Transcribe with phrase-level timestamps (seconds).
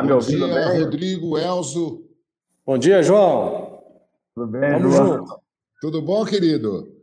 [0.00, 0.80] Tá me ouvindo dia, bem?
[0.84, 2.04] Rodrigo, Elzo.
[2.64, 3.82] Bom dia, João.
[4.34, 5.18] Tudo bem, Vamos João?
[5.18, 5.40] junto.
[5.78, 6.96] Tudo bom, querido?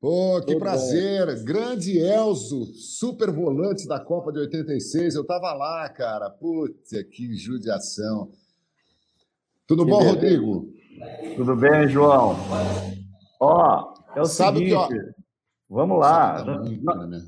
[0.00, 1.44] Pô, que Tudo prazer.
[1.44, 5.14] Grande Elzo, super volante da Copa de 86.
[5.14, 6.28] Eu tava lá, cara.
[6.28, 8.32] Putz, que judiação.
[9.64, 10.14] Tudo Que bom, beleza.
[10.16, 10.72] Rodrigo?
[11.36, 12.34] Tudo bem, João?
[13.38, 15.12] Ó, é o Sabe seguinte, que, ó,
[15.70, 16.42] vamos lá.
[16.44, 17.22] Tá muito, Nós- né?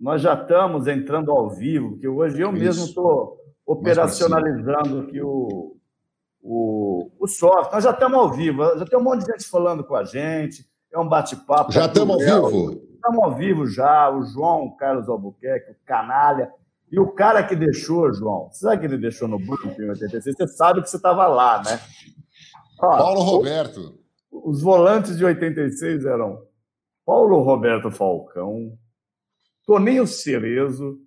[0.00, 2.88] Nós já estamos entrando ao vivo, porque hoje eu mesmo Isso.
[2.88, 3.37] estou
[3.68, 5.76] operacionalizando aqui o,
[6.40, 7.74] o, o software.
[7.74, 10.66] Nós já estamos ao vivo, já tem um monte de gente falando com a gente,
[10.90, 11.70] é um bate-papo.
[11.70, 12.82] Já estamos ao vivo?
[12.94, 16.50] Estamos ao vivo já, o João Carlos Albuquerque, o canalha.
[16.90, 20.34] E o cara que deixou, João, sabe que ele deixou no banco em 86?
[20.34, 21.78] Você sabe que você estava lá, né?
[22.80, 23.98] Ó, Paulo Roberto.
[24.32, 26.42] os volantes de 86 eram
[27.04, 28.72] Paulo Roberto Falcão,
[29.66, 30.98] Toninho Cerezo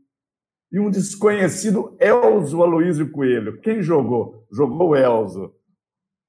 [0.72, 3.60] e um desconhecido Elzo Aloysio Coelho.
[3.62, 4.46] Quem jogou?
[4.52, 5.54] Jogou o Elzo.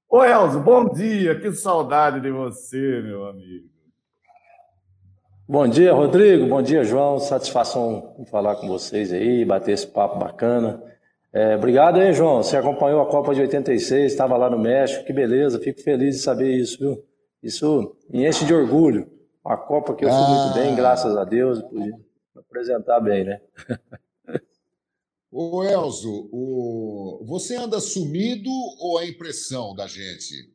[0.09, 3.67] Ô Elzo, bom dia, que saudade de você, meu amigo.
[5.47, 6.47] Bom dia, Rodrigo.
[6.47, 7.19] Bom dia, João.
[7.19, 10.81] Satisfação em falar com vocês aí, bater esse papo bacana.
[11.33, 12.43] É, obrigado aí, João.
[12.43, 15.03] Você acompanhou a Copa de 86, estava lá no México.
[15.05, 17.03] Que beleza, fico feliz de saber isso, viu?
[17.41, 19.09] Isso me enche de orgulho.
[19.43, 20.27] Uma Copa que eu fui Ah.
[20.27, 21.61] muito bem, graças a Deus.
[21.63, 21.91] Pude
[22.37, 23.41] apresentar bem, né?
[25.35, 27.23] Ô, Elzo, o...
[27.25, 30.53] você anda sumido ou é impressão da gente?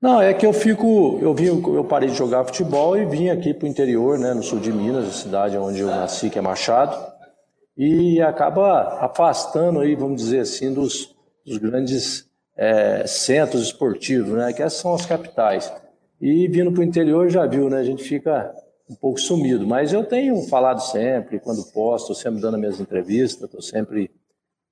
[0.00, 3.52] Não, é que eu fico, eu vim, eu parei de jogar futebol e vim aqui
[3.52, 6.42] para o interior, né, no sul de Minas, a cidade onde eu nasci, que é
[6.42, 6.96] Machado,
[7.76, 11.12] e acaba afastando aí, vamos dizer assim, dos,
[11.44, 15.72] dos grandes é, centros esportivos, né, que essas são as capitais.
[16.20, 18.54] E vindo para o interior já viu, né, a gente fica
[18.88, 23.44] um pouco sumido, mas eu tenho falado sempre, quando posso, estou sempre dando minhas entrevistas,
[23.44, 24.10] estou sempre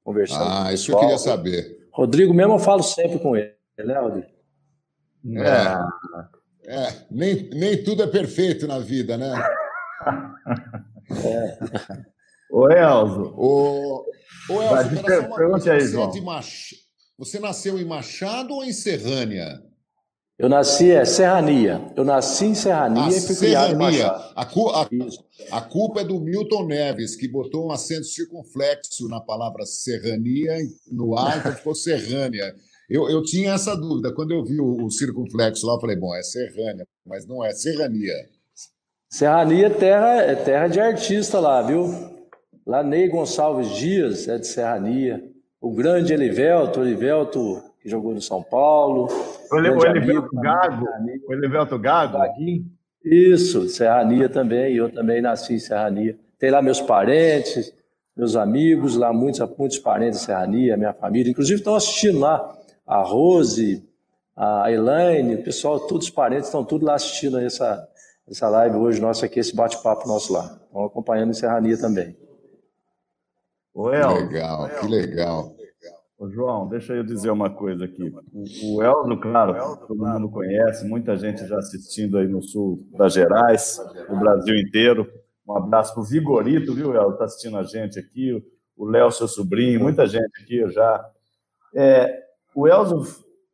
[0.05, 1.01] conversando com o Ah, isso que eu pessoal.
[1.01, 1.89] queria saber.
[1.91, 4.27] Rodrigo mesmo eu falo sempre com ele, né, Rodrigo?
[5.25, 6.33] É.
[6.65, 9.33] É, nem, nem tudo é perfeito na vida, né?
[12.51, 14.05] Ô Elzo, Ô,
[14.51, 16.23] ô Elzo, pera pergunte aí, você, é João.
[16.23, 16.47] Mach...
[17.19, 19.63] você nasceu em Machado ou em Serrânia?
[20.39, 21.81] Eu nasci, é Serrania.
[21.95, 24.07] Eu nasci em Serrania Ah, e fui criado em Serrania.
[24.07, 24.33] Machado.
[24.35, 24.89] A, cu- a-
[25.53, 30.57] a culpa é do Milton Neves, que botou um acento circunflexo na palavra serrania
[30.91, 32.55] no ar, então ficou Serrânia.
[32.91, 34.13] Eu, eu tinha essa dúvida.
[34.15, 37.53] Quando eu vi o, o circunflexo lá, eu falei, bom, é Serrânia, mas não é
[37.53, 38.13] Serrania.
[39.11, 41.87] Serrania é terra, é terra de artista lá, viu?
[42.67, 45.23] Lá Ney Gonçalves Dias é de Serrania.
[45.61, 49.09] O grande Elivelto, Elivelto que jogou no São Paulo.
[49.51, 50.87] o Ele- o Elivelto Gago,
[51.29, 52.65] o Elivelto Gago, Gaguinho.
[53.05, 54.75] Isso, Serrania também.
[54.77, 56.17] Eu também nasci em Serrania.
[56.39, 57.75] Tem lá meus parentes,
[58.17, 61.31] meus amigos, lá muitos, muitos parentes de Serrania, minha família.
[61.31, 62.57] Inclusive estão assistindo lá.
[62.87, 63.85] A Rose,
[64.37, 67.89] a Elaine, o pessoal, todos os parentes estão tudo lá assistindo essa,
[68.29, 70.59] essa live hoje nossa aqui, esse bate-papo nosso lá.
[70.67, 72.17] Estão acompanhando em Serrania também.
[73.75, 75.53] Elzo, legal, que legal.
[76.23, 78.13] Ô, João, deixa eu dizer uma coisa aqui.
[78.63, 79.55] O, Elzo, claro,
[79.89, 83.77] todo mundo conhece, muita gente já assistindo aí no sul das Gerais,
[84.09, 85.05] no Brasil inteiro.
[85.49, 87.15] Um abraço para o Vigorito, viu, Elzo?
[87.15, 88.43] Está assistindo a gente aqui, o-
[88.77, 91.05] o Léo, seu sobrinho, muita gente aqui já.
[91.75, 92.21] É,
[92.55, 93.03] o Elzo,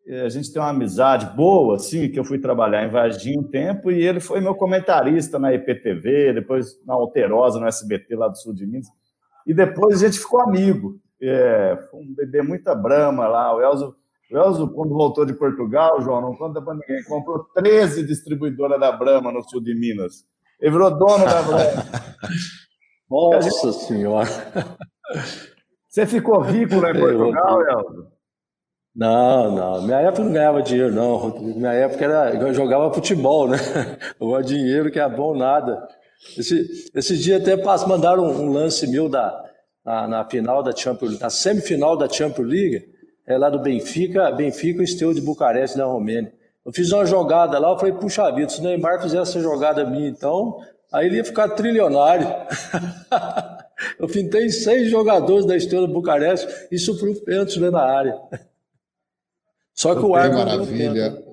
[0.07, 3.45] é, a gente tem uma amizade boa, assim, que eu fui trabalhar em Varginha um
[3.45, 8.37] tempo e ele foi meu comentarista na IPTV, depois na Alterosa, no SBT lá do
[8.37, 8.89] sul de Minas.
[9.47, 11.01] E depois a gente ficou amigo.
[11.21, 13.55] É, foi um bebê muita brama lá.
[13.55, 13.97] O Elzo,
[14.31, 18.93] o Elzo, quando voltou de Portugal, João, não conta para ninguém, comprou 13 distribuidoras da
[18.93, 20.25] Brahma no sul de Minas.
[20.61, 21.85] Ele virou dono da Brahma.
[23.11, 24.29] Nossa Senhora!
[25.89, 28.19] Você ficou rico lá em Eu- Portugal, Elzo?
[28.95, 29.83] Não, não.
[29.83, 31.17] Minha época não ganhava dinheiro, não.
[31.17, 31.59] Rodrigo.
[31.59, 32.35] Minha época era.
[32.35, 33.57] Eu jogava futebol, né?
[34.21, 35.87] Agora dinheiro que é bom nada.
[36.37, 39.48] Esse, esse dia até mandaram um, um lance meu da,
[39.89, 42.95] na, na final da Champions na semifinal da Champions League,
[43.27, 46.31] é lá do Benfica, Benfica e Esteu de Bucareste, da Romênia.
[46.65, 49.87] Eu fiz uma jogada lá, eu falei, puxa vida, se o Neymar fizesse essa jogada
[49.87, 50.59] minha, então,
[50.93, 52.27] aí ele ia ficar trilionário.
[53.99, 58.21] eu pintei seis jogadores da Estrela de Bucareste e sofri pênalti lá na área.
[59.73, 61.25] Só que o Que árbitro deu maravilha.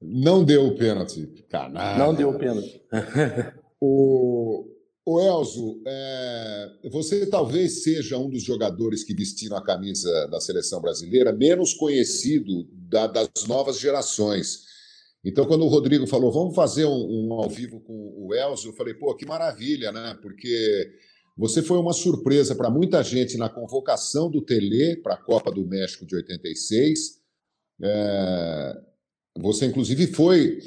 [0.00, 1.26] Não deu o pênalti.
[1.50, 1.98] Canalha.
[1.98, 2.80] Não deu pênalti.
[3.80, 4.71] O,
[5.04, 10.80] o Elzo, é, você talvez seja um dos jogadores que vestiram a camisa da seleção
[10.80, 14.60] brasileira menos conhecido da- das novas gerações.
[15.24, 18.72] Então, quando o Rodrigo falou, vamos fazer um, um ao vivo com o Elzo, eu
[18.74, 20.16] falei, pô, que maravilha, né?
[20.22, 20.90] Porque
[21.36, 25.66] Você foi uma surpresa para muita gente na convocação do Tele para a Copa do
[25.66, 27.20] México de 86.
[27.82, 28.76] É...
[29.40, 30.58] Você, inclusive, foi.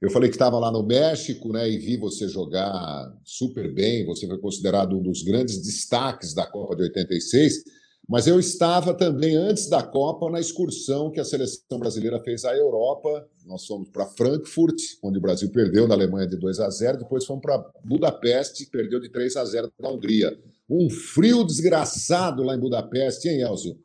[0.00, 4.06] Eu falei que estava lá no México né, e vi você jogar super bem.
[4.06, 7.64] Você foi considerado um dos grandes destaques da Copa de 86.
[8.08, 12.56] Mas eu estava também, antes da Copa, na excursão que a seleção brasileira fez à
[12.56, 13.28] Europa.
[13.46, 16.98] Nós fomos para Frankfurt, onde o Brasil perdeu na Alemanha de 2 a 0.
[16.98, 20.36] Depois fomos para Budapeste, perdeu de 3 a 0 na Hungria.
[20.68, 23.78] Um frio desgraçado lá em Budapeste, hein, Elzo?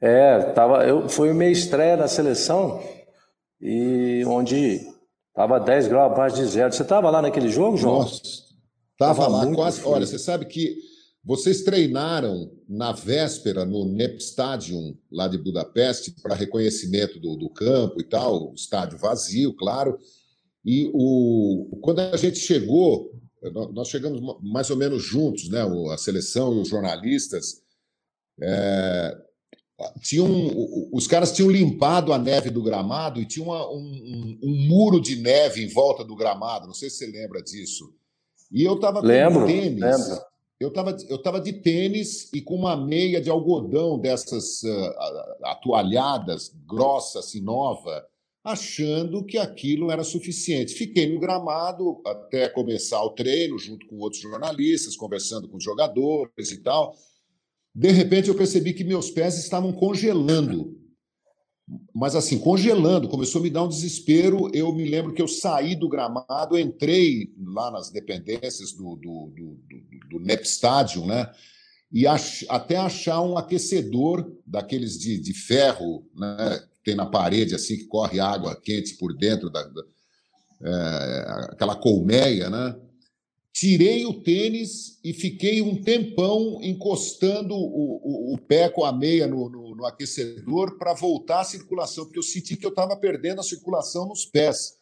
[0.00, 2.80] É, tava, eu, foi minha estreia na seleção,
[3.60, 4.80] e onde
[5.28, 6.72] estava 10 graus abaixo de zero.
[6.72, 8.00] Você estava lá naquele jogo, João?
[8.00, 8.22] Nossa,
[8.92, 9.80] estava lá quase.
[9.80, 9.92] Frio.
[9.92, 10.76] Olha, você sabe que
[11.24, 18.00] vocês treinaram na véspera no NEP Stadium, lá de Budapeste, para reconhecimento do, do, campo
[18.00, 19.98] e tal, estádio vazio, claro.
[20.64, 23.12] E o, quando a gente chegou,
[23.72, 25.60] nós chegamos mais ou menos juntos, né?
[25.92, 27.62] A seleção e os jornalistas.
[28.40, 29.27] É,
[30.00, 30.28] tinham,
[30.92, 35.16] os caras tinham limpado a neve do gramado e tinha uma, um, um, muro de
[35.16, 36.66] neve em volta do gramado.
[36.66, 37.94] Não sei se você lembra disso.
[38.50, 39.80] E eu estava com lembro, tênis.
[39.80, 40.28] Lembro.
[40.58, 44.94] Eu estava eu tava de tênis e com uma meia de algodão dessas uh,
[45.44, 48.04] atualhadas, grossa, assim, nova,
[48.42, 50.74] achando que aquilo era suficiente.
[50.74, 56.50] Fiquei no gramado até começar o treino, junto com outros jornalistas, conversando com os jogadores
[56.50, 56.96] e tal.
[57.78, 60.76] De repente, eu percebi que meus pés estavam congelando
[61.94, 64.50] mas assim, congelando, começou a me dar um desespero.
[64.54, 69.58] Eu me lembro que eu saí do gramado, entrei lá nas dependências do, do, do,
[69.68, 71.30] do, do NEP Stadium, né?
[71.92, 76.62] E ach, até achar um aquecedor daqueles de, de ferro, né?
[76.84, 79.82] Tem na parede, assim, que corre água quente por dentro da, da
[80.62, 82.76] é, aquela colmeia, né?
[83.58, 89.26] Tirei o tênis e fiquei um tempão encostando o, o, o pé com a meia
[89.26, 93.40] no, no, no aquecedor para voltar à circulação, porque eu senti que eu estava perdendo
[93.40, 94.74] a circulação nos pés.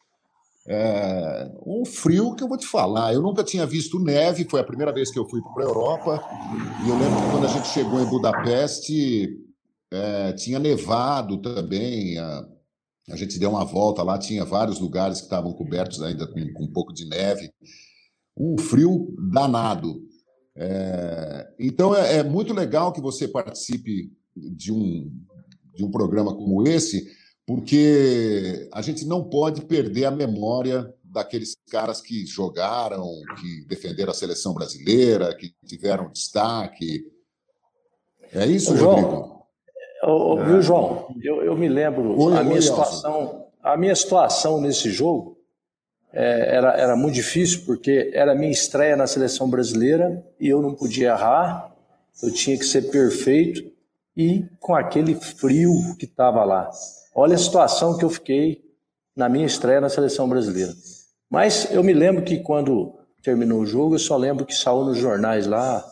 [0.68, 3.14] É, um frio que eu vou te falar.
[3.14, 6.22] Eu nunca tinha visto neve, foi a primeira vez que eu fui para a Europa.
[6.84, 9.38] E eu lembro que quando a gente chegou em Budapeste,
[9.90, 12.18] é, tinha nevado também.
[12.18, 12.46] A,
[13.08, 16.64] a gente deu uma volta lá, tinha vários lugares que estavam cobertos ainda com, com
[16.64, 17.50] um pouco de neve
[18.36, 20.02] um frio danado.
[20.54, 25.10] É, então é, é, muito legal que você participe de um,
[25.74, 27.10] de um programa como esse,
[27.46, 33.06] porque a gente não pode perder a memória daqueles caras que jogaram,
[33.40, 37.06] que defenderam a seleção brasileira, que tiveram destaque.
[38.32, 39.46] É isso, João, Rodrigo?
[40.02, 41.14] Ô, viu, João?
[41.22, 45.35] Eu, eu me lembro oi, a minha oi, situação, a minha situação nesse jogo
[46.18, 50.74] é, era, era muito difícil, porque era minha estreia na seleção brasileira e eu não
[50.74, 51.70] podia errar,
[52.22, 53.70] eu tinha que ser perfeito
[54.16, 56.70] e com aquele frio que estava lá.
[57.14, 58.64] Olha a situação que eu fiquei
[59.14, 60.72] na minha estreia na seleção brasileira.
[61.30, 64.96] Mas eu me lembro que quando terminou o jogo, eu só lembro que saiu nos
[64.96, 65.84] jornais lá,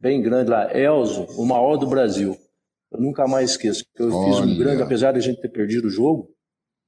[0.00, 2.34] bem grande lá, Elzo, o maior do Brasil.
[2.90, 3.84] Eu nunca mais esqueço.
[3.98, 4.26] Eu Olha.
[4.26, 6.30] fiz um grande, apesar de a gente ter perdido o jogo,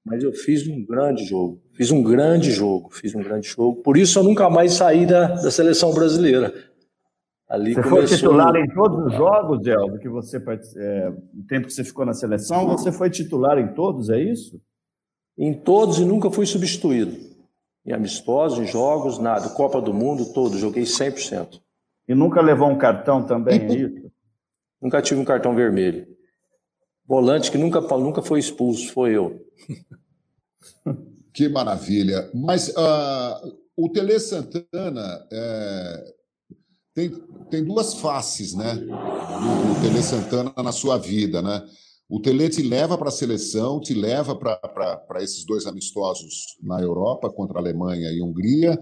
[0.09, 1.61] mas eu fiz um grande jogo.
[1.75, 3.83] Fiz um grande jogo, fiz um grande jogo.
[3.83, 6.53] Por isso eu nunca mais saí da, da seleção brasileira.
[7.49, 8.09] Ali você começou...
[8.09, 10.37] foi titular em todos os jogos, Elvio, que você
[10.77, 14.61] é, o tempo que você ficou na seleção, você foi titular em todos, é isso?
[15.37, 17.17] Em todos e nunca fui substituído.
[17.87, 19.49] Em amistosos, em jogos, nada.
[19.51, 21.61] Copa do Mundo, todo, joguei 100%.
[22.07, 24.11] E nunca levou um cartão também, é isso?
[24.81, 26.07] nunca tive um cartão vermelho.
[27.07, 29.41] Volante que nunca, nunca foi expulso, foi eu.
[31.33, 32.29] Que maravilha.
[32.35, 36.15] Mas uh, o Tele Santana é,
[36.93, 37.11] tem,
[37.49, 38.75] tem duas faces, né?
[38.75, 41.65] O, Tele Santana na sua vida, né?
[42.09, 47.31] O Tele te leva para a seleção, te leva para esses dois amistosos na Europa,
[47.31, 48.77] contra a Alemanha e Hungria.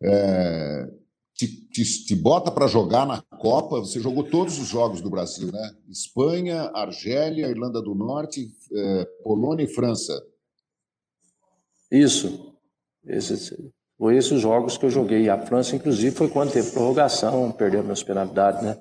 [0.00, 0.88] É,
[1.34, 5.50] te, te, te bota para jogar na Copa, você jogou todos os jogos do Brasil,
[5.50, 5.74] né?
[5.90, 10.22] Espanha, Argélia, Irlanda do Norte, é, Polônia e França.
[11.90, 12.54] Isso.
[13.04, 13.54] Esses,
[13.98, 15.28] foi esses os jogos que eu joguei.
[15.28, 18.78] A França, inclusive, foi quando teve prorrogação, perdeu minhas penalidades, né?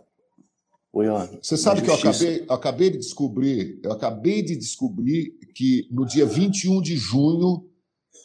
[0.91, 5.37] Foi uma, Você sabe que eu acabei, eu acabei de descobrir, eu acabei de descobrir
[5.53, 7.65] que no dia 21 de junho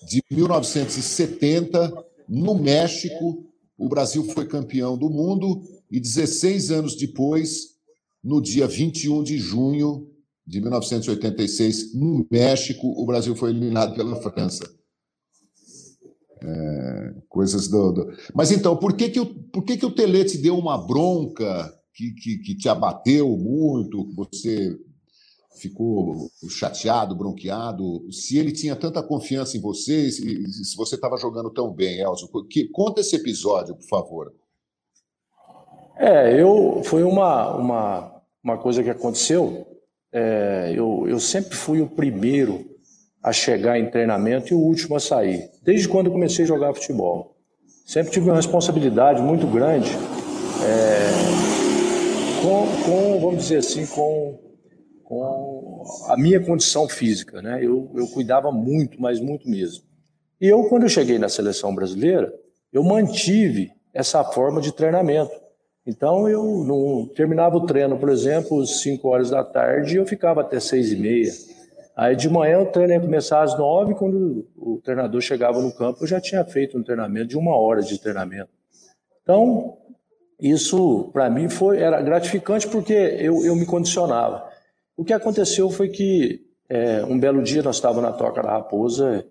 [0.08, 1.92] de 1970,
[2.28, 3.44] no México,
[3.76, 7.74] o Brasil foi campeão do mundo e 16 anos depois,
[8.22, 10.09] no dia 21 de junho
[10.46, 14.64] de 1986, no México, o Brasil foi eliminado pela França.
[16.42, 20.24] É, coisas do, do, Mas então, por que, que, o, por que, que o Tele
[20.24, 24.10] te deu uma bronca que, que, que te abateu muito?
[24.14, 24.74] Você
[25.60, 28.10] ficou chateado, bronqueado?
[28.10, 32.68] Se ele tinha tanta confiança em você, se, você estava jogando tão bem, Elcio, que,
[32.68, 34.34] conta esse episódio, por favor.
[35.98, 39.66] É, eu foi uma, uma, uma coisa que aconteceu.
[40.12, 42.68] É, eu, eu sempre fui o primeiro
[43.22, 47.36] a chegar em treinamento e o último a sair, desde quando comecei a jogar futebol.
[47.86, 49.90] Sempre tive uma responsabilidade muito grande
[50.62, 51.40] é,
[52.42, 54.38] com, com, vamos dizer assim, com,
[55.04, 57.42] com a minha condição física.
[57.42, 57.60] Né?
[57.62, 59.84] Eu, eu cuidava muito, mas muito mesmo.
[60.40, 62.32] E eu, quando eu cheguei na seleção brasileira,
[62.72, 65.32] eu mantive essa forma de treinamento.
[65.86, 70.42] Então, eu não terminava o treino, por exemplo, às 5 horas da tarde eu ficava
[70.42, 71.32] até 6 e meia
[72.00, 76.02] Aí de manhã o treino ia começar às nove, quando o treinador chegava no campo,
[76.02, 78.48] eu já tinha feito um treinamento de uma hora de treinamento.
[79.22, 79.76] Então,
[80.40, 84.48] isso para mim foi era gratificante porque eu, eu me condicionava.
[84.96, 89.26] O que aconteceu foi que é, um belo dia nós estávamos na Toca da Raposa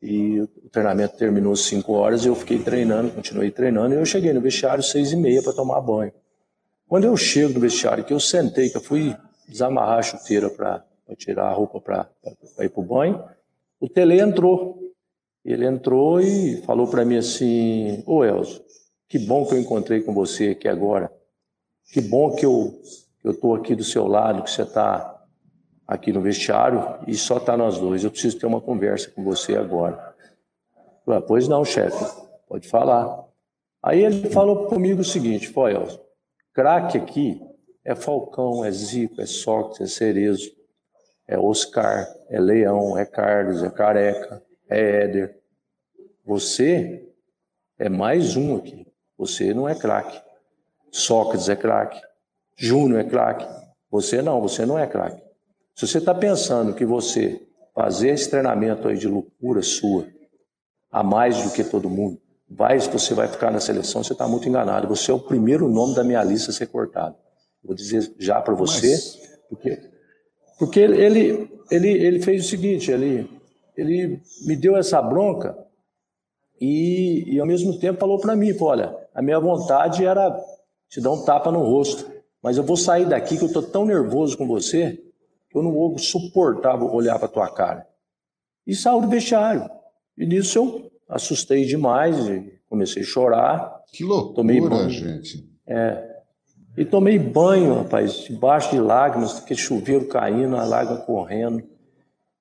[0.00, 4.32] e o treinamento terminou às 5 horas, eu fiquei treinando, continuei treinando, e eu cheguei
[4.32, 6.12] no vestiário às seis e meia para tomar banho.
[6.86, 9.14] Quando eu chego no vestiário, que eu sentei, que eu fui
[9.48, 10.84] desamarrar a chuteira para
[11.16, 12.08] tirar a roupa para
[12.64, 13.22] ir para o banho.
[13.80, 14.78] O Tele entrou.
[15.44, 18.62] Ele entrou e falou para mim assim: Ô Elzo,
[19.08, 21.10] que bom que eu encontrei com você aqui agora.
[21.92, 22.80] Que bom que eu
[23.24, 25.17] estou aqui do seu lado, que você está
[25.88, 28.04] aqui no vestiário e só está nós dois.
[28.04, 30.14] Eu preciso ter uma conversa com você agora.
[31.04, 32.04] falei, ah, pois não, chefe,
[32.46, 33.24] pode falar.
[33.82, 35.64] Aí ele falou comigo o seguinte: Pô,
[36.52, 37.40] craque aqui
[37.84, 40.58] é Falcão, é Zico, é Sócrates, é Cerezo
[41.28, 45.38] é Oscar, é Leão, é Carlos, é Careca, é Éder.
[46.24, 47.06] Você
[47.78, 48.86] é mais um aqui.
[49.18, 50.18] Você não é craque.
[50.90, 52.00] Sócrates é craque.
[52.56, 53.46] Júnior é craque.
[53.90, 55.22] Você não, você não é craque.
[55.78, 57.40] Se você está pensando que você
[57.72, 60.08] fazer esse treinamento aí de loucura sua,
[60.90, 62.20] a mais do que todo mundo,
[62.50, 64.88] vai, você vai ficar na seleção, você está muito enganado.
[64.88, 67.14] Você é o primeiro nome da minha lista a ser cortado.
[67.62, 69.20] Vou dizer já para você, Mas...
[69.48, 69.78] porque
[70.58, 73.30] porque ele, ele, ele fez o seguinte, ele,
[73.76, 75.56] ele me deu essa bronca
[76.60, 80.36] e, e ao mesmo tempo falou para mim, olha, a minha vontade era
[80.88, 82.10] te dar um tapa no rosto,
[82.42, 85.04] mas eu vou sair daqui que eu estou tão nervoso com você
[85.54, 87.86] eu não vou suportar olhar para tua cara.
[88.66, 89.68] E saiu do vestiário.
[90.16, 93.82] E nisso eu assustei demais e comecei a chorar.
[93.92, 95.48] Que loucura, tomei gente.
[95.66, 96.18] É,
[96.78, 101.62] e tomei banho, rapaz, debaixo de lágrimas, aquele chuveiro caindo, a lágrima correndo.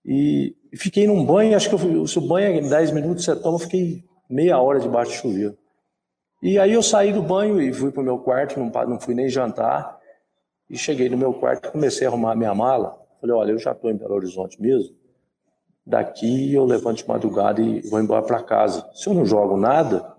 [0.05, 3.55] E fiquei num banho, acho que eu, se o banho é 10 minutos você toma,
[3.55, 5.57] eu fiquei meia hora debaixo de chuveiro.
[6.43, 9.15] E aí eu saí do banho e fui para o meu quarto, não, não fui
[9.15, 9.96] nem jantar.
[10.69, 12.99] E cheguei no meu quarto, comecei a arrumar minha mala.
[13.21, 14.95] Falei, olha, eu já estou em Belo Horizonte mesmo.
[15.85, 18.89] Daqui eu levanto de madrugada e vou embora para casa.
[18.93, 20.15] Se eu não jogo nada,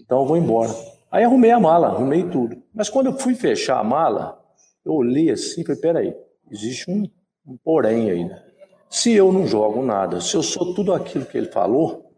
[0.00, 0.70] então eu vou embora.
[1.10, 2.62] Aí arrumei a mala, arrumei tudo.
[2.72, 4.40] Mas quando eu fui fechar a mala,
[4.84, 6.16] eu olhei assim e falei, peraí,
[6.50, 7.08] existe um,
[7.46, 8.42] um porém aí, né?
[8.88, 12.12] Se eu não jogo nada, se eu sou tudo aquilo que ele falou,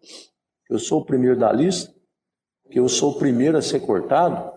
[0.69, 1.95] eu sou o primeiro da lista,
[2.71, 4.53] que eu sou o primeiro a ser cortado,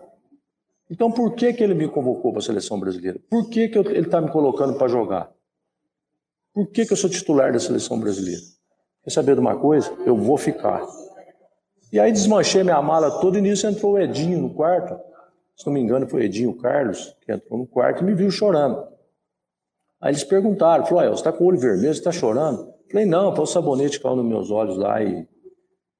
[0.90, 3.20] então por que, que ele me convocou para a seleção brasileira?
[3.28, 5.30] Por que, que eu, ele está me colocando para jogar?
[6.54, 8.40] Por que, que eu sou titular da seleção brasileira?
[9.04, 9.92] Quer saber de uma coisa?
[10.04, 10.84] Eu vou ficar.
[11.92, 14.98] E aí desmanchei minha mala toda e nisso entrou o Edinho no quarto.
[15.56, 18.30] Se não me engano, foi o Edinho Carlos, que entrou no quarto e me viu
[18.30, 18.86] chorando.
[20.00, 22.72] Aí eles perguntaram, falou, você está com o olho vermelho, você está chorando?
[22.90, 25.26] Falei, não, foi o sabonete que caiu nos meus olhos lá e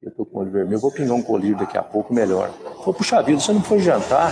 [0.03, 2.51] eu estou com olho vermelho, vou pingar um colírio daqui a pouco, melhor.
[2.51, 4.31] Falei, puxa vida, você não foi jantar?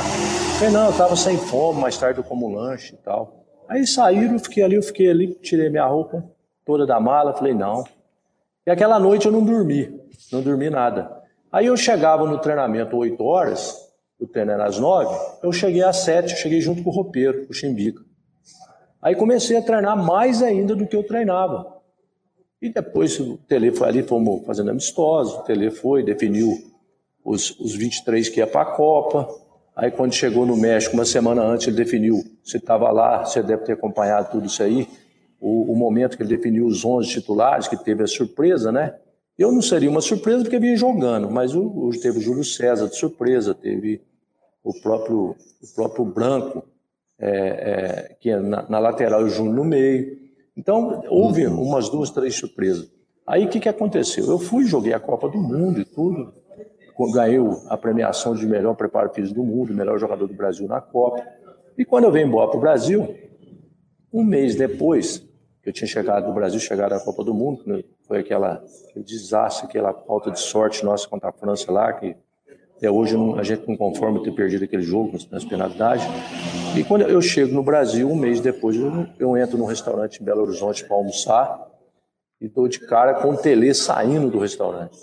[0.58, 3.44] Falei, não, eu estava sem fome, mais tarde eu como lanche e tal.
[3.68, 6.24] Aí saíram, eu fiquei ali, eu fiquei ali, tirei minha roupa
[6.64, 7.84] toda da mala, falei, não.
[8.66, 10.00] E aquela noite eu não dormi,
[10.32, 11.22] não dormi nada.
[11.50, 13.74] Aí eu chegava no treinamento 8 horas,
[14.20, 17.46] o treino era às 9, eu cheguei às 7, eu cheguei junto com o roupeiro,
[17.50, 18.02] o Chimbica.
[19.02, 21.75] Aí comecei a treinar mais ainda do que eu treinava.
[22.60, 26.56] E depois o Tele foi ali, fomos fazendo amistosos, o Tele foi, definiu
[27.24, 29.28] os, os 23 que ia para a Copa.
[29.74, 33.64] Aí quando chegou no México, uma semana antes, ele definiu, você estava lá, você deve
[33.64, 34.88] ter acompanhado tudo isso aí,
[35.40, 38.94] o, o momento que ele definiu os 11 titulares, que teve a surpresa, né?
[39.38, 42.88] Eu não seria uma surpresa porque vinha jogando, mas o, o, teve o Júlio César
[42.88, 44.00] de surpresa, teve
[44.64, 46.64] o próprio, o próprio Branco,
[47.18, 50.25] é, é, que é na, na, lateral e o Júnior no meio.
[50.56, 52.90] Então, houve umas duas, três surpresas.
[53.26, 54.26] Aí o que, que aconteceu?
[54.26, 56.32] Eu fui, joguei a Copa do Mundo e tudo,
[57.12, 61.22] ganhei a premiação de melhor preparo físico do mundo, melhor jogador do Brasil na Copa.
[61.76, 63.14] E quando eu venho embora para o Brasil,
[64.12, 65.18] um mês depois
[65.62, 69.04] que eu tinha chegado do Brasil, chegado à Copa do Mundo, né, foi aquela, aquele
[69.04, 72.16] desastre, aquela falta de sorte nossa contra a França lá, que
[72.76, 76.04] até hoje não, a gente não conforma ter perdido aquele jogo nas, penalidades.
[76.76, 80.24] E quando eu chego no Brasil, um mês depois, eu, eu entro num restaurante em
[80.24, 81.66] Belo Horizonte para almoçar
[82.38, 84.96] e dou de cara com o Tele saindo do restaurante.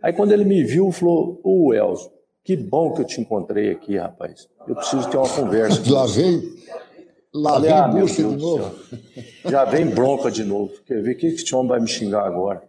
[0.00, 2.12] Aí quando ele me viu, falou, ô Elzo,
[2.44, 4.48] que bom que eu te encontrei aqui, rapaz.
[4.68, 5.82] Eu preciso ter uma conversa.
[5.92, 6.42] Lá vem,
[7.34, 8.74] lá Falei, vem ah, de novo.
[9.44, 10.72] Já vem bronca de novo.
[10.86, 12.62] Quer ver o que esse homem vai me xingar agora?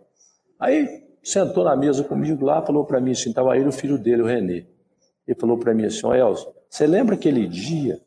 [0.59, 4.21] Aí sentou na mesa comigo lá, falou para mim assim, estava aí o filho dele,
[4.21, 4.65] o Renê.
[5.27, 7.99] Ele falou para mim assim, ó Elzo, você lembra aquele dia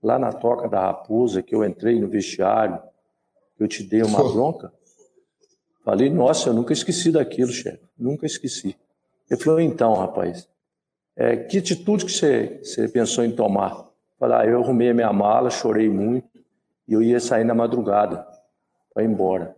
[0.00, 2.80] lá na Toca da Raposa que eu entrei no vestiário,
[3.56, 4.72] que eu te dei uma bronca?
[5.84, 7.82] Falei, nossa, eu nunca esqueci daquilo, chefe.
[7.98, 8.76] Nunca esqueci.
[9.28, 10.48] Ele falou, então, rapaz,
[11.16, 13.88] é, que atitude que você, você pensou em tomar?
[14.20, 16.28] Falei, ah, eu arrumei a minha mala, chorei muito,
[16.86, 18.24] e eu ia sair na madrugada
[18.94, 19.57] para ir embora.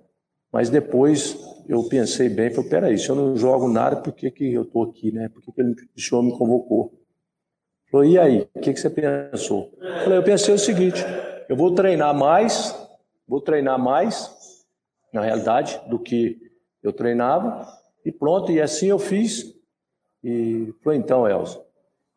[0.53, 1.39] Mas depois
[1.69, 4.83] eu pensei bem, falei, peraí, se eu não jogo nada, por que, que eu estou
[4.83, 5.29] aqui, né?
[5.29, 6.93] Por que, que ele, o senhor me convocou?
[7.91, 9.73] Falou, e aí, o que, que você pensou?
[10.05, 11.05] Falei, eu pensei o seguinte,
[11.49, 12.75] eu vou treinar mais,
[13.27, 14.31] vou treinar mais
[15.13, 16.39] na realidade, do que
[16.83, 17.67] eu treinava.
[18.05, 19.55] E pronto, e assim eu fiz.
[20.23, 21.61] E falei, então, Elza,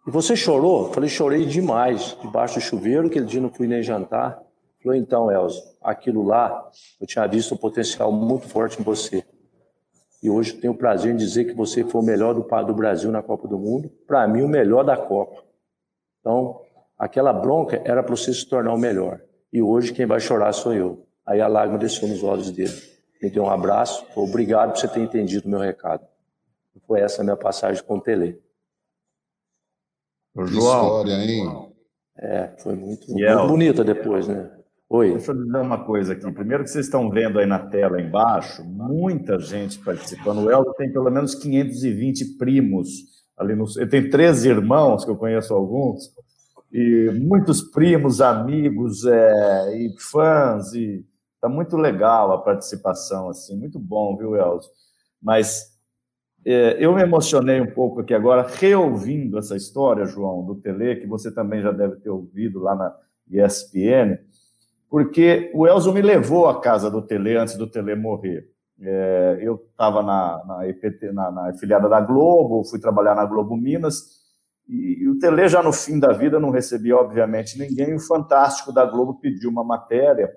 [0.08, 0.92] e você chorou?
[0.92, 4.42] Falei, chorei demais, debaixo do chuveiro, aquele dia não fui nem jantar.
[4.84, 9.24] Falei, então, Elza, aquilo lá, eu tinha visto um potencial muito forte em você.
[10.22, 13.10] E hoje tenho o prazer em dizer que você foi o melhor do, do Brasil
[13.12, 15.44] na Copa do Mundo, para mim, o melhor da Copa.
[16.20, 16.62] Então,
[16.98, 19.22] aquela bronca era para você se tornar o melhor.
[19.52, 21.06] E hoje quem vai chorar sou eu.
[21.26, 22.74] Aí a lágrima desceu nos olhos dele.
[23.22, 26.06] Me deu um abraço, obrigado por você ter entendido o meu recado.
[26.86, 28.42] Foi essa a minha passagem com o Tele.
[30.36, 31.74] João, história, hein?
[32.18, 34.52] É, foi muito, muito bonita depois, né?
[34.96, 35.14] Oi.
[35.14, 36.32] Deixa eu dizer uma coisa aqui.
[36.32, 40.44] Primeiro que vocês estão vendo aí na tela embaixo, muita gente participando.
[40.44, 42.90] O Eldo tem pelo menos 520 primos
[43.36, 43.66] ali no.
[43.76, 46.14] Ele tem três irmãos, que eu conheço alguns,
[46.72, 51.04] e muitos primos, amigos é, e fãs e
[51.44, 54.70] Tá muito legal a participação, assim, muito bom, viu, Elzo?
[55.22, 55.78] Mas
[56.46, 61.06] é, eu me emocionei um pouco aqui agora, reouvindo essa história, João, do Tele, que
[61.06, 62.96] você também já deve ter ouvido lá na
[63.30, 64.20] ESPN,
[64.94, 68.48] porque o Elzo me levou à casa do Tele antes do Tele morrer.
[68.80, 74.04] É, eu estava na, na, na, na afiliada da Globo, fui trabalhar na Globo Minas,
[74.70, 77.96] e, e, o Tele já no fim da vida não recebia, obviamente, ninguém.
[77.96, 80.32] O Fantástico da Globo pediu uma matéria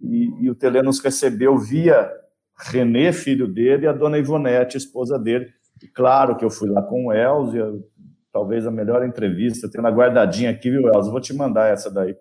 [0.00, 2.10] e, e o Tele nos recebeu via
[2.58, 5.48] Renê, filho dele, e a dona Ivonete, esposa dele.
[5.82, 7.84] E claro que eu fui lá com o Elzo,
[8.32, 11.10] talvez a melhor entrevista, tendo a guardadinha aqui, viu, Elzo?
[11.10, 12.16] Vou te mandar essa daí.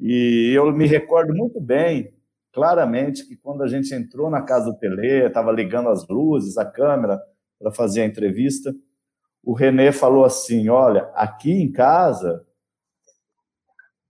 [0.00, 2.14] E eu me recordo muito bem,
[2.52, 6.64] claramente, que quando a gente entrou na casa do Tele, estava ligando as luzes, a
[6.64, 7.20] câmera,
[7.58, 8.74] para fazer a entrevista,
[9.44, 12.46] o Renê falou assim: Olha, aqui em casa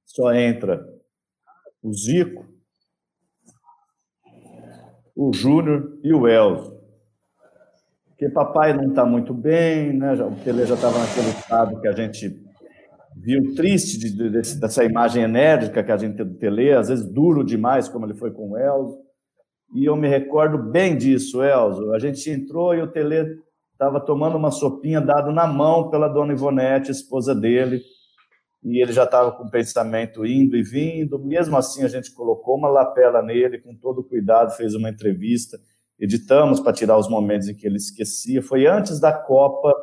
[0.07, 0.87] só entra
[1.83, 2.47] o Zico,
[5.17, 6.79] o Júnior e o Elzo.
[8.07, 10.13] Porque papai não está muito bem, né?
[10.23, 12.50] o Pelé já estava naquele estado que a gente
[13.23, 17.89] viu triste de, de, dessa imagem enérgica que a gente Pelé, às vezes duro demais,
[17.89, 18.99] como ele foi com o Elzo.
[19.75, 21.93] E eu me recordo bem disso, Elzo.
[21.93, 23.37] A gente entrou e o Telê
[23.73, 27.81] estava tomando uma sopinha dado na mão pela dona Ivonete, esposa dele
[28.63, 31.19] e ele já estava com o pensamento indo e vindo.
[31.19, 35.59] Mesmo assim, a gente colocou uma lapela nele, com todo cuidado, fez uma entrevista,
[35.99, 38.43] editamos para tirar os momentos em que ele esquecia.
[38.43, 39.75] Foi antes da Copa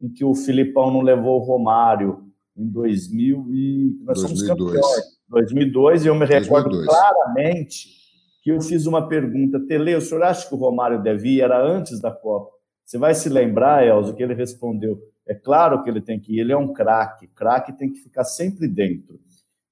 [0.00, 2.29] em que o Filipão não levou o Romário,
[2.60, 4.28] em 2000 e nós 2002.
[4.28, 5.20] somos campeões.
[5.28, 6.86] 2002, e eu me recordo 2002.
[6.86, 8.00] claramente
[8.42, 11.44] que eu fiz uma pergunta, Tele, o senhor acha que o Romário devia?
[11.44, 12.50] Era antes da Copa.
[12.84, 16.40] Você vai se lembrar, Elzo, que ele respondeu, é claro que ele tem que ir,
[16.40, 19.20] ele é um craque, craque tem que ficar sempre dentro.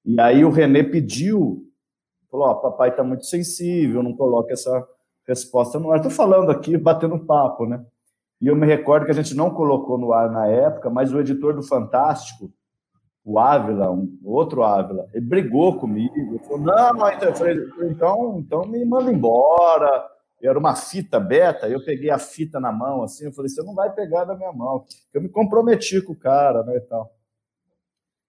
[0.05, 1.65] E aí o René pediu,
[2.31, 4.87] falou: Ó, oh, papai está muito sensível, não coloque essa
[5.27, 5.97] resposta no ar.
[5.97, 7.83] Estou falando aqui, batendo papo, né?
[8.41, 11.19] E eu me recordo que a gente não colocou no ar na época, mas o
[11.19, 12.49] editor do Fantástico,
[13.31, 17.11] o Ávila, um outro Ávila, ele brigou comigo, falou: não,
[17.83, 20.09] então, então me manda embora
[20.47, 23.75] era uma fita beta, eu peguei a fita na mão, assim, eu falei, você não
[23.75, 24.85] vai pegar da minha mão.
[25.13, 27.13] Eu me comprometi com o cara, né, e tal.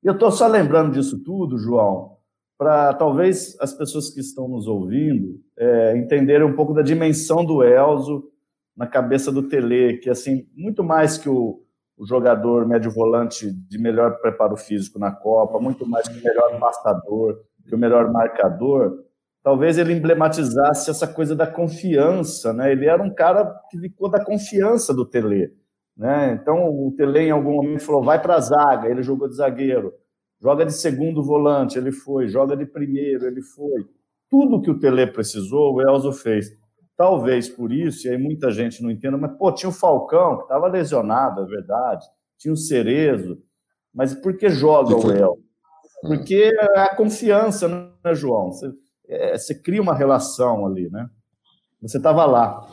[0.02, 2.16] E eu estou só lembrando disso tudo, João,
[2.58, 7.62] para talvez as pessoas que estão nos ouvindo é, entenderem um pouco da dimensão do
[7.62, 8.24] Elzo
[8.76, 11.62] na cabeça do Tele, que assim, muito mais que o,
[12.00, 16.58] o jogador médio volante de melhor preparo físico na Copa, muito mais que o melhor
[16.58, 19.04] passador, que o melhor marcador,
[19.42, 22.72] talvez ele emblematizasse essa coisa da confiança, né?
[22.72, 25.54] Ele era um cara que ficou da confiança do Tele,
[25.94, 26.32] né?
[26.40, 29.92] Então o Tele em algum momento falou: "Vai para a zaga", ele jogou de zagueiro.
[30.40, 33.86] Joga de segundo volante, ele foi, joga de primeiro, ele foi.
[34.30, 36.46] Tudo que o Tele precisou, o Elzo fez.
[37.00, 40.42] Talvez por isso, e aí muita gente não entenda, mas pô, tinha o Falcão, que
[40.42, 42.04] estava lesionado, é verdade,
[42.36, 43.42] tinha o Cerezo,
[43.90, 45.42] mas por que joga o Elzo?
[46.02, 48.52] Porque é a confiança, né, João?
[48.52, 48.70] Você,
[49.08, 51.08] é, você cria uma relação ali, né?
[51.80, 52.68] Você estava lá.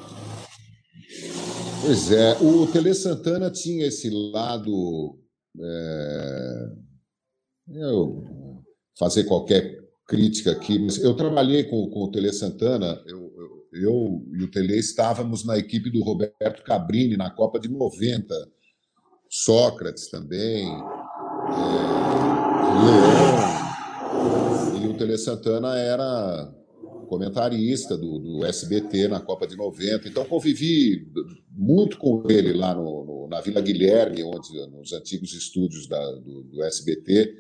[1.82, 5.18] Pois é, o Tele Santana tinha esse lado.
[5.58, 6.70] É,
[7.76, 8.26] eu
[9.00, 13.28] fazer qualquer crítica aqui, mas eu trabalhei com, com o Tele Santana, eu,
[13.74, 18.34] eu, e o Tele estávamos na equipe do Roberto Cabrini na Copa de 90,
[19.30, 20.72] Sócrates também, é,
[22.86, 26.54] Leão, e o Tele Santana era
[27.08, 31.08] comentarista do, do, SBT na Copa de 90, então convivi
[31.50, 36.44] muito com ele lá no, no, na Vila Guilherme, onde nos antigos estúdios da, do,
[36.44, 37.34] do SBT,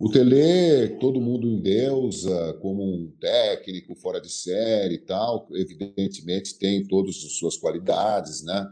[0.00, 6.86] o Tele, todo mundo endeusa como um técnico fora de série e tal, evidentemente tem
[6.86, 8.66] todas as suas qualidades, né?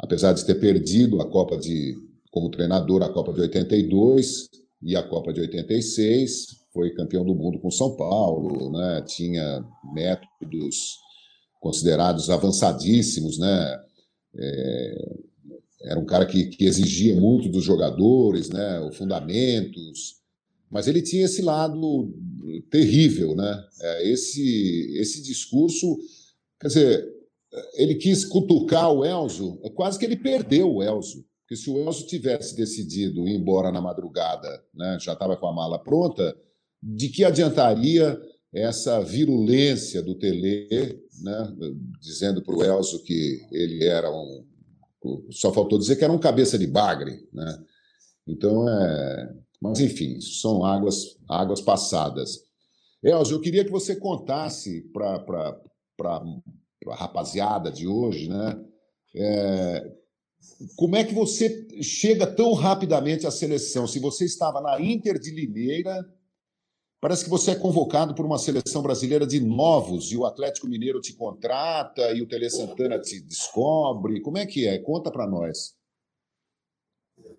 [0.00, 1.96] Apesar de ter perdido a Copa de
[2.32, 4.48] como treinador a Copa de 82
[4.82, 9.00] e a Copa de 86, foi campeão do mundo com São Paulo, né?
[9.02, 10.96] Tinha métodos
[11.60, 13.80] considerados avançadíssimos, né?
[14.36, 15.14] É,
[15.82, 18.80] era um cara que, que exigia muito dos jogadores, né?
[18.80, 20.21] Os fundamentos,
[20.72, 22.10] mas ele tinha esse lado
[22.70, 23.62] terrível, né?
[23.80, 25.98] É, esse, esse discurso,
[26.58, 27.08] quer dizer,
[27.74, 31.26] ele quis cutucar o Elzo, quase que ele perdeu o Elzo.
[31.42, 35.52] Porque se o Elzo tivesse decidido ir embora na madrugada, né, já estava com a
[35.52, 36.34] mala pronta,
[36.82, 38.18] de que adiantaria
[38.54, 41.54] essa virulência do Tele, né,
[42.00, 44.46] dizendo para o Elzo que ele era um.
[45.30, 47.28] Só faltou dizer que era um cabeça de bagre.
[47.32, 47.58] Né?
[48.26, 52.40] Então, é, mas, enfim, são águas, águas passadas.
[53.00, 55.56] Elcio, eu queria que você contasse para
[56.88, 58.60] a rapaziada de hoje, né?
[59.14, 59.92] É,
[60.74, 63.86] como é que você chega tão rapidamente à seleção?
[63.86, 66.04] Se você estava na Inter de Limeira,
[67.00, 71.00] parece que você é convocado por uma seleção brasileira de novos e o Atlético Mineiro
[71.00, 74.20] te contrata e o Tele Santana te descobre.
[74.22, 74.78] Como é que é?
[74.78, 75.80] Conta para nós.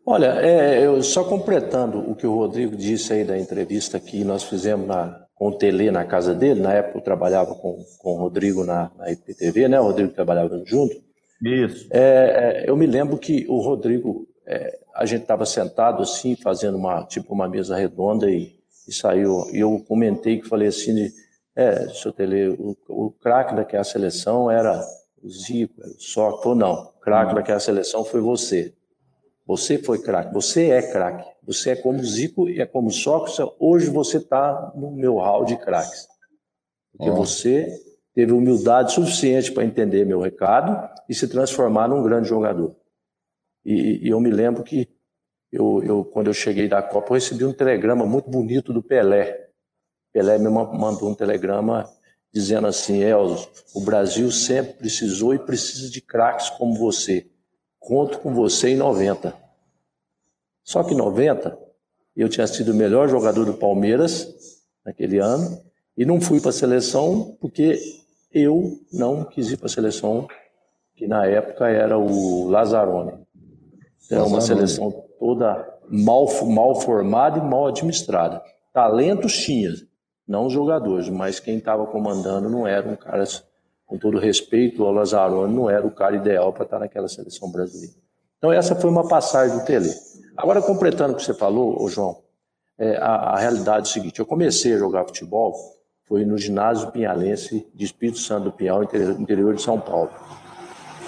[0.05, 4.43] Olha, é, eu só completando o que o Rodrigo disse aí da entrevista que nós
[4.43, 8.17] fizemos na, com o Tele na casa dele, na época eu trabalhava com, com o
[8.17, 9.79] Rodrigo na, na IPTV, né?
[9.79, 10.95] O Rodrigo trabalhava junto.
[11.41, 11.87] Isso.
[11.89, 16.77] É, é eu me lembro que o Rodrigo, é, a gente estava sentado assim, fazendo
[16.77, 18.51] uma tipo uma mesa redonda e,
[18.87, 19.49] e saiu.
[19.53, 21.11] E eu comentei que falei assim, de,
[21.55, 24.81] é, seu Tele, o, o craque daquela seleção era
[25.23, 27.35] o Zico, era o Só, ou não, o craque hum.
[27.35, 28.73] daquela seleção foi você.
[29.45, 31.27] Você foi craque, você é craque.
[31.45, 33.39] Você é como Zico e é como Sócrates.
[33.59, 36.07] Hoje você está no meu hall de craques.
[36.91, 37.15] Porque oh.
[37.15, 37.67] você
[38.13, 42.75] teve humildade suficiente para entender meu recado e se transformar num grande jogador.
[43.65, 44.87] E, e eu me lembro que
[45.51, 49.49] eu, eu, quando eu cheguei da Copa, eu recebi um telegrama muito bonito do Pelé.
[50.13, 51.89] Pelé me mandou um telegrama
[52.31, 57.29] dizendo assim: Elzo, o Brasil sempre precisou e precisa de craques como você
[57.83, 59.33] conto com você em 90.
[60.63, 61.57] Só que em 90,
[62.15, 64.27] eu tinha sido o melhor jogador do Palmeiras
[64.85, 65.59] naquele ano
[65.97, 67.79] e não fui para a seleção porque
[68.31, 70.27] eu não quis ir para a seleção,
[70.95, 73.13] que na época era o Lazzaroni.
[74.09, 78.41] Era uma seleção toda mal, mal formada e mal administrada.
[78.71, 79.71] Talentos tinha,
[80.27, 83.23] não os jogadores, mas quem estava comandando não era um cara
[83.93, 87.93] com todo respeito, o Lazzaroni não era o cara ideal para estar naquela seleção brasileira.
[88.39, 89.87] Então, essa foi uma passagem do Tele.
[90.35, 92.17] Agora, completando o que você falou, ô João,
[92.79, 95.53] é, a, a, realidade é a seguinte: eu comecei a jogar futebol,
[96.05, 100.09] foi no ginásio pinhalense de Espírito Santo do Pinhal, interior de São Paulo.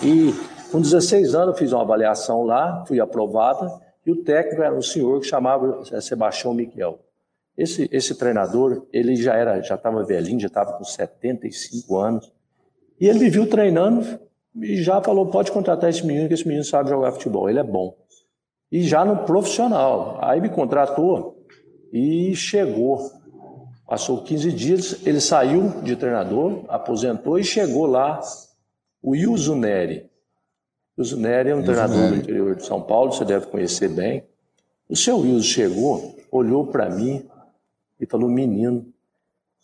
[0.03, 0.31] E
[0.71, 5.19] com 16 anos, fiz uma avaliação lá, fui aprovada, e o técnico era um senhor
[5.19, 6.99] que chamava é, Sebastião Miguel.
[7.57, 12.34] Esse, esse treinador, ele já era, já estava velhinho, já estava com 75 anos,
[12.99, 14.19] e ele me viu treinando
[14.55, 17.63] e já falou: pode contratar esse menino, que esse menino sabe jogar futebol, ele é
[17.63, 17.95] bom.
[18.71, 20.17] E já no profissional.
[20.21, 21.45] Aí me contratou
[21.91, 23.11] e chegou.
[23.87, 28.19] Passou 15 dias, ele saiu de treinador, aposentou e chegou lá
[28.99, 30.09] o Wilson Neri.
[30.97, 34.23] O Wilson Neri é um treinador do interior de São Paulo, você deve conhecer bem.
[34.89, 37.27] O seu Wilson chegou, olhou para mim
[37.99, 38.91] e falou: Menino,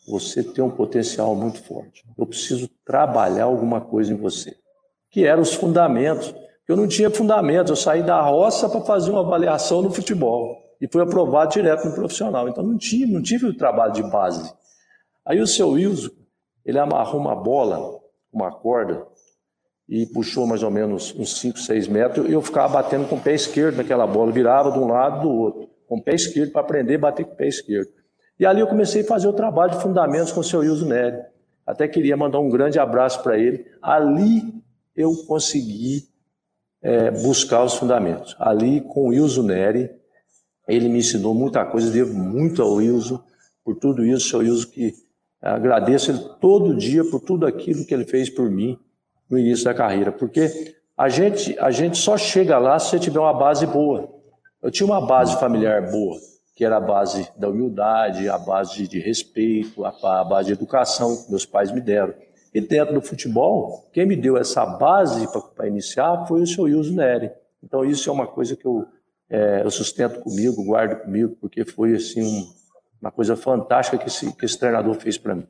[0.07, 2.03] você tem um potencial muito forte.
[2.17, 4.55] Eu preciso trabalhar alguma coisa em você.
[5.09, 6.33] Que eram os fundamentos.
[6.67, 10.87] Eu não tinha fundamentos, eu saí da roça para fazer uma avaliação no futebol e
[10.87, 12.47] fui aprovado direto no profissional.
[12.47, 14.51] Então não tive, não tive o trabalho de base.
[15.25, 16.09] Aí o seu Wilson,
[16.65, 17.99] ele amarrou uma bola,
[18.31, 19.05] uma corda,
[19.87, 23.21] e puxou mais ou menos uns 5, 6 metros, e eu ficava batendo com o
[23.21, 26.61] pé esquerdo naquela bola, virava de um lado do outro, com o pé esquerdo para
[26.61, 27.91] aprender a bater com o pé esquerdo.
[28.41, 31.17] E ali eu comecei a fazer o trabalho de fundamentos com o seu Wilson Nery.
[31.63, 33.67] Até queria mandar um grande abraço para ele.
[33.79, 34.41] Ali
[34.95, 36.09] eu consegui
[36.81, 38.35] é, buscar os fundamentos.
[38.39, 39.91] Ali com o Wilson Nery,
[40.67, 43.23] ele me ensinou muita coisa, devo muito ao Wilson,
[43.63, 44.91] por tudo isso, seu Wilson, que
[45.39, 48.75] agradeço ele todo dia por tudo aquilo que ele fez por mim
[49.29, 53.19] no início da carreira, porque a gente, a gente só chega lá se você tiver
[53.19, 54.09] uma base boa.
[54.63, 56.17] Eu tinha uma base familiar boa,
[56.61, 61.31] que era a base da humildade, a base de respeito, a, base de educação que
[61.31, 62.13] meus pais me deram.
[62.53, 66.93] E dentro do futebol, quem me deu essa base para iniciar foi o seu Wilson
[66.93, 67.31] Neri.
[67.63, 68.85] Então isso é uma coisa que eu,
[69.27, 72.53] é, eu sustento comigo, guardo comigo, porque foi assim um,
[73.01, 75.47] uma coisa fantástica que esse, que esse treinador fez para mim.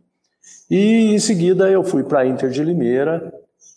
[0.70, 3.34] E em seguida eu fui para a Inter de Limeira,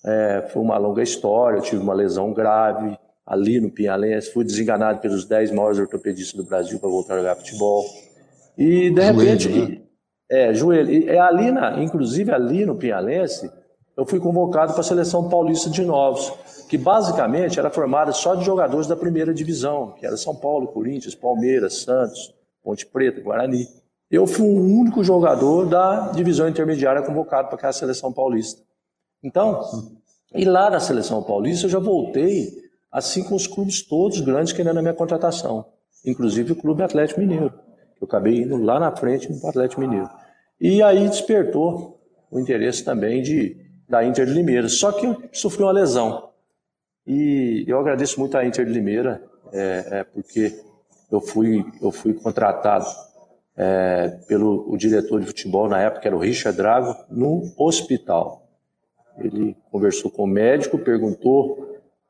[0.06, 5.00] é, foi uma longa história, eu tive uma lesão grave ali no Pinhalense, fui desenganado
[5.00, 7.84] pelos 10 maiores ortopedistas do Brasil para voltar a jogar futebol.
[8.56, 9.80] E de joelho, repente, né?
[10.30, 10.90] é, joelho.
[10.90, 13.50] E, é ali na, inclusive ali no Pinhalense,
[13.96, 16.32] eu fui convocado para a seleção paulista de novos,
[16.68, 21.14] que basicamente era formada só de jogadores da primeira divisão, que era São Paulo, Corinthians,
[21.14, 23.66] Palmeiras, Santos, Ponte Preta, Guarani.
[24.10, 28.62] Eu fui o único jogador da divisão intermediária convocado para aquela seleção paulista.
[29.22, 29.62] Então,
[30.34, 32.63] e lá na seleção paulista eu já voltei
[32.94, 35.66] assim com os clubes todos grandes querendo a minha contratação,
[36.06, 37.52] inclusive o Clube Atlético Mineiro.
[38.00, 40.08] Eu acabei indo lá na frente no Atlético Mineiro.
[40.60, 43.56] E aí despertou o interesse também de,
[43.88, 44.68] da Inter de Limeira.
[44.68, 46.30] Só que eu sofri uma lesão.
[47.04, 49.20] E eu agradeço muito à Inter de Limeira,
[49.52, 50.56] é, é, porque
[51.10, 52.86] eu fui, eu fui contratado
[53.56, 58.48] é, pelo o diretor de futebol na época, era o Richard Drago, no hospital.
[59.18, 61.63] Ele conversou com o médico, perguntou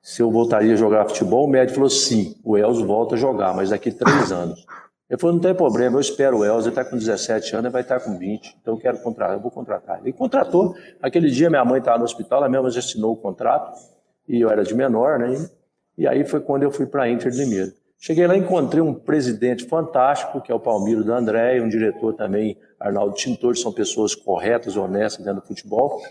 [0.05, 1.47] se eu voltaria a jogar futebol.
[1.47, 4.67] O médico falou: sim, o Elzo volta a jogar, mas daqui três anos.
[5.09, 7.73] Ele falou: não tem problema, eu espero o Elzo, ele está com 17 anos, ele
[7.73, 10.01] vai estar com 20, então eu quero contratar, eu vou contratar.
[10.03, 10.77] Ele contratou.
[11.01, 13.73] Aquele dia minha mãe estava no hospital, ela mesma já assinou o contrato,
[14.29, 15.49] e eu era de menor, né?
[15.97, 17.73] E aí foi quando eu fui para a Inter de Limeira.
[17.99, 22.13] Cheguei lá e encontrei um presidente fantástico, que é o Palmiro da André, um diretor
[22.13, 26.03] também, Arnaldo Tintor, são pessoas corretas, honestas dentro do futebol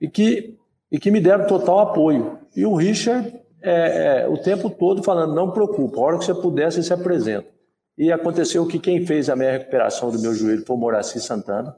[0.00, 0.56] e que,
[0.90, 2.38] e que me deram total apoio.
[2.56, 6.34] E o Richard, é, é, o tempo todo falando, não preocupa, a hora que você
[6.34, 7.46] puder, você se apresenta.
[7.96, 11.76] E aconteceu que quem fez a minha recuperação do meu joelho foi o Moraci Santana.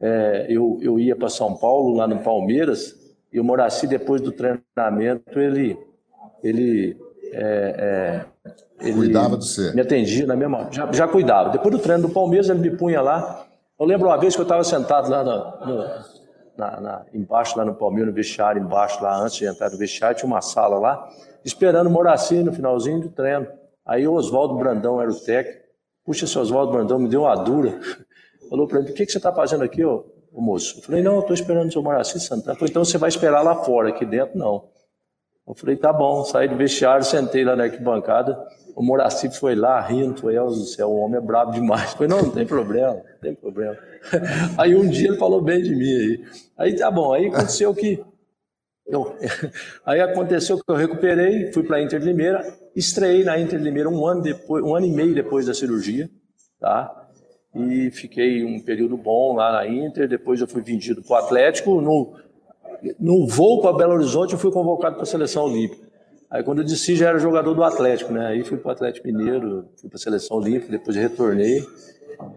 [0.00, 2.94] É, eu, eu ia para São Paulo, lá no Palmeiras,
[3.32, 5.76] e o Moraci, depois do treinamento, ele,
[6.42, 6.96] ele,
[7.32, 9.74] é, é, ele cuidava do você.
[9.74, 10.68] Me atendia na mesma.
[10.70, 11.50] Já, já cuidava.
[11.50, 13.46] Depois do treino do Palmeiras, ele me punha lá.
[13.78, 15.84] Eu lembro uma vez que eu estava sentado lá no, no,
[16.56, 20.16] na, na, embaixo lá no Palmeiras, no vestiário, embaixo lá, antes de entrar no vestiário,
[20.16, 21.08] tinha uma sala lá,
[21.44, 23.46] esperando o Moraci no finalzinho do treino.
[23.84, 25.64] Aí o Oswaldo Brandão era o técnico.
[26.04, 27.78] Puxa, esse Oswaldo Brandão me deu uma dura.
[28.48, 30.78] Falou para mim, o que, que você está fazendo aqui, ô, ô, moço?
[30.78, 32.54] Eu falei, não, eu estou esperando o seu Moraci Santana.
[32.54, 34.68] Falei, então você vai esperar lá fora, aqui dentro não.
[35.46, 36.24] Eu falei, tá bom.
[36.24, 38.36] Saí do vestiário, sentei lá na arquibancada.
[38.76, 41.94] O Moraci foi lá rindo, foi, Deus do céu, o homem é brabo demais.
[41.94, 43.74] Falei, não, não tem problema, não tem problema.
[44.58, 46.24] Aí um dia ele falou bem de mim aí.
[46.58, 48.04] Aí tá bom, aí aconteceu que
[48.86, 49.16] eu,
[49.84, 53.64] aí aconteceu que eu recuperei, fui para a Inter de Limeira, estreiei na Inter de
[53.64, 56.10] Limeira um ano depois, um ano e meio depois da cirurgia,
[56.60, 57.08] tá?
[57.54, 61.80] E fiquei um período bom lá na Inter, depois eu fui vendido para o Atlético,
[61.80, 62.14] no,
[63.00, 65.85] no voo para Belo Horizonte eu fui convocado para a seleção olímpica.
[66.30, 68.26] Aí quando eu disse já era jogador do Atlético, né?
[68.28, 71.64] Aí fui para o Atlético Mineiro, fui para a seleção olímpica, depois retornei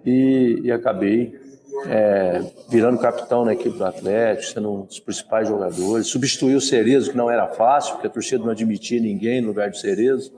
[0.06, 1.39] e, e acabei
[1.86, 6.08] é, virando capitão na equipe do Atlético, sendo um dos principais jogadores.
[6.08, 9.69] Substituiu o Cerezo, que não era fácil, porque a torcida não admitia ninguém no lugar
[9.69, 10.34] do Cerezo.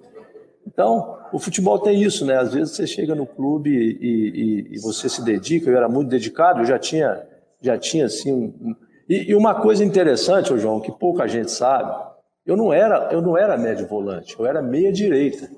[0.66, 2.38] Então, o futebol tem isso, né?
[2.38, 5.70] Às vezes você chega no clube e, e, e você se dedica.
[5.70, 7.24] Eu era muito dedicado, eu já tinha,
[7.62, 8.32] já tinha assim.
[8.32, 8.76] Um, um...
[9.10, 11.92] E, e, uma coisa interessante, ô João, que pouca gente sabe,
[12.45, 15.49] eu não era, eu não era médio volante, eu era meia direita.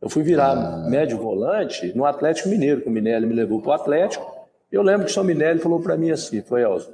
[0.00, 0.88] Eu fui virar ah.
[0.88, 4.24] médio volante no Atlético Mineiro, que o Minelli me levou para o Atlético.
[4.70, 6.92] Eu lembro que o São Minelli falou para mim assim, foi Elzo,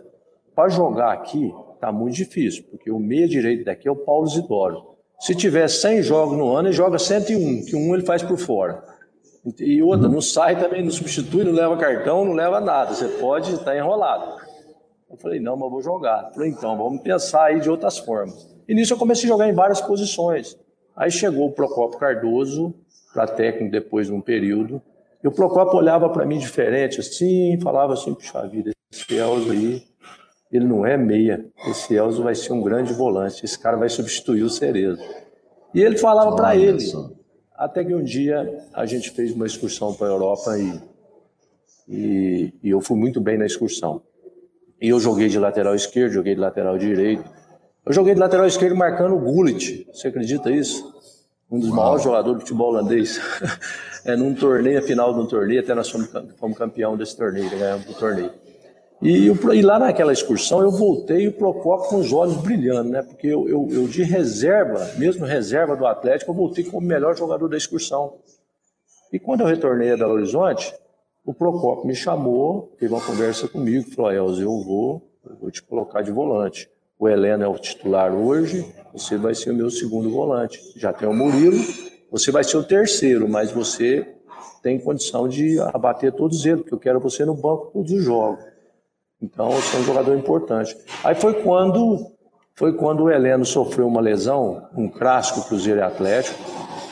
[0.54, 4.94] para jogar aqui, tá muito difícil, porque o meia direito daqui é o Paulo Zidoro.
[5.18, 8.82] Se tiver 100 jogos no ano, ele joga 101, que um ele faz por fora.
[9.58, 12.94] E outra, não sai também, não substitui, não leva cartão, não leva nada.
[12.94, 14.40] Você pode estar tá enrolado.
[15.10, 16.28] Eu falei, não, mas vou jogar.
[16.28, 18.53] Eu falei, então, vamos pensar aí de outras formas.
[18.68, 20.58] E nisso eu comecei a jogar em várias posições.
[20.96, 22.74] Aí chegou o Procopio Cardoso,
[23.12, 24.80] para técnico depois de um período.
[25.22, 29.82] E o Procopio olhava para mim diferente, assim, falava assim, puxa vida, esse Elzo aí,
[30.52, 31.44] ele não é meia.
[31.68, 33.44] Esse Elzo vai ser um grande volante.
[33.44, 35.02] Esse cara vai substituir o Cerezo.
[35.74, 36.84] E ele falava para ele.
[37.56, 40.80] Até que um dia a gente fez uma excursão para a Europa e,
[41.88, 44.02] e, e, eu fui muito bem na excursão.
[44.80, 47.24] E eu joguei de lateral esquerdo, joguei de lateral direito.
[47.86, 49.86] Eu joguei de lateral esquerdo marcando o Gullit.
[49.92, 50.90] Você acredita isso?
[51.50, 51.76] Um dos Uau.
[51.76, 53.20] maiores jogadores de futebol holandês.
[54.06, 57.50] é num torneio, a final de um torneio, até nós fomos, fomos campeão desse torneio,
[57.50, 58.32] ganhamos o torneio.
[59.02, 62.88] E, eu, e, lá naquela excursão eu voltei e o Procopio com os olhos brilhando,
[62.88, 63.02] né?
[63.02, 67.14] Porque eu, eu, eu, de reserva, mesmo reserva do Atlético, eu voltei como o melhor
[67.14, 68.14] jogador da excursão.
[69.12, 70.74] E quando eu retornei a Belo Horizonte,
[71.22, 75.62] o Procopio me chamou, teve uma conversa comigo, falou, Elza, eu vou, eu vou te
[75.62, 76.70] colocar de volante.
[76.98, 80.60] O Heleno é o titular hoje, você vai ser o meu segundo volante.
[80.76, 81.58] Já tem o Murilo,
[82.10, 84.06] você vai ser o terceiro, mas você
[84.62, 88.44] tem condição de abater todos eles, porque eu quero você no banco todos os jogos.
[89.20, 90.76] Então, você é um jogador importante.
[91.02, 92.12] Aí foi quando
[92.56, 96.38] foi quando o Heleno sofreu uma lesão, um clássico Cruzeiro e Atlético,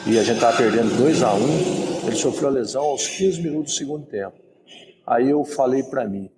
[0.07, 3.41] e a gente estava perdendo 2 a 1 um, ele sofreu a lesão aos 15
[3.41, 4.35] minutos do segundo tempo.
[5.07, 6.29] Aí eu falei para mim,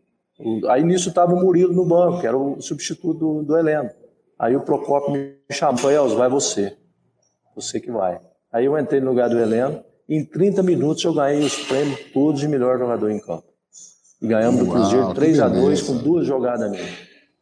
[0.69, 3.91] aí nisso estava o Murilo no banco, que era o substituto do, do Heleno.
[4.39, 6.77] Aí o Procopio me chamou, Elzo, vai você,
[7.55, 8.21] você que vai.
[8.53, 12.41] Aí eu entrei no lugar do Heleno, em 30 minutos eu ganhei os prêmios todos
[12.41, 13.45] de melhor jogador em campo.
[14.21, 16.97] E ganhamos do Cruzeiro 3 a 2 com duas jogadas mesmo.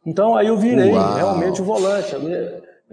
[0.05, 1.15] Então aí eu virei Uau.
[1.15, 2.13] realmente o volante.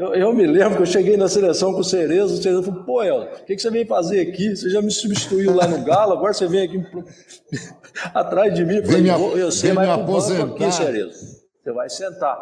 [0.00, 2.84] Eu, eu, me lembro que eu cheguei na seleção com o Cerezo, o Cerezo falou,
[2.84, 4.56] pô, El, o que, que você vem fazer aqui?
[4.56, 6.82] Você já me substituiu lá no Galo, agora você vem aqui
[8.14, 8.76] atrás de mim.
[8.76, 10.64] Eu, falei, me, eu sei, vai aposentar.
[10.64, 11.42] aqui, Cerezo.
[11.62, 12.38] Você vai sentar.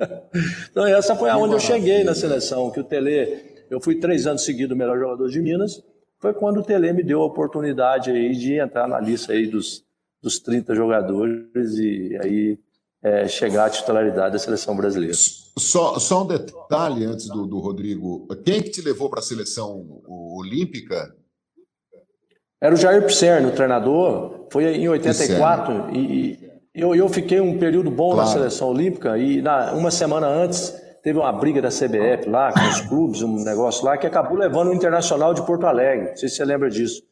[0.72, 4.44] então essa foi aonde eu cheguei na seleção, que o Tele, eu fui três anos
[4.44, 5.80] seguidos o melhor jogador de Minas,
[6.18, 9.86] foi quando o Tele me deu a oportunidade aí de entrar na lista aí dos
[10.22, 12.58] dos 30 jogadores e aí
[13.02, 15.14] é, chegar à titularidade da seleção brasileira.
[15.58, 18.26] Só, só um detalhe antes do, do Rodrigo.
[18.44, 21.14] Quem que te levou para a seleção olímpica?
[22.60, 24.46] Era o Jair Pisserno, o treinador.
[24.50, 28.28] Foi em 84 e, e eu, eu fiquei um período bom claro.
[28.28, 32.60] na seleção olímpica e na, uma semana antes teve uma briga da CBF lá com
[32.68, 36.10] os clubes, um negócio lá que acabou levando o Internacional de Porto Alegre.
[36.10, 37.02] Não sei se você lembra disso.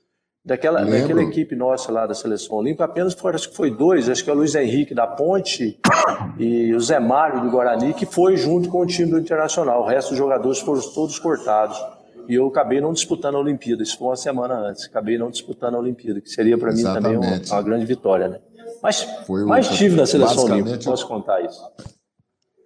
[0.46, 4.22] Daquela, daquela equipe nossa lá da Seleção Olímpica, apenas foi, acho que foi dois, acho
[4.22, 5.76] que é o Luiz Henrique da Ponte
[6.38, 9.82] e o Zé Mário do Guarani, que foi junto com o time do Internacional.
[9.82, 11.76] O resto dos jogadores foram todos cortados.
[12.28, 14.84] E eu acabei não disputando a Olimpíada, isso foi uma semana antes.
[14.84, 18.38] Acabei não disputando a Olimpíada, que seria para mim também uma, uma, grande vitória, né?
[18.80, 21.60] Mas, foi mas tive na Seleção Olímpica, posso contar isso.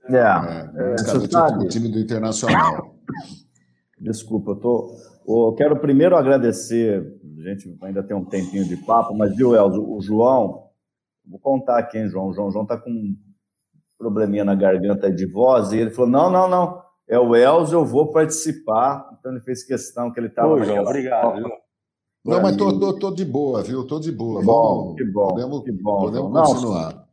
[0.06, 2.94] É, é, é o time do Internacional.
[3.98, 4.96] Desculpa, eu tô.
[5.26, 9.82] Eu quero primeiro agradecer a gente ainda tem um tempinho de papo, mas viu, Elzo,
[9.82, 10.68] o João,
[11.26, 12.28] vou contar aqui, hein, João?
[12.28, 13.16] O João, João tá com um
[13.98, 17.84] probleminha na garganta de voz, e ele falou: não, não, não, é o Elzo, eu
[17.84, 19.08] vou participar.
[19.18, 20.52] Então ele fez questão que ele estava.
[20.52, 21.36] Ô, João, obrigado.
[21.36, 21.50] Viu?
[22.22, 23.86] Não, mas tô, tô, tô, de boa, viu?
[23.86, 24.42] Tô de boa.
[24.42, 26.00] Bom, que bom, podemos, que bom.
[26.00, 26.94] Podemos continuar.
[26.94, 27.04] Não,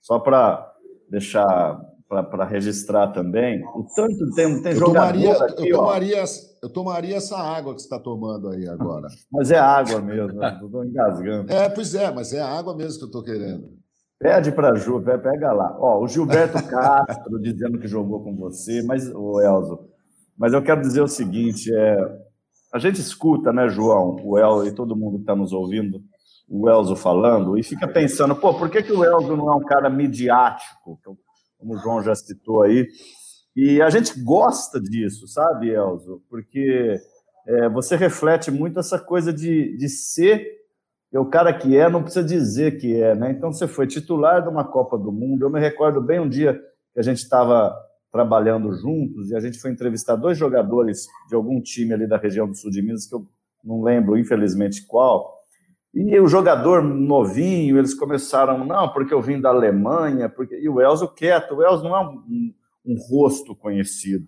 [0.00, 0.72] só para
[1.10, 3.64] deixar para registrar também.
[3.74, 6.24] O tanto tem, tem eu tomaria, aqui, eu, tomaria,
[6.62, 9.08] eu tomaria essa água que você está tomando aí agora.
[9.32, 11.52] Mas é água mesmo, estou engasgando.
[11.52, 13.68] É, pois é, mas é água mesmo que eu estou querendo.
[14.18, 15.76] Pede para a Ju, pega lá.
[15.80, 19.88] Ó, o Gilberto Castro dizendo que jogou com você, mas, o Elzo,
[20.38, 21.96] mas eu quero dizer o seguinte, é,
[22.72, 26.00] a gente escuta, né, João, o El e todo mundo que está nos ouvindo,
[26.48, 29.64] o Elzo falando, e fica pensando, pô, por que, que o Elzo não é um
[29.64, 31.00] cara midiático?
[31.58, 32.86] como o João já citou aí.
[33.54, 36.22] E a gente gosta disso, sabe, Elzo?
[36.28, 36.96] Porque
[37.46, 40.62] é, você reflete muito essa coisa de, de ser
[41.12, 43.32] é o cara que é, não precisa dizer que é, né?
[43.32, 45.44] Então você foi titular de uma Copa do Mundo.
[45.44, 46.58] Eu me recordo bem um dia
[46.94, 47.76] que a gente estava
[48.10, 52.48] trabalhando juntos e a gente foi entrevistar dois jogadores de algum time ali da região
[52.48, 53.26] do sul de Minas, que eu
[53.62, 55.38] não lembro, infelizmente, qual.
[55.94, 60.58] E o jogador novinho, eles começaram, não, porque eu vim da Alemanha, porque...
[60.58, 62.54] e o Elzo quieto, o Elzo não é um,
[62.84, 64.26] um, rosto conhecido.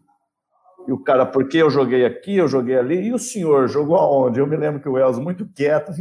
[0.86, 4.38] E o cara, porque eu joguei aqui, eu joguei ali, e o senhor jogou aonde?
[4.38, 5.92] Eu me lembro que o Elzo, muito quieto,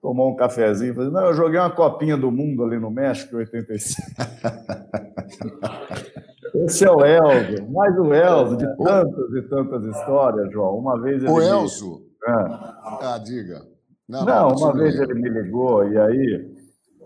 [0.00, 3.38] tomou um cafezinho, falou, não, eu joguei uma copinha do mundo ali no México em
[3.38, 4.02] 85.
[6.64, 10.78] Esse é o Elzo, mais o Elzo, de tantas e tantas histórias, João.
[10.78, 11.30] Uma vez ele.
[11.30, 11.98] O Elzo?
[11.98, 12.06] Me...
[12.26, 12.98] Ah.
[13.14, 13.62] ah, diga.
[14.08, 16.56] Não, não, não uma vez ele me ligou, e aí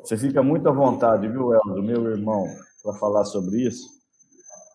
[0.03, 2.45] você fica muito à vontade, viu, Elzo, meu irmão,
[2.83, 4.02] para falar sobre isso.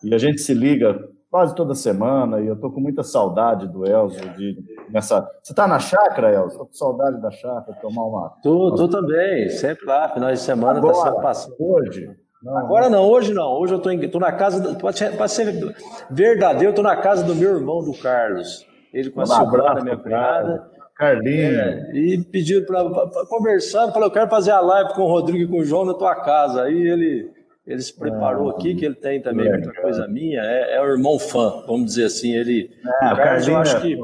[0.02, 0.98] E a gente se liga
[1.30, 4.20] quase toda semana, e eu estou com muita saudade do Elzo.
[4.30, 4.56] De,
[4.90, 5.20] nessa...
[5.42, 6.52] Você está na chácara, Elzo?
[6.52, 8.34] Estou com saudade da chácara, tomar uma.
[8.42, 11.56] Tô, tô também, sempre lá, final de semana está sempre passando.
[11.58, 12.10] Hoje,
[12.42, 13.52] não, Agora não, hoje não.
[13.52, 14.76] Hoje eu tô, tô na casa.
[14.76, 15.74] Para ser
[16.10, 18.66] verdadeiro, tô na casa do meu irmão, do Carlos.
[18.92, 20.70] Ele com a Silvana, minha cunhada.
[20.94, 21.58] Carlinhos.
[21.58, 22.84] É, e pediram para
[23.28, 25.94] conversando, falou: eu quero fazer a live com o Rodrigo e com o João na
[25.94, 26.62] tua casa.
[26.62, 27.30] Aí ele,
[27.68, 30.40] ele se preparou ah, aqui, que ele tem também é, muita coisa minha.
[30.40, 32.34] É, é o irmão fã, vamos dizer assim.
[32.34, 32.70] Ele,
[33.02, 33.98] é, o Carlos, eu acho é que.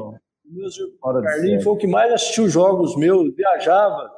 [0.47, 4.11] Meus, o Carlinhos foi o que mais assistiu jogos meus, viajava.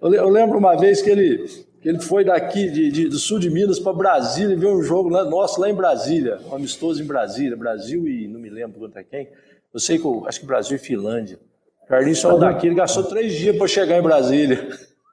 [0.00, 1.44] Eu, eu lembro uma vez que ele,
[1.84, 5.10] ele foi daqui, de, de, do sul de Minas, para Brasília e viu um jogo
[5.10, 9.04] lá, nosso lá em Brasília, um amistoso em Brasília, Brasil e não me lembro contra
[9.04, 9.28] quem.
[9.72, 11.38] Eu sei que eu, acho que Brasil e Finlândia.
[11.86, 14.66] Carlinhos saiu daqui, ele gastou três dias para chegar em Brasília,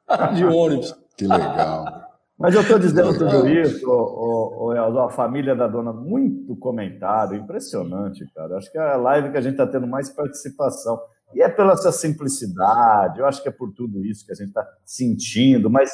[0.33, 0.95] de ônibus.
[1.17, 2.02] Que legal.
[2.43, 7.37] Mas eu estou dizendo tudo isso, o, o, o, a família da dona, muito comentário,
[7.37, 8.57] impressionante, cara.
[8.57, 10.99] Acho que é a live que a gente está tendo mais participação.
[11.33, 14.49] E é pela essa simplicidade, eu acho que é por tudo isso que a gente
[14.49, 15.89] está sentindo, mas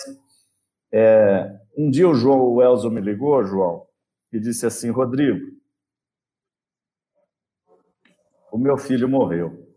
[0.91, 3.85] é, um dia o João, o Elzo me ligou, João,
[4.33, 5.45] e disse assim, Rodrigo,
[8.51, 9.71] o meu filho morreu.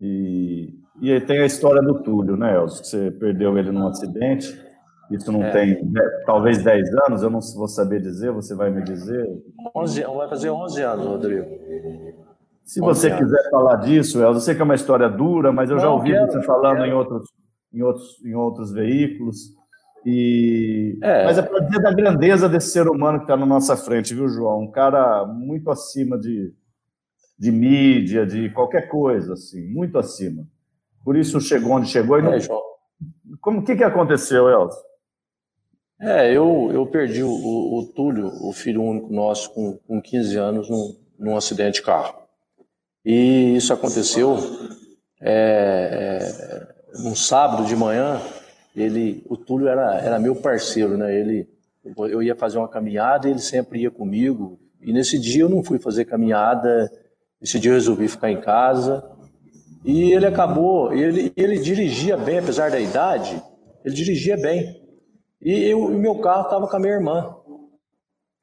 [0.00, 2.84] E, e aí tem a história do Túlio, né, Elzo?
[2.84, 4.70] Você perdeu ele num acidente.
[5.12, 5.50] Isso não é.
[5.50, 9.28] tem, né, talvez 10 anos, eu não vou saber dizer, você vai me dizer.
[9.76, 11.46] 11, vai fazer 11 anos, Rodrigo.
[12.64, 13.18] Se você anos.
[13.18, 15.90] quiser falar disso, Elzo, eu sei que é uma história dura, mas eu não, já
[15.90, 17.28] ouvi quero, você falando em outros,
[17.72, 19.54] em, outros, em outros veículos.
[20.06, 20.98] E...
[21.02, 21.24] É.
[21.24, 24.28] Mas é para dizer da grandeza desse ser humano que está na nossa frente, viu,
[24.28, 24.62] João?
[24.62, 26.54] Um cara muito acima de,
[27.38, 30.46] de mídia, de qualquer coisa, assim, muito acima.
[31.04, 32.18] Por isso chegou onde chegou.
[32.18, 32.32] E não...
[32.32, 32.62] É, João.
[33.40, 34.91] Como o que, que aconteceu, Elcio?
[36.02, 40.68] É, eu, eu perdi o, o, Túlio, o filho único nosso, com, com 15 anos,
[40.68, 42.16] num, num acidente de carro.
[43.04, 44.36] E isso aconteceu
[45.20, 48.20] é, é, num sábado de manhã,
[48.74, 51.14] ele, o Túlio era, era meu parceiro, né?
[51.14, 51.48] Ele,
[51.96, 54.58] eu ia fazer uma caminhada, ele sempre ia comigo.
[54.80, 56.90] E nesse dia eu não fui fazer caminhada.
[57.40, 59.08] Esse dia eu resolvi ficar em casa.
[59.84, 63.40] E ele acabou, ele, ele dirigia bem, apesar da idade,
[63.84, 64.81] ele dirigia bem.
[65.42, 67.34] E o meu carro estava com a minha irmã.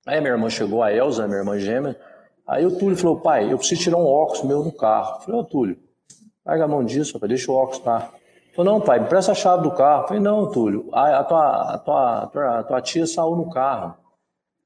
[0.05, 1.97] Aí minha irmã chegou, a Elza, minha irmã gêmea.
[2.45, 5.15] Aí o Túlio falou, pai, eu preciso tirar um óculos meu no carro.
[5.15, 5.79] Eu falei, ô Túlio,
[6.45, 8.11] larga a mão disso, pai, deixa o óculos lá.
[8.53, 10.03] Falou, não, pai, me presta a chave do carro.
[10.03, 13.35] Eu falei, não, Túlio, a, a, tua, a, tua, a, tua, a tua tia saiu
[13.35, 13.95] no carro.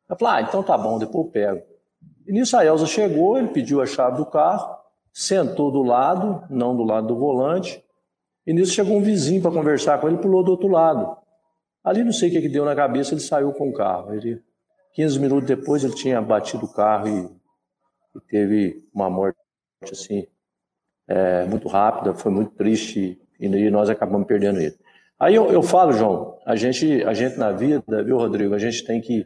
[0.10, 1.62] Eu falei, ah, então tá bom, depois eu pego.
[2.26, 4.78] E nisso a Elza chegou, ele pediu a chave do carro,
[5.12, 7.84] sentou do lado, não do lado do volante,
[8.48, 11.18] e nisso chegou um vizinho para conversar com ele, pulou do outro lado.
[11.84, 14.14] Ali não sei o que, que deu na cabeça, ele saiu com o carro.
[14.14, 14.42] Ele,
[14.94, 17.30] 15 minutos depois ele tinha batido o carro e,
[18.16, 19.38] e teve uma morte
[19.92, 20.26] assim,
[21.08, 24.76] é, muito rápida, foi muito triste e nós acabamos perdendo ele.
[25.20, 28.84] Aí eu, eu falo, João, a gente, a gente na vida, viu, Rodrigo, a gente
[28.84, 29.26] tem que,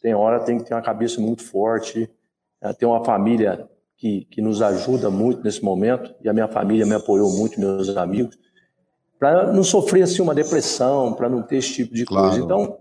[0.00, 2.10] tem hora, tem que ter uma cabeça muito forte,
[2.60, 6.86] né, ter uma família que, que nos ajuda muito nesse momento, e a minha família
[6.86, 8.38] me apoiou muito, meus amigos,
[9.22, 12.30] para não sofrer assim, uma depressão, para não ter esse tipo de claro.
[12.30, 12.44] coisa.
[12.44, 12.78] Então,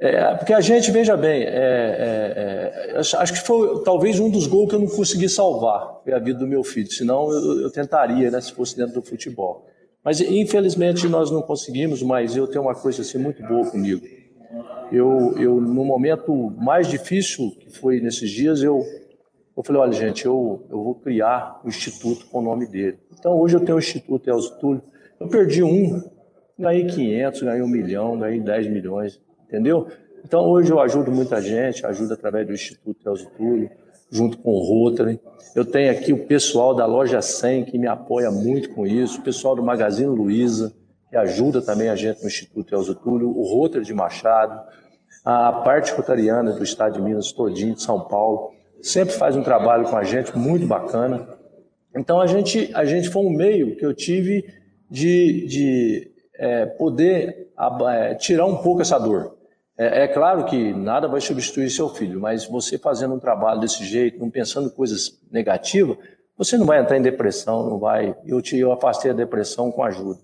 [0.00, 4.48] é, porque a gente, veja bem, é, é, é acho que foi talvez um dos
[4.48, 7.70] gols que eu não consegui salvar, foi a vida do meu filho, senão eu, eu
[7.70, 9.64] tentaria, né, se fosse dentro do futebol.
[10.04, 14.04] Mas infelizmente nós não conseguimos, mas eu tenho uma coisa assim muito boa comigo.
[14.90, 18.82] Eu, eu no momento mais difícil que foi nesses dias, eu,
[19.56, 22.98] eu falei, olha gente, eu, eu vou criar um instituto com o nome dele.
[23.16, 24.82] Então hoje eu tenho o Instituto Elzo Túlio.
[25.18, 26.02] Eu perdi um,
[26.58, 29.86] ganhei 500, ganhei um milhão, ganhei 10 milhões, entendeu?
[30.24, 33.70] Então hoje eu ajudo muita gente, ajudo através do Instituto Elzo Túlio
[34.10, 35.20] junto com o Rotary.
[35.54, 39.22] Eu tenho aqui o pessoal da Loja 100 que me apoia muito com isso, o
[39.22, 40.74] pessoal do Magazine Luiza,
[41.10, 44.60] que ajuda também a gente no Instituto Elzo Túlio, o Rotary de Machado,
[45.24, 49.88] a parte rotariana do Estado de Minas todinho, de São Paulo, sempre faz um trabalho
[49.88, 51.28] com a gente muito bacana.
[51.96, 54.44] Então a gente, a gente foi um meio que eu tive
[54.90, 57.48] de, de é, poder
[57.90, 59.36] é, tirar um pouco essa dor.
[59.76, 63.84] É, é, claro que nada vai substituir seu filho, mas você fazendo um trabalho desse
[63.84, 65.96] jeito, não pensando coisas negativas,
[66.36, 68.16] você não vai entrar em depressão, não vai.
[68.26, 70.20] Eu, te, eu afastei a depressão com ajuda.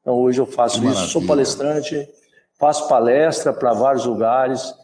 [0.00, 2.08] Então hoje eu faço isso, sou palestrante,
[2.58, 4.74] faço palestra para vários lugares,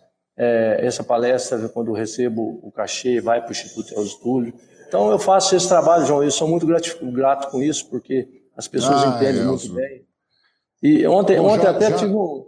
[0.42, 4.54] É, essa palestra, quando eu recebo o cachê, vai para o Instituto Elzo Túlio.
[4.88, 8.26] Então, eu faço esse trabalho, João, eu sou muito grato, grato com isso, porque
[8.60, 10.04] as pessoas ah, entendem muito bem.
[10.82, 11.96] E ontem, Bom, ontem já, até já...
[11.96, 12.46] tive um,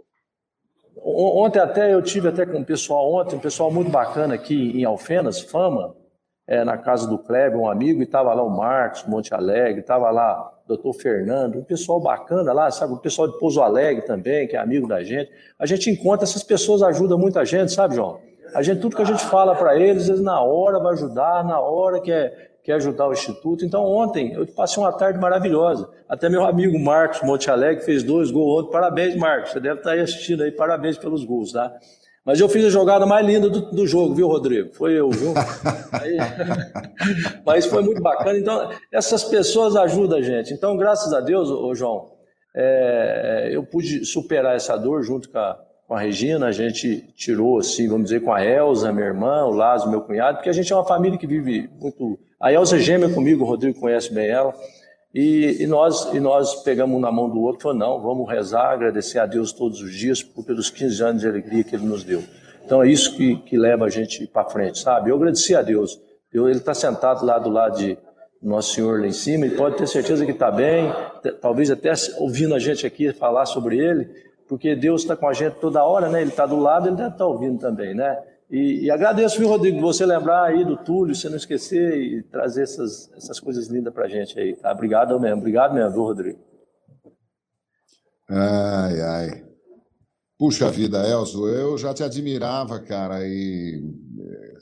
[1.05, 4.85] Ontem até eu tive até com um pessoal ontem, um pessoal muito bacana aqui em
[4.85, 5.93] Alfenas, Fama,
[6.47, 10.09] é, na casa do Kleber, um amigo, e estava lá o Marcos, Monte Alegre, estava
[10.11, 12.93] lá o doutor Fernando, um pessoal bacana lá, sabe?
[12.93, 15.29] O pessoal de Pouso Alegre também, que é amigo da gente.
[15.59, 18.21] A gente encontra, essas pessoas ajudam muita gente, sabe, João?
[18.55, 21.59] A gente, tudo que a gente fala para eles, eles na hora vai ajudar, na
[21.59, 23.65] hora que é, quer ajudar o Instituto.
[23.65, 25.89] Então, ontem eu passei uma tarde maravilhosa.
[26.07, 28.71] Até meu amigo Marcos Monte Alegre fez dois gols ontem.
[28.71, 29.51] Parabéns, Marcos.
[29.51, 30.51] Você deve estar aí assistindo aí.
[30.51, 31.71] Parabéns pelos gols, tá?
[32.25, 34.73] Mas eu fiz a jogada mais linda do, do jogo, viu, Rodrigo?
[34.73, 35.33] Foi eu, viu?
[35.91, 36.17] Aí...
[37.45, 38.37] Mas foi muito bacana.
[38.37, 40.53] Então, essas pessoas ajudam a gente.
[40.53, 42.13] Então, graças a Deus, ô, João,
[42.55, 46.45] é, eu pude superar essa dor junto com a, com a Regina.
[46.45, 50.37] A gente tirou, assim, vamos dizer, com a Elza, minha irmã, o Lázaro, meu cunhado,
[50.37, 53.79] porque a gente é uma família que vive muito a Elza gêmea comigo, o Rodrigo
[53.79, 54.53] conhece bem ela.
[55.15, 58.71] E, e, nós, e nós pegamos na mão do outro e falamos, não, vamos rezar,
[58.71, 62.03] agradecer a Deus todos os dias por, pelos 15 anos de alegria que Ele nos
[62.03, 62.21] deu.
[62.65, 65.09] Então é isso que, que leva a gente para frente, sabe?
[65.09, 65.97] Eu agradeci a Deus.
[66.33, 67.97] Eu, ele está sentado lá do lado de
[68.41, 70.91] Nosso Senhor lá em cima e pode ter certeza que está bem,
[71.39, 74.09] talvez até ouvindo a gente aqui falar sobre Ele,
[74.49, 76.19] porque Deus está com a gente toda hora, né?
[76.19, 78.21] Ele está do lado, Ele deve estar tá ouvindo também, né?
[78.53, 82.61] E, e, agradeço, viu, Rodrigo, você lembrar aí do Túlio, você não esquecer e trazer
[82.61, 84.71] essas, essas coisas lindas pra gente aí, tá?
[84.71, 86.39] Obrigado mesmo, obrigado mesmo, viu, Rodrigo?
[88.29, 89.45] Ai, ai.
[90.37, 93.81] Puxa vida, Elzo, eu já te admirava, cara, e
[94.19, 94.53] é,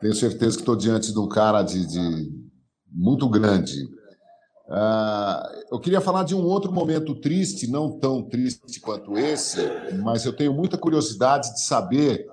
[0.00, 2.32] tenho certeza que estou diante de um cara de, de
[2.90, 3.84] muito grande.
[4.70, 9.60] Uh, eu queria falar de um outro momento triste, não tão triste quanto esse,
[10.02, 12.32] mas eu tenho muita curiosidade de saber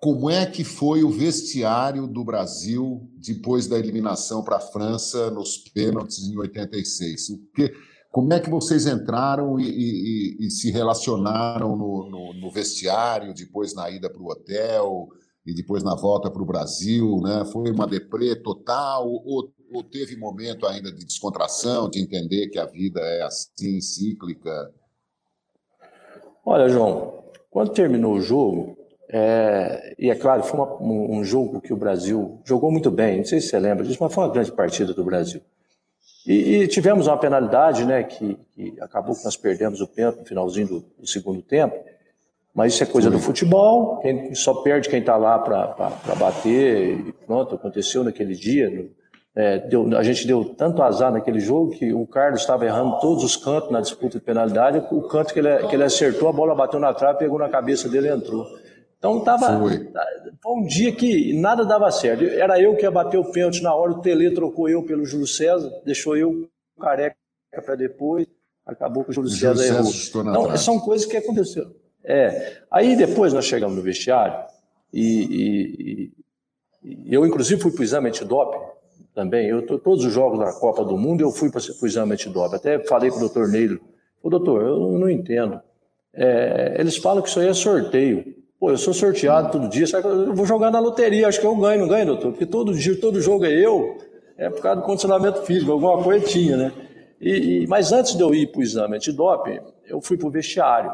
[0.00, 5.58] como é que foi o vestiário do Brasil depois da eliminação para a França nos
[5.58, 7.30] pênaltis em 86?
[7.30, 7.72] O que,
[8.10, 13.74] como é que vocês entraram e, e, e se relacionaram no, no, no, vestiário, depois
[13.74, 15.08] na ida para o hotel
[15.44, 17.20] e depois na volta para o Brasil?
[17.20, 17.44] Né?
[17.52, 22.66] Foi uma deprê total ou, ou teve momento ainda de descontração, de entender que a
[22.66, 24.72] vida é assim, cíclica?
[26.46, 28.78] Olha, João, quando terminou o jogo,
[29.10, 33.18] é, e é claro, foi uma, um, um, jogo que o Brasil jogou muito bem,
[33.18, 35.40] não sei se você lembra disso, mas foi uma grande partida do Brasil.
[36.26, 40.26] E, e tivemos uma penalidade, né, que, que, acabou que nós perdemos o pênalti no
[40.26, 41.74] finalzinho do, do, segundo tempo,
[42.54, 47.12] mas isso é coisa do futebol, quem, só perde quem está lá para bater, e
[47.26, 48.90] pronto, aconteceu naquele dia.
[49.34, 53.22] É, deu, a gente deu tanto azar naquele jogo que o Carlos estava errando todos
[53.22, 56.54] os cantos na disputa de penalidade, o canto que ele, que ele acertou, a bola
[56.54, 58.44] bateu na trave, pegou na cabeça dele e entrou.
[58.98, 59.90] Então tava, foi.
[60.42, 62.24] foi um dia que nada dava certo.
[62.24, 65.26] Era eu que ia bater o pênalti na hora, o Tele trocou eu pelo Júlio
[65.26, 66.48] César, deixou eu
[66.80, 67.16] careca
[67.64, 68.26] para depois,
[68.66, 69.90] acabou com o Júlio, César errou.
[70.30, 71.72] Então, são coisas que aconteceram.
[72.04, 72.58] É.
[72.70, 74.46] Aí depois nós chegamos no vestiário
[74.92, 76.12] e,
[76.82, 78.58] e, e eu, inclusive, fui para o exame antidoping
[79.14, 79.48] também.
[79.48, 82.56] Eu, todos os jogos da Copa do Mundo eu fui para o exame antidoping.
[82.56, 83.80] Até falei para o doutor Neilo,
[84.22, 85.60] o doutor, eu não entendo.
[86.12, 88.37] É, eles falam que isso aí é sorteio.
[88.58, 91.82] Pô, eu sou sorteado todo dia, eu vou jogar na loteria, acho que eu ganho,
[91.82, 92.32] não ganho, doutor?
[92.32, 93.98] Porque todo dia, todo jogo é eu,
[94.36, 96.72] é por causa do condicionamento físico, alguma coisa tinha, né?
[97.20, 100.30] E, e, mas antes de eu ir para o exame antidoping, eu fui para o
[100.30, 100.90] vestiário.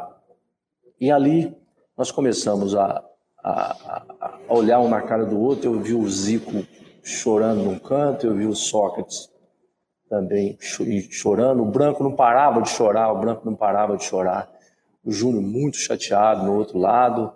[1.00, 1.54] E ali
[1.96, 3.02] nós começamos a,
[3.42, 5.72] a, a, olhar um na cara do outro.
[5.72, 6.66] Eu vi o Zico
[7.02, 9.30] chorando num canto, eu vi o Sócrates
[10.08, 10.56] também
[11.10, 11.62] chorando.
[11.62, 14.50] O Branco não parava de chorar, o Branco não parava de chorar.
[15.04, 17.32] O Júnior muito chateado no outro lado.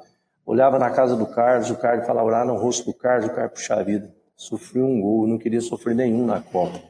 [0.48, 3.52] Olhava na casa do Carlos, o Carlos falava orar no rosto do Carlos, o Carlos
[3.52, 4.10] puxa vida.
[4.34, 6.80] Sofreu um gol, não queria sofrer nenhum na Copa.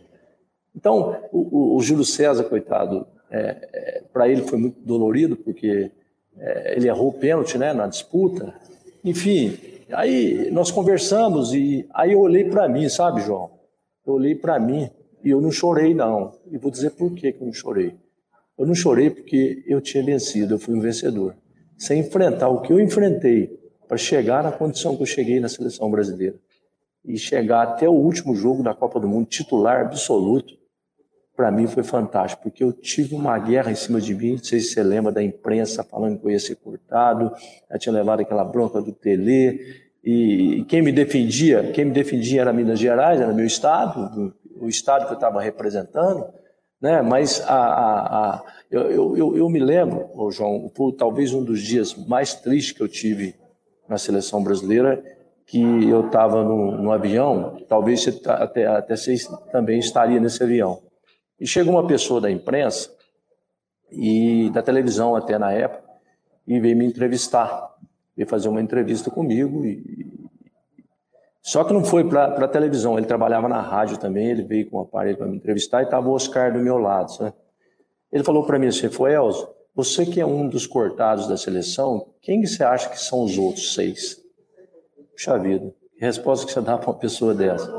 [0.76, 5.90] Então, o, o, o Júlio César, coitado, é, é, para ele foi muito dolorido, porque
[6.38, 8.54] é, ele errou o pênalti né, na disputa.
[9.04, 9.58] Enfim,
[9.90, 13.50] aí nós conversamos e aí eu olhei para mim, sabe, João?
[14.06, 14.88] Eu olhei para mim
[15.24, 16.32] e eu não chorei, não.
[16.48, 17.96] E vou dizer por que eu não chorei.
[18.56, 21.34] Eu não chorei porque eu tinha vencido, eu fui um vencedor
[21.78, 25.90] sem enfrentar o que eu enfrentei para chegar na condição que eu cheguei na seleção
[25.90, 26.36] brasileira
[27.04, 30.58] e chegar até o último jogo da Copa do Mundo titular absoluto,
[31.34, 34.58] para mim foi fantástico, porque eu tive uma guerra em cima de mim, não sei
[34.58, 37.32] se você lembra da imprensa falando que eu ia ser cortado,
[37.70, 42.52] eu tinha levado aquela bronca do Tele, e quem me defendia, quem me defendia era
[42.52, 46.26] Minas Gerais, era meu estado, o estado que eu estava representando,
[46.80, 47.02] né?
[47.02, 51.94] Mas a, a, a eu, eu, eu, me lembro, João, por talvez um dos dias
[51.94, 53.34] mais tristes que eu tive
[53.88, 55.02] na seleção brasileira
[55.46, 59.16] que eu estava no, no, avião, talvez você tá, até, até você
[59.50, 60.82] também estaria nesse avião.
[61.40, 62.90] E chegou uma pessoa da imprensa,
[63.90, 65.88] e da televisão até na época,
[66.46, 67.74] e veio me entrevistar,
[68.14, 69.64] veio fazer uma entrevista comigo.
[69.64, 70.06] E...
[71.40, 74.76] Só que não foi para a televisão, ele trabalhava na rádio também, ele veio com
[74.76, 77.10] o um aparelho para me entrevistar e estava o Oscar do meu lado.
[77.10, 77.32] Sabe?
[78.12, 82.08] Ele falou para mim assim, foi Elzo, você que é um dos cortados da seleção,
[82.20, 84.20] quem que você acha que são os outros seis?
[85.12, 87.72] Puxa vida, que resposta que você dá para uma pessoa dessa?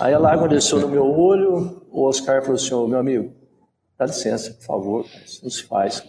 [0.00, 3.32] Aí a lágrima desceu no meu olho, o Oscar falou assim, oh, meu amigo,
[3.98, 6.02] dá licença, por favor, isso não se faz.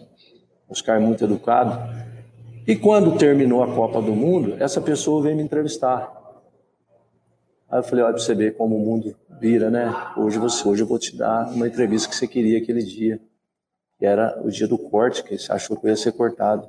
[0.70, 1.78] Oscar é muito educado.
[2.68, 6.16] E quando terminou a Copa do Mundo, essa pessoa veio me entrevistar.
[7.70, 9.92] Aí eu falei, olha para você ver como o mundo vira, né?
[10.18, 13.20] Hoje, você, hoje eu vou te dar uma entrevista que você queria aquele dia.
[14.00, 16.68] Que era o dia do corte, que você achou que eu ia ser cortado.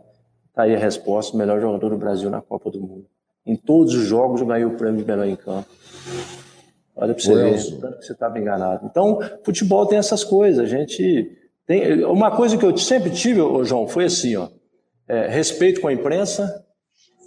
[0.53, 3.07] Tá aí a resposta, melhor jogador do Brasil na Copa do Mundo.
[3.47, 5.69] Em todos os jogos eu ganhei o prêmio de melhor em campo.
[6.97, 8.85] Olha para você ver, tanto que você estava enganado.
[8.85, 10.63] Então, futebol tem essas coisas.
[10.63, 11.31] A gente
[11.67, 14.49] tem uma coisa que eu sempre tive, ô João, foi assim, ó,
[15.09, 16.65] é, respeito com a imprensa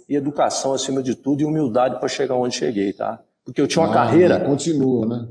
[0.08, 3.20] e educação acima de tudo e humildade para chegar onde cheguei, tá?
[3.44, 4.40] Porque eu tinha uma ah, carreira.
[4.40, 5.28] Continua, né?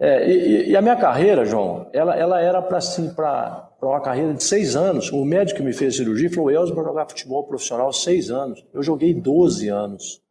[0.00, 4.34] É, e, e, a minha carreira, João, ela, ela era para assim, para uma carreira
[4.34, 5.12] de seis anos.
[5.12, 8.64] O médico que me fez cirurgia falou: Elzo, para jogar futebol profissional, seis anos.
[8.72, 10.22] Eu joguei 12 anos.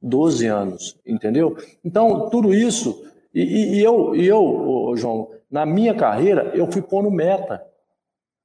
[0.00, 1.56] 12 anos, entendeu?
[1.84, 3.04] Então, tudo isso.
[3.34, 7.64] E, e, e eu, e eu João, na minha carreira, eu fui pondo meta.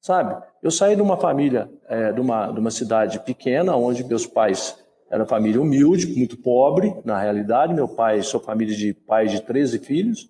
[0.01, 0.35] Sabe?
[0.61, 4.77] Eu saí de uma família, é, de, uma, de uma cidade pequena, onde meus pais
[5.09, 7.73] eram família humilde, muito pobre, na realidade.
[7.73, 10.29] Meu pai, sou família de pais de 13 filhos.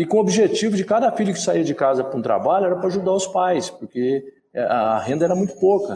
[0.00, 2.76] E com o objetivo de cada filho que saía de casa para um trabalho era
[2.76, 4.24] para ajudar os pais, porque
[4.54, 5.94] é, a renda era muito pouca.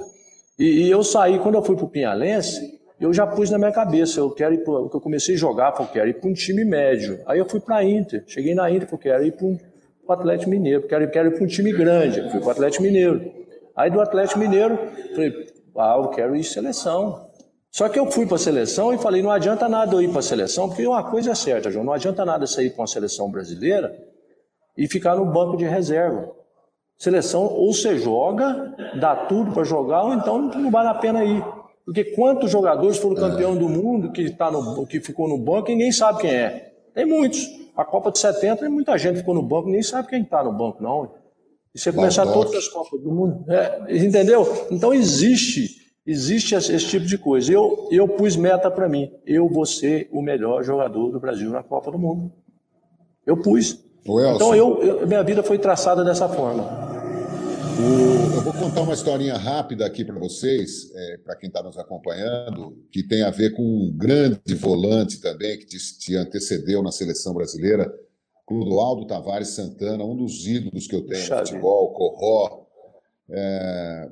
[0.59, 3.73] E, e eu saí, quando eu fui para o Pinhalense, eu já pus na minha
[3.73, 4.63] cabeça, eu quero ir.
[4.67, 7.19] Eu comecei a jogar, falei, quero ir para um time médio.
[7.25, 9.59] Aí eu fui para a Inter, cheguei na Inter, falei, quero ir para um
[10.07, 12.83] o Atlético Mineiro, quero, quero ir para um time grande, eu fui para o Atlético
[12.83, 13.33] Mineiro.
[13.75, 14.79] Aí do Atlético Mineiro,
[15.15, 15.47] falei,
[15.79, 17.24] ah, eu quero ir seleção.
[17.75, 20.21] Só que eu fui para a seleção e falei, não adianta nada eu ir para
[20.21, 23.29] a seleção, porque uma coisa é certa, João, não adianta nada sair para uma seleção
[23.29, 23.93] brasileira
[24.79, 26.31] e ficar no banco de reserva.
[26.97, 31.45] Seleção, ou você joga, dá tudo para jogar, ou então não vale a pena ir.
[31.85, 35.75] Porque quantos jogadores foram campeão do mundo que, tá no, que ficou no banco e
[35.75, 36.73] ninguém sabe quem é?
[36.95, 37.45] Tem muitos.
[37.77, 40.53] A Copa de 70, tem muita gente ficou no banco, nem sabe quem está no
[40.53, 41.11] banco, não.
[41.75, 43.45] E você começar todas as Copas do mundo.
[43.53, 44.47] É, entendeu?
[44.71, 47.53] Então existe, existe esse, tipo de coisa.
[47.53, 49.11] Eu, eu pus meta para mim.
[49.27, 52.33] Eu vou ser o melhor jogador do Brasil na Copa do Mundo.
[53.27, 53.83] Eu pus.
[54.03, 56.63] Então eu, eu, minha vida foi traçada dessa forma.
[57.75, 61.77] O, eu vou contar uma historinha rápida aqui para vocês, é, para quem está nos
[61.77, 66.93] acompanhando, que tem a ver com um grande volante também que te, te antecedeu na
[66.93, 67.93] seleção brasileira,
[68.47, 72.67] Clodoaldo Tavares Santana, um dos ídolos que eu tenho no futebol, Corró.
[73.31, 74.09] É,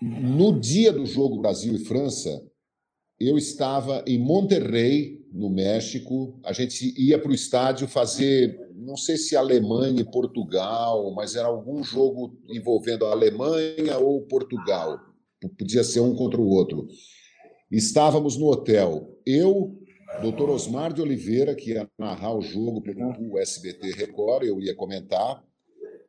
[0.00, 2.42] no dia do jogo Brasil e França,
[3.18, 6.38] eu estava em Monterrey, no México.
[6.44, 11.48] A gente ia para o estádio fazer não sei se Alemanha e Portugal, mas era
[11.48, 15.00] algum jogo envolvendo a Alemanha ou Portugal.
[15.58, 16.86] Podia ser um contra o outro.
[17.70, 19.18] Estávamos no hotel.
[19.26, 19.76] Eu,
[20.22, 25.42] doutor Osmar de Oliveira, que ia narrar o jogo pelo SBT Record, eu ia comentar.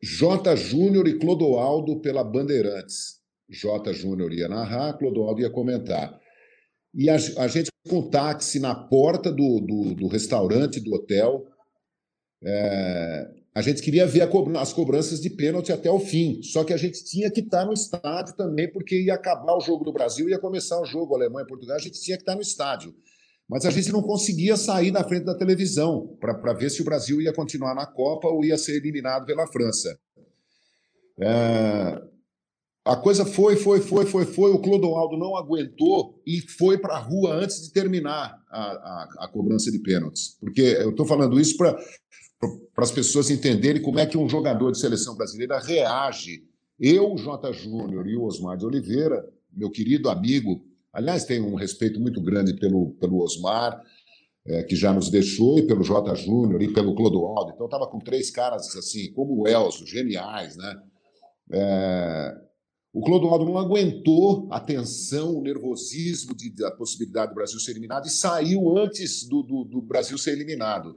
[0.02, 0.56] J.
[0.56, 3.17] Júnior e Clodoaldo pela Bandeirantes.
[3.50, 3.94] J.
[3.94, 6.20] Júnior ia narrar, Clodoaldo ia comentar.
[6.94, 11.46] E a, a gente com táxi na porta do, do, do restaurante do hotel,
[12.44, 14.30] é, a gente queria ver
[14.60, 17.74] as cobranças de pênalti até o fim, só que a gente tinha que estar no
[17.74, 21.48] estádio também, porque ia acabar o jogo do Brasil, ia começar o jogo Alemanha e
[21.48, 22.94] Portugal, a gente tinha que estar no estádio.
[23.50, 27.22] Mas a gente não conseguia sair da frente da televisão para ver se o Brasil
[27.22, 29.98] ia continuar na Copa ou ia ser eliminado pela França.
[31.20, 32.02] É,
[32.88, 34.52] a coisa foi, foi, foi, foi, foi.
[34.52, 39.28] O Clodoaldo não aguentou e foi para a rua antes de terminar a, a, a
[39.28, 40.38] cobrança de pênaltis.
[40.40, 41.78] Porque eu estou falando isso para
[42.78, 46.44] as pessoas entenderem como é que um jogador de seleção brasileira reage.
[46.80, 50.64] Eu, Jota Júnior e o Osmar de Oliveira, meu querido amigo,
[50.94, 53.82] aliás, tenho um respeito muito grande pelo, pelo Osmar,
[54.46, 57.52] é, que já nos deixou, e pelo Jota Júnior e pelo Clodoaldo.
[57.54, 60.76] Então, estava com três caras assim, como o Elcio, geniais, né?
[61.52, 62.47] É...
[62.94, 68.08] O Clodoaldo não aguentou a tensão, o nervosismo de, da possibilidade do Brasil ser eliminado
[68.08, 70.96] e saiu antes do, do, do Brasil ser eliminado.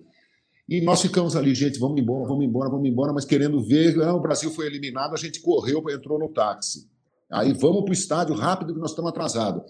[0.69, 4.15] E nós ficamos ali, gente, vamos embora, vamos embora, vamos embora, mas querendo ver, ah,
[4.15, 6.89] o Brasil foi eliminado, a gente correu, entrou no táxi.
[7.31, 9.63] Aí vamos para o estádio rápido que nós estamos atrasados.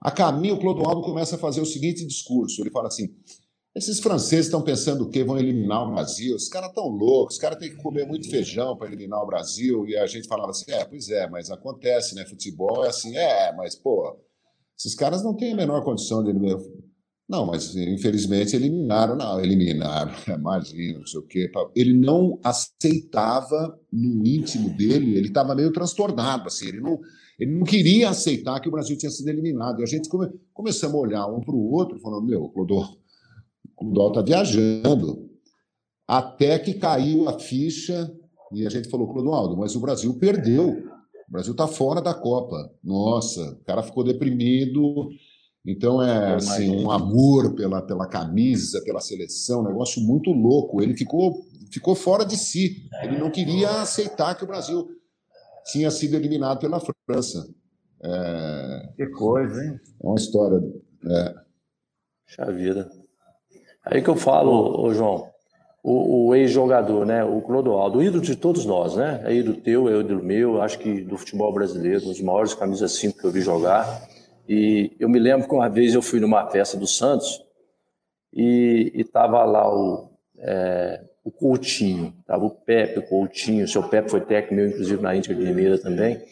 [0.00, 3.14] A caminho, o Clodoaldo começa a fazer o seguinte discurso: ele fala assim.
[3.78, 5.22] Esses franceses estão pensando o quê?
[5.22, 6.34] Vão eliminar o Brasil?
[6.34, 9.86] Os caras estão loucos, os caras têm que comer muito feijão para eliminar o Brasil.
[9.86, 12.26] E a gente falava assim: é, pois é, mas acontece, né?
[12.26, 14.18] Futebol é assim, é, mas, pô,
[14.76, 16.58] esses caras não têm a menor condição de eliminar.
[17.28, 21.48] Não, mas infelizmente eliminaram, não, eliminaram, imagina, não sei o quê.
[21.76, 26.98] Ele não aceitava no íntimo dele, ele estava meio transtornado, assim, ele não,
[27.38, 29.78] ele não queria aceitar que o Brasil tinha sido eliminado.
[29.78, 32.84] E a gente come, começamos a olhar um para o outro, falando: meu, Clodô,
[33.80, 35.28] o Dó está viajando.
[36.06, 38.10] Até que caiu a ficha
[38.52, 40.70] e a gente falou, Clodoaldo, mas o Brasil perdeu.
[41.28, 42.70] O Brasil está fora da Copa.
[42.82, 45.08] Nossa, o cara ficou deprimido.
[45.66, 50.82] Então é assim, um amor pela, pela camisa, pela seleção, um negócio muito louco.
[50.82, 52.88] Ele ficou, ficou fora de si.
[53.02, 54.88] Ele não queria aceitar que o Brasil
[55.66, 57.46] tinha sido eliminado pela França.
[58.02, 58.92] É...
[58.96, 59.78] Que coisa, hein?
[60.02, 60.58] É uma história.
[61.04, 61.34] É.
[62.26, 62.90] Puxa vida.
[63.90, 65.30] Aí que eu falo, ô João,
[65.82, 69.22] o, o ex-jogador, né, o Clodoaldo, o ídolo de todos nós, né?
[69.24, 72.92] É ídolo teu, é ídolo meu, acho que do futebol brasileiro, um dos maiores camisas
[72.92, 74.06] 5 que eu vi jogar.
[74.46, 77.42] E eu me lembro que uma vez eu fui numa festa do Santos
[78.32, 84.10] e, estava lá o, é, o Coutinho, tava o Pepe, o Coutinho, o seu Pepe
[84.10, 86.22] foi técnico meu, inclusive na Índia de Limeira também.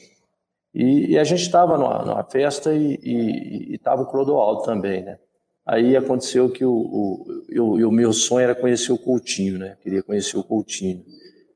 [0.74, 5.18] E, e a gente estava numa, numa, festa e estava o Clodoaldo também, né?
[5.66, 9.76] Aí aconteceu que o, o, o, meu sonho era conhecer o Coutinho, né?
[9.82, 11.04] Queria conhecer o Coutinho.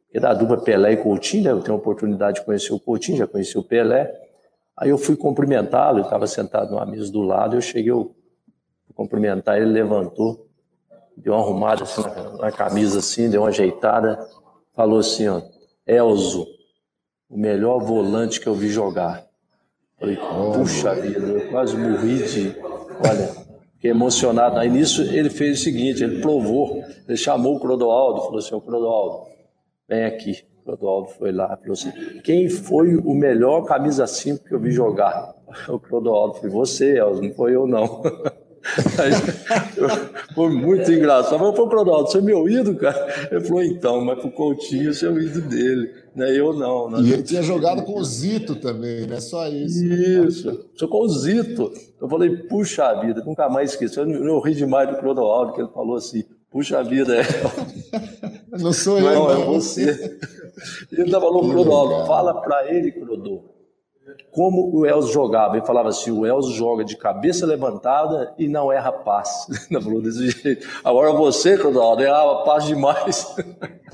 [0.06, 1.50] Porque da dupla Pelé e Coutinho, né?
[1.52, 4.12] eu tenho a oportunidade de conhecer o Coutinho, já conheci o Pelé.
[4.76, 8.12] Aí eu fui cumprimentá-lo, ele estava sentado numa mesa do lado, eu cheguei, eu
[8.96, 10.48] cumprimentar, ele levantou,
[11.16, 14.18] deu uma arrumada assim na, na camisa, assim, deu uma ajeitada,
[14.74, 15.40] falou assim, ó,
[15.86, 16.46] Elzo,
[17.28, 19.24] o melhor volante que eu vi jogar.
[20.00, 22.56] Falei, puxa vida, eu quase morri de,
[23.06, 23.39] olha,
[23.80, 24.58] Fiquei emocionado.
[24.58, 28.60] Aí nisso ele fez o seguinte: ele provou, ele chamou o Clodoaldo, falou assim: Ô
[28.60, 29.26] Clodoaldo,
[29.88, 30.44] vem aqui.
[30.60, 31.90] O Clodoaldo foi lá falou assim:
[32.22, 35.34] quem foi o melhor camisa 5 que eu vi jogar?
[35.66, 38.02] O Clodoaldo foi você, Elzo, não foi eu não.
[39.00, 39.12] Aí,
[40.34, 41.40] foi muito engraçado.
[41.40, 43.28] Mas, pô, Clodoaldo, você é meu ídolo, cara?
[43.30, 46.30] Ele falou, então, mas pro Coutinho você é o ídolo dele, né?
[46.36, 46.90] Eu não.
[46.90, 47.00] Né?
[47.02, 49.84] E ele tinha jogado com o Zito também, não é só isso.
[49.84, 51.72] Isso, sou com o Zito.
[52.00, 53.98] Eu falei, puxa vida, nunca mais esqueci.
[53.98, 57.22] Eu, eu ri demais do Clodoaldo, que ele falou assim, puxa vida, é.
[58.58, 59.42] Não sou eu, não, não.
[59.42, 60.18] é você.
[60.90, 63.44] Ele estava falando, Clodoaldo, fala para ele, Clodoaldo,
[64.30, 65.56] como o Elzo jogava.
[65.56, 69.50] Ele falava assim: o Elzo joga de cabeça levantada e não erra passe.
[69.70, 70.66] Não falou desse jeito.
[70.84, 73.36] Agora você, Clodoaldo, errava passe demais.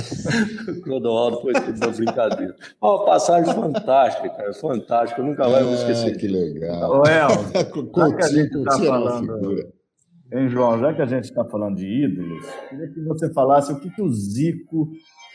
[0.82, 2.54] Clodoaldo foi uma brincadeira.
[2.80, 5.20] Uma passagem fantástica, cara, fantástica.
[5.20, 6.14] Eu nunca mais vou esquecer.
[6.14, 7.00] Ah, que legal.
[7.00, 7.52] Ô, Elzo,
[7.96, 9.76] já que a gente está falando.
[10.32, 13.78] Hein, João, já que a gente está falando de ídolos, queria que você falasse o
[13.78, 14.88] que, que o Zico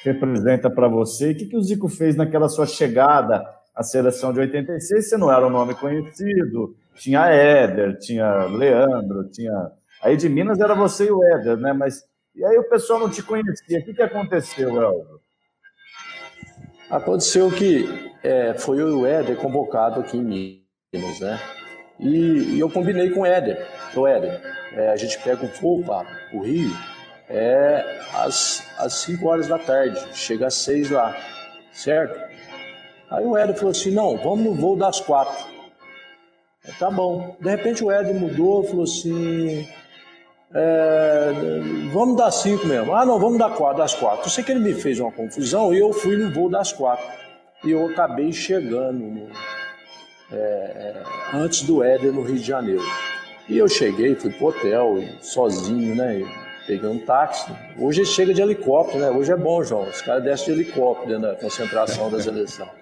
[0.03, 3.43] representa para você o que, que o Zico fez naquela sua chegada
[3.81, 9.71] a seleção de 86, você não era um nome conhecido, tinha Éder, tinha Leandro, tinha.
[10.01, 11.73] Aí de Minas era você e o Éder, né?
[11.73, 12.03] Mas
[12.35, 13.79] e aí o pessoal não te conhecia.
[13.79, 15.19] O que, que aconteceu, Elvio?
[16.89, 17.85] Aconteceu que
[18.23, 20.63] é, foi o Éder convocado aqui em
[20.93, 21.39] Minas, né?
[21.99, 23.67] E, e eu combinei com o Éder.
[23.95, 24.41] O Éder,
[24.73, 26.71] é, a gente pega o voo para o Rio
[27.29, 31.15] é, às 5 horas da tarde, chega às 6 lá,
[31.71, 32.30] certo?
[33.11, 35.45] Aí o Éder falou assim: não, vamos no voo das quatro.
[36.65, 37.35] Eu, tá bom.
[37.39, 39.67] De repente o Éder mudou, falou assim:
[40.53, 41.31] é,
[41.91, 42.95] vamos dar cinco mesmo.
[42.95, 44.25] Ah, não, vamos dar quatro, das quatro.
[44.25, 47.05] Eu sei que ele me fez uma confusão e eu fui no voo das quatro.
[47.65, 49.29] E eu acabei chegando no,
[50.31, 51.03] é,
[51.33, 52.83] antes do Éder no Rio de Janeiro.
[53.49, 56.23] E eu cheguei, fui pro hotel, sozinho, né?
[56.65, 57.51] Peguei um táxi.
[57.77, 59.11] Hoje chega de helicóptero, né?
[59.11, 59.89] Hoje é bom, João.
[59.89, 62.80] Os caras descem de helicóptero da concentração das eleições.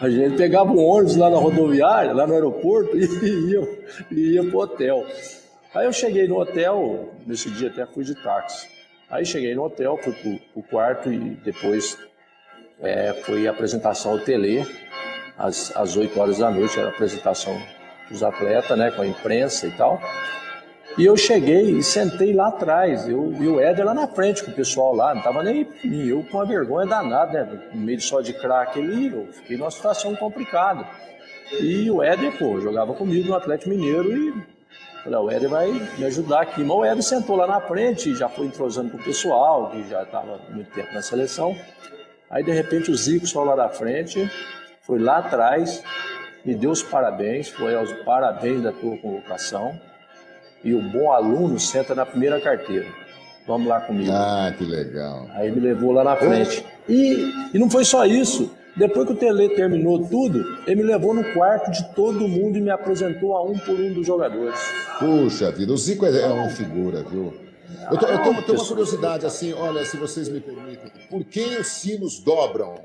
[0.00, 3.68] A gente pegava um ônibus lá na rodoviária, lá no aeroporto, e ia,
[4.10, 5.06] e ia pro hotel.
[5.74, 8.68] Aí eu cheguei no hotel, nesse dia até fui de táxi.
[9.08, 11.98] Aí cheguei no hotel, fui pro, quarto e depois
[12.80, 14.66] é, foi a apresentação ao Tele,
[15.36, 17.60] às, às 8 horas da noite, era a apresentação
[18.10, 20.00] dos atletas, né, com a imprensa e tal.
[20.98, 24.50] E eu cheguei e sentei lá atrás, eu e o Éder lá na frente com
[24.50, 27.62] o pessoal lá, não estava nem eu com uma vergonha danada, né?
[27.72, 30.86] No meio só de craque ali, eu fiquei numa situação complicada.
[31.60, 34.32] E o Éder, pô, jogava comigo no Atlético Mineiro e
[35.02, 36.62] falei, ah, o Éder vai me ajudar aqui.
[36.62, 39.88] Mas o Éder sentou lá na frente e já foi entrosando com o pessoal, que
[39.88, 41.56] já estava muito tempo na seleção.
[42.30, 44.30] Aí de repente o Zico só lá da frente,
[44.82, 45.82] foi lá atrás,
[46.44, 49.78] me deu os parabéns, foi aos parabéns da tua convocação.
[50.64, 52.86] E o bom aluno senta na primeira carteira.
[53.46, 54.10] Vamos lá comigo.
[54.12, 55.26] Ah, que legal.
[55.34, 56.64] Aí me levou lá na frente.
[56.88, 58.50] E, e não foi só isso.
[58.76, 62.60] Depois que o Tele terminou tudo, ele me levou no quarto de todo mundo e
[62.60, 64.58] me apresentou a um por um dos jogadores.
[64.98, 67.34] Puxa vida, o Zico é, é uma figura, viu?
[67.90, 70.90] Eu, tô, eu tenho uma curiosidade, assim, olha, se vocês me permitem.
[71.10, 72.76] Por que os sinos dobram?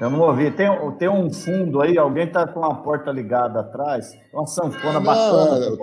[0.00, 0.50] Eu não ouvi.
[0.50, 0.68] Tem,
[0.98, 5.76] tem um fundo aí, alguém está com a porta ligada atrás, uma sanfona não,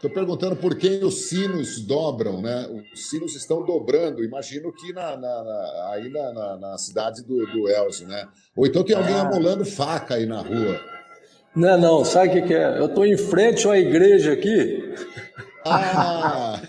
[0.00, 2.66] tô, perguntando por que os sinos dobram, né?
[2.92, 7.68] Os sinos estão dobrando, imagino que na, na, na aí na, na, cidade do, do
[7.68, 8.26] Elcio, né?
[8.56, 9.22] Ou então tem alguém ah.
[9.22, 10.80] amolando faca aí na rua.
[11.54, 12.78] Não, não, sabe o que, que é?
[12.78, 14.94] Eu estou em frente à igreja aqui.
[15.64, 16.60] Ah!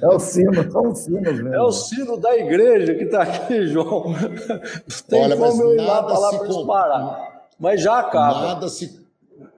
[0.00, 1.54] É o sino, são os sinos mesmo.
[1.54, 4.14] É o sino da igreja que está aqui, João.
[5.08, 7.46] Tem Olha, como eu ir lá falar para eles parar.
[7.58, 8.40] Mas já acaba.
[8.40, 9.06] Nada se.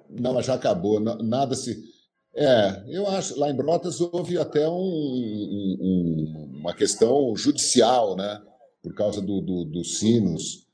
[0.09, 1.01] Não, mas já acabou.
[1.01, 1.84] Nada se.
[2.34, 3.39] É, eu acho.
[3.39, 8.41] Lá em Brotas houve até um, um, uma questão judicial, né?
[8.82, 10.66] Por causa do, do dos sinos.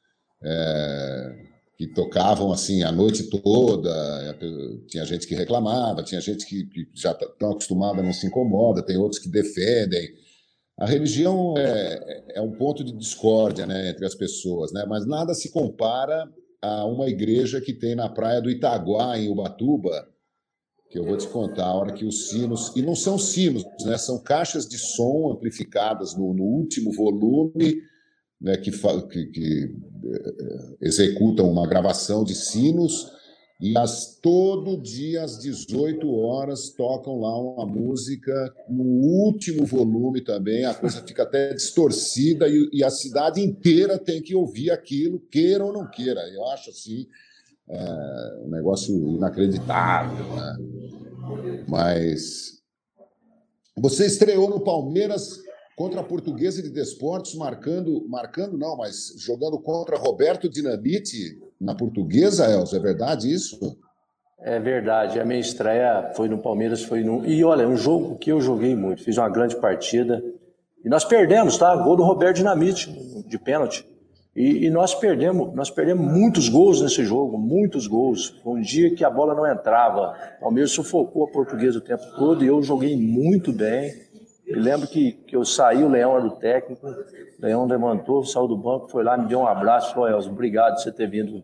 [0.43, 1.54] É,
[1.89, 4.39] tocavam assim a noite toda,
[4.87, 8.85] tinha gente que reclamava, tinha gente que, que já estão tá acostumada, não se incomoda,
[8.85, 10.09] tem outros que defendem.
[10.78, 14.85] A religião é, é um ponto de discórdia né, entre as pessoas, né?
[14.89, 16.28] mas nada se compara
[16.61, 20.09] a uma igreja que tem na praia do Itaguá, em Ubatuba,
[20.91, 23.99] que eu vou te contar, a hora que os sinos, e não são sinos, né,
[23.99, 27.82] são caixas de som amplificadas no, no último volume,
[28.41, 29.74] né, que, que, que
[30.05, 33.12] eh, executam uma gravação de sinos
[33.61, 40.64] e as, todo dia às 18 horas tocam lá uma música no último volume também,
[40.64, 45.64] a coisa fica até distorcida e, e a cidade inteira tem que ouvir aquilo, queira
[45.64, 46.20] ou não queira.
[46.35, 47.07] Eu acho assim
[47.68, 50.24] é, um negócio inacreditável.
[50.35, 51.64] Né?
[51.68, 52.61] Mas
[53.76, 55.44] você estreou no Palmeiras
[55.77, 62.51] contra a Portuguesa de Desportos, marcando, marcando não, mas jogando contra Roberto Dinamite na Portuguesa,
[62.51, 63.59] Elzo, é verdade isso?
[64.41, 67.25] É verdade, a minha estreia foi no Palmeiras, foi no...
[67.27, 70.22] E olha, um jogo que eu joguei muito, fiz uma grande partida,
[70.85, 71.75] e nós perdemos, tá?
[71.77, 72.93] Gol do Roberto Dinamite,
[73.27, 73.87] de pênalti.
[74.37, 78.39] E, e, nós perdemos, nós perdemos muitos gols nesse jogo, muitos gols.
[78.43, 80.14] Foi um dia que a bola não entrava.
[80.39, 83.95] O Palmeiras sufocou a portuguesa o tempo todo e eu joguei muito bem.
[84.47, 86.95] Eu lembro que, que eu saí, o Leão era o técnico, o
[87.41, 90.83] Leão levantou, saiu do banco, foi lá, me deu um abraço, falou, Elzo, obrigado por
[90.83, 91.43] você ter vindo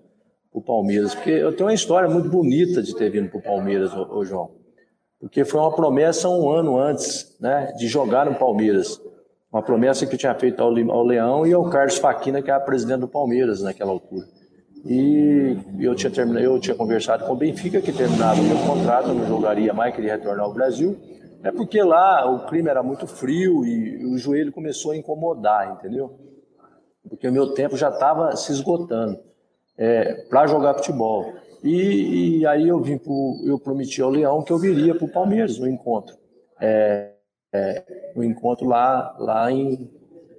[0.53, 1.15] para o Palmeiras.
[1.15, 4.25] Porque eu tenho uma história muito bonita de ter vindo para o Palmeiras, ô, ô,
[4.25, 4.51] João.
[5.19, 9.01] Porque foi uma promessa um ano antes né, de jogar no Palmeiras.
[9.53, 12.61] Uma promessa que eu tinha feito ao, ao Leão e ao Carlos Faquina, que era
[12.61, 14.27] presidente do Palmeiras naquela altura.
[14.85, 19.09] E eu tinha, terminado, eu tinha conversado com o Benfica, que terminava o meu contrato,
[19.09, 20.97] eu não jogaria mais, queria retornar ao Brasil.
[21.43, 26.19] É porque lá o clima era muito frio e o joelho começou a incomodar, entendeu?
[27.09, 29.19] Porque o meu tempo já estava se esgotando
[29.77, 31.33] é, para jogar futebol.
[31.63, 35.13] E, e, aí eu vim pro, eu prometi ao Leão que eu viria para o
[35.13, 36.17] Palmeiras no encontro,
[36.61, 37.13] é,
[37.53, 37.85] é,
[38.15, 39.91] no encontro lá, lá em,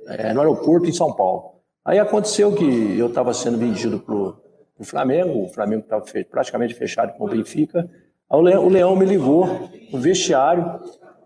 [0.07, 1.61] é, no aeroporto em São Paulo.
[1.83, 7.13] Aí aconteceu que eu estava sendo vendido para o Flamengo, o Flamengo estava praticamente fechado
[7.17, 7.89] com o Benfica,
[8.37, 10.79] o Leão, me ligou no vestiário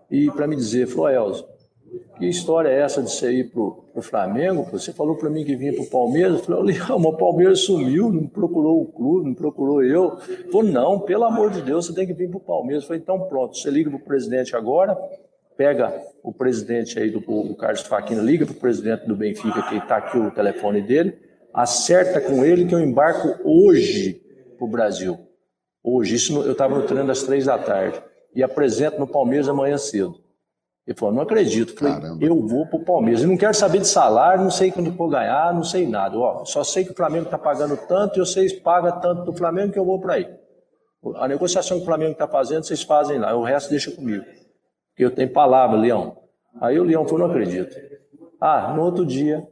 [0.10, 1.48] e para me dizer, falou, Elzo,
[2.18, 4.68] que história é essa de você ir para o Flamengo?
[4.72, 6.40] Você falou para mim que vinha para o Palmeiras.
[6.40, 10.18] Eu falei, Leão, o Palmeiras sumiu, não procurou o clube, não procurou eu.
[10.52, 12.84] Falou, não, pelo amor de Deus, você tem que vir para o Palmeiras.
[12.84, 14.98] Eu falei, então pronto, você liga para o presidente agora,
[15.58, 15.94] pega
[16.24, 19.98] o presidente aí do o Carlos Faquina, liga para o presidente do Benfica, que está
[19.98, 21.18] aqui o telefone dele,
[21.54, 24.22] acerta com ele que eu embarco hoje
[24.58, 25.25] para o Brasil.
[25.88, 28.02] Hoje, isso eu estava no treino às três da tarde
[28.34, 30.16] e apresento no Palmeiras amanhã cedo.
[30.88, 31.76] Ele falou, não acredito.
[31.78, 32.26] Falei, Caramba.
[32.26, 33.22] eu vou para o Palmeiras.
[33.22, 36.18] Eu não quero saber de salário, não sei quando vou ganhar, não sei nada.
[36.18, 39.74] Ó, só sei que o Flamengo está pagando tanto e vocês pagam tanto do Flamengo
[39.74, 40.28] que eu vou para aí.
[41.18, 43.36] A negociação que o Flamengo está fazendo, vocês fazem lá.
[43.36, 44.26] O resto deixa comigo.
[44.90, 46.18] Porque eu tenho palavra, Leão.
[46.62, 47.76] Aí o Leão falou, não acredito.
[48.42, 49.48] Ah, no outro dia,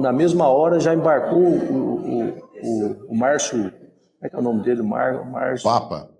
[0.00, 2.28] na mesma hora, já embarcou o, o,
[2.62, 3.72] o, o Márcio
[4.20, 4.82] como é que é o nome dele?
[4.82, 5.64] Mar, Márcio.
[5.64, 6.10] Papa.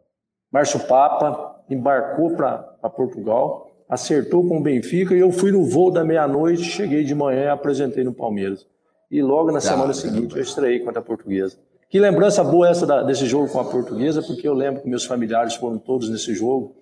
[0.50, 2.58] Márcio Papa embarcou para
[2.96, 7.44] Portugal, acertou com o Benfica e eu fui no voo da meia-noite, cheguei de manhã
[7.44, 8.66] e apresentei no Palmeiras.
[9.10, 11.58] E logo na semana seguinte eu estreiei contra a Portuguesa.
[11.90, 15.04] Que lembrança boa essa da, desse jogo com a Portuguesa, porque eu lembro que meus
[15.04, 16.74] familiares foram todos nesse jogo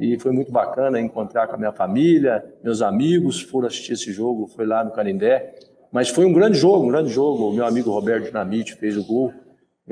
[0.00, 4.46] e foi muito bacana encontrar com a minha família, meus amigos foram assistir esse jogo,
[4.46, 5.54] foi lá no Canindé.
[5.92, 7.50] Mas foi um grande jogo, um grande jogo.
[7.50, 9.32] O meu amigo Roberto Dinamite fez o gol.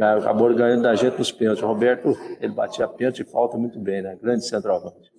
[0.00, 1.62] Acabou ganhando da gente nos pênaltis.
[1.62, 4.16] O Roberto, ele batia pênalti e falta muito bem, né?
[4.22, 5.12] Grande centroavante.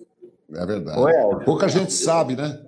[0.52, 1.00] É verdade.
[1.00, 2.60] Ué, Pouca gente sabe, né?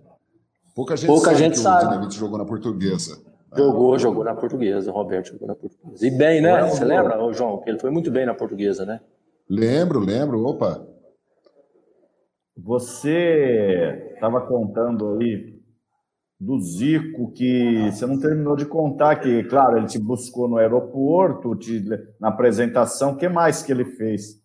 [0.74, 1.84] Pouca gente Pouca sabe gente que sabe.
[1.84, 3.18] o Dinamite jogou na portuguesa.
[3.56, 4.90] Jogou, jogou na portuguesa.
[4.90, 6.06] O Roberto jogou na portuguesa.
[6.06, 6.62] E bem, né?
[6.68, 9.00] Você lembra, João, que ele foi muito bem na portuguesa, né?
[9.48, 10.44] Lembro, lembro.
[10.46, 10.86] Opa.
[12.56, 15.55] Você estava contando aí
[16.38, 21.56] do Zico, que você não terminou de contar, que, claro, ele te buscou no aeroporto,
[21.56, 21.82] te,
[22.20, 24.38] na apresentação, o que mais que ele fez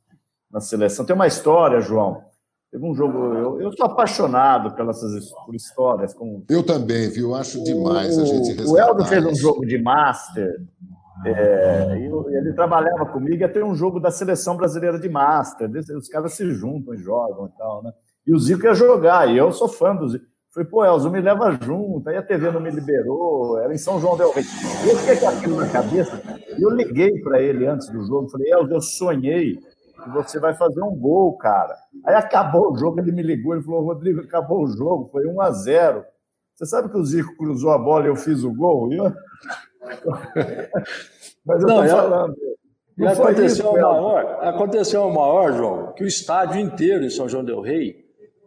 [0.49, 1.05] na seleção?
[1.05, 2.23] Tem uma história, João.
[2.71, 5.01] Teve um jogo, eu, eu sou apaixonado pelas
[5.45, 6.13] por histórias.
[6.13, 6.45] Como...
[6.49, 7.35] Eu também, viu?
[7.35, 10.65] Acho demais o, a gente O Eldo fez um jogo de Master,
[11.25, 16.33] é, ele trabalhava comigo, ia ter um jogo da seleção brasileira de Master, os caras
[16.33, 17.91] se juntam e jogam e tal, né?
[18.25, 20.30] E o Zico ia jogar, e eu sou fã do Zico.
[20.53, 22.09] Falei, pô, Elzo, me leva junto.
[22.09, 24.43] Aí a TV não me liberou, era em São João Del Rey.
[24.85, 26.21] E eu fiquei com aquilo na cabeça.
[26.57, 28.29] E eu liguei para ele antes do jogo.
[28.29, 29.55] Falei, Elzo, eu sonhei
[30.03, 31.73] que você vai fazer um gol, cara.
[32.05, 35.41] Aí acabou o jogo, ele me ligou, ele falou, Rodrigo, acabou o jogo, foi 1
[35.41, 36.03] a 0
[36.55, 38.91] Você sabe que o Zico cruzou a bola e eu fiz o gol?
[38.91, 39.05] Eu...
[41.45, 42.35] Mas eu não, tô falando.
[42.97, 47.43] E aconteceu, isso, maior, aconteceu o maior, João, que o estádio inteiro em São João
[47.43, 48.00] Del Rei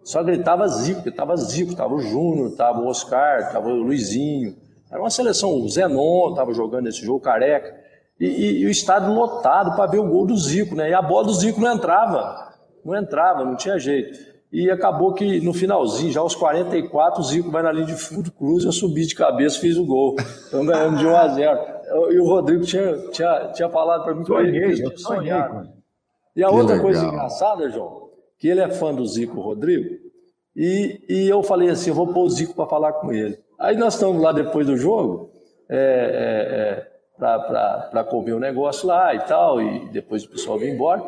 [0.05, 4.55] só gritava Zico, estava Zico, estava o Júnior, estava o Oscar, estava o Luizinho.
[4.91, 7.75] Era uma seleção, o Zenon estava jogando esse jogo, careca.
[8.21, 10.91] E, e, e o estádio lotado para ver o gol do Zico, né?
[10.91, 12.53] E a bola do Zico não entrava.
[12.85, 14.35] Não entrava, não tinha jeito.
[14.53, 18.31] E acabou que no finalzinho, já aos 44, o Zico vai na linha de fundo,
[18.31, 20.15] cruza, eu subi de cabeça fiz o gol.
[20.47, 21.61] Então ganhamos de 1 a 0
[22.13, 25.33] E o Rodrigo tinha, tinha, tinha falado para mim que sonhei, eu sonhei.
[26.37, 26.81] E a que outra legal.
[26.83, 28.04] coisa engraçada, João,
[28.39, 29.97] que ele é fã do Zico Rodrigo,
[30.57, 33.37] e, e eu falei assim, eu vou pôr o Zico para falar com ele.
[33.59, 35.30] Aí nós estamos lá depois do jogo,
[35.68, 40.59] é, é, é, para comer o um negócio lá e tal, e depois o pessoal
[40.59, 41.03] veio embora.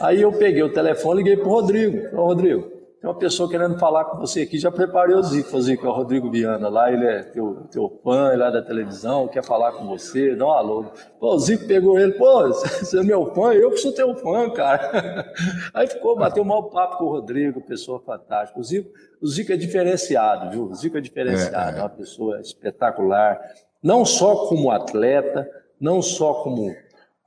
[0.00, 2.16] Aí eu peguei o telefone liguei para o Rodrigo.
[2.16, 2.70] Ô, Rodrigo,
[3.04, 5.90] tem uma pessoa querendo falar com você aqui, já preparei o Zico, o Zico é
[5.90, 9.72] o Rodrigo Viana lá, ele é teu, teu fã lá é da televisão, quer falar
[9.72, 10.86] com você, dá um alô.
[11.20, 14.48] Pô, o Zico pegou ele, pô, você é meu fã, eu que sou teu fã,
[14.48, 15.30] cara.
[15.74, 18.58] Aí ficou, bateu um mau papo com o Rodrigo, pessoa fantástica.
[18.58, 18.90] O Zico,
[19.20, 20.70] o Zico é diferenciado, viu?
[20.70, 21.80] O Zico é diferenciado, é, é.
[21.80, 23.38] é uma pessoa espetacular,
[23.82, 25.46] não só como atleta,
[25.78, 26.74] não só como,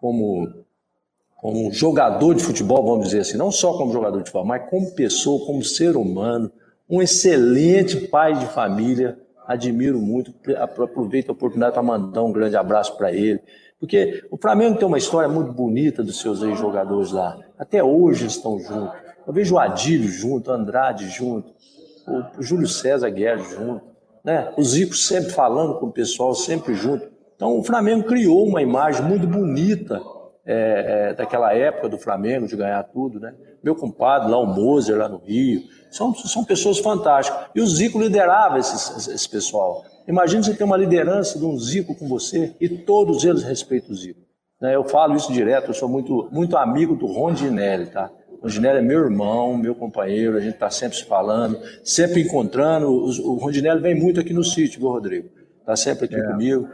[0.01, 0.65] como
[1.37, 4.91] como jogador de futebol, vamos dizer assim, não só como jogador de futebol, mas como
[4.91, 6.51] pessoa, como ser humano,
[6.89, 12.97] um excelente pai de família, admiro muito, aproveito a oportunidade para mandar um grande abraço
[12.97, 13.39] para ele,
[13.79, 18.33] porque o Flamengo tem uma história muito bonita dos seus ex-jogadores lá, até hoje eles
[18.33, 21.53] estão juntos, eu vejo o Adílio junto, o Andrade junto,
[22.07, 23.85] o Júlio César Guerra junto,
[24.23, 24.51] né?
[24.57, 29.03] o Zico sempre falando com o pessoal, sempre junto, então o Flamengo criou uma imagem
[29.03, 30.01] muito bonita
[30.49, 33.35] é, é, daquela época do Flamengo, de ganhar tudo, né?
[33.61, 35.61] Meu compadre lá, o Moser, lá no Rio.
[35.91, 37.49] São, são pessoas fantásticas.
[37.53, 39.83] E o Zico liderava esse, esse pessoal.
[40.07, 43.95] Imagina você ter uma liderança de um Zico com você e todos eles respeitam o
[43.95, 44.21] Zico.
[44.61, 44.73] Né?
[44.73, 48.09] Eu falo isso direto, eu sou muito, muito amigo do Rondinelli, tá?
[48.39, 52.87] O Rondinelli é meu irmão, meu companheiro, a gente está sempre se falando, sempre encontrando.
[52.89, 55.29] O, Rondinelli vem muito aqui no sítio, viu, Rodrigo?
[55.59, 56.23] Está sempre aqui é.
[56.23, 56.69] comigo.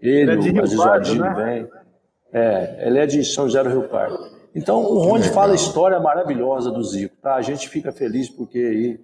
[0.00, 1.34] Ele, é o Aziz né?
[1.34, 1.85] vem.
[2.32, 4.36] É, ele é de São José do Rio Pardo.
[4.54, 7.14] Então, o Ronde fala a história maravilhosa do Zico.
[7.20, 7.34] Tá?
[7.34, 9.00] A gente fica feliz porque aí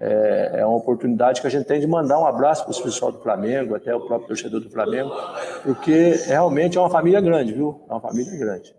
[0.00, 3.12] é, é uma oportunidade que a gente tem de mandar um abraço para o pessoal
[3.12, 5.10] do Flamengo, até o próprio torcedor do Flamengo,
[5.62, 7.84] porque realmente é uma família grande, viu?
[7.88, 8.74] É uma família grande.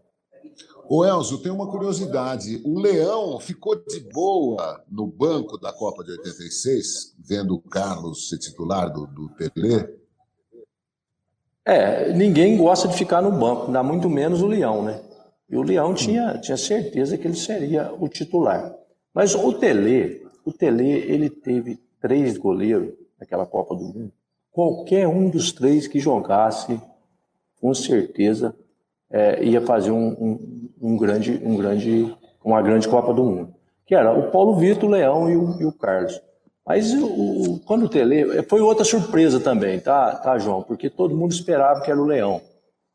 [0.87, 2.61] Ô Elzo, tem uma curiosidade.
[2.63, 8.37] O Leão ficou de boa no banco da Copa de 86, vendo o Carlos ser
[8.37, 10.04] titular do, do Tele?
[11.66, 15.01] É, ninguém gosta de ficar no banco, dá muito menos o Leão, né?
[15.49, 18.72] E o Leão tinha, tinha certeza que ele seria o titular.
[19.11, 24.11] Mas o Tele, o Tele, ele teve três goleiros naquela Copa do Mundo.
[24.51, 26.80] Qualquer um dos três que jogasse,
[27.59, 28.55] com certeza,
[29.09, 33.55] é, ia fazer um, um, um, grande, um grande, uma grande Copa do Mundo.
[33.86, 36.22] Que era o Paulo Vitor, o Leão e o, e o Carlos.
[36.66, 38.41] Mas o, quando o Tele.
[38.43, 40.63] Foi outra surpresa também, tá, tá, João?
[40.63, 42.41] Porque todo mundo esperava que era o Leão.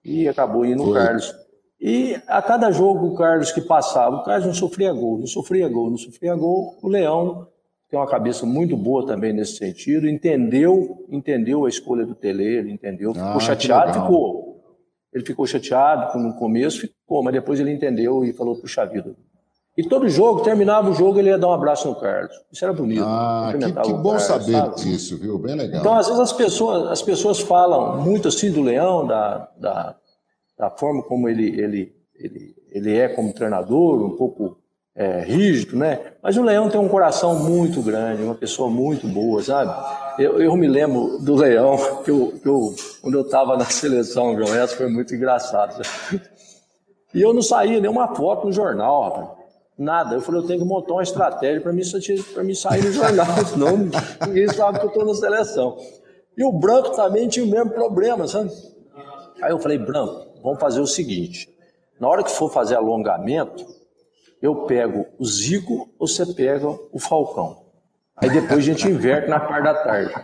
[0.05, 1.33] E acabou indo o Carlos.
[1.81, 5.69] E a cada jogo o Carlos que passava, o Carlos não sofria gol, não sofria
[5.69, 6.79] gol, não sofria gol.
[6.83, 7.47] O Leão
[7.89, 12.71] tem uma cabeça muito boa também nesse sentido, entendeu, entendeu a escolha do Tele, ele
[12.73, 14.63] entendeu, ficou ah, chateado, ficou.
[15.13, 19.17] Ele ficou chateado no começo, ficou, mas depois ele entendeu e falou, puxa vida,
[19.77, 22.35] e todo jogo, terminava o jogo, ele ia dar um abraço no Carlos.
[22.53, 23.05] Isso era bonito.
[23.05, 24.77] Ah, que, que bom Carlos, saber sabe?
[24.77, 25.39] disso, viu?
[25.39, 25.81] Bem legal.
[25.81, 29.97] Então, às vezes, as pessoas, as pessoas falam muito assim do Leão, da, da,
[30.59, 34.59] da forma como ele, ele, ele, ele é como treinador, um pouco
[34.95, 36.15] é, rígido, né?
[36.21, 39.73] Mas o Leão tem um coração muito grande, uma pessoa muito boa, sabe?
[40.23, 44.37] Eu, eu me lembro do Leão, que eu, que eu, quando eu estava na seleção,
[44.37, 45.81] João, essa foi muito engraçado.
[47.13, 49.40] E eu não saía nenhuma foto no jornal, rapaz.
[49.79, 50.15] Nada.
[50.15, 51.83] Eu falei, eu tenho que montar uma estratégia para mim,
[52.45, 53.77] mim sair no jornal, senão
[54.27, 55.79] ninguém sabe que eu estou na seleção.
[56.37, 58.51] E o Branco também tinha o mesmo problema, sabe?
[59.43, 61.49] Aí eu falei, Branco, vamos fazer o seguinte:
[61.99, 63.67] na hora que for fazer alongamento,
[64.41, 67.60] eu pego o Zico ou você pega o Falcão.
[68.17, 70.15] Aí depois a gente inverte na parte da tarde.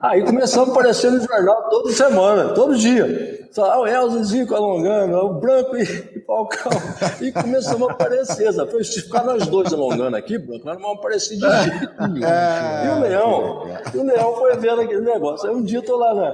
[0.00, 3.42] Aí começamos a aparecer no jornal toda semana, todo dia.
[3.52, 6.72] Só ah, o Elzo Zico alongando, o Branco e, e Falcão.
[7.20, 8.50] E começamos a aparecer.
[8.50, 8.82] Sabe?
[8.82, 12.26] Se ficar nós dois alongando aqui, Branco, nós não vamos aparecer de jeito nenhum.
[12.26, 15.48] É, e o Leão, e o Leão foi vendo aquele negócio.
[15.48, 16.32] Aí um dia eu tô lá na,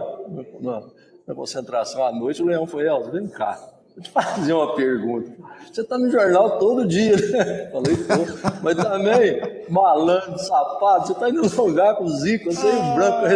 [0.61, 0.83] na,
[1.27, 3.59] na concentração à noite, o Leão foi, Elzo, vem cá.
[3.99, 5.33] Vou te fazer uma pergunta.
[5.73, 7.69] Você está no jornal todo dia, né?
[7.73, 12.77] Falei, pô, mas também, malandro, sapato, você está indo alongar com o Zico, você e
[12.77, 13.27] o Branco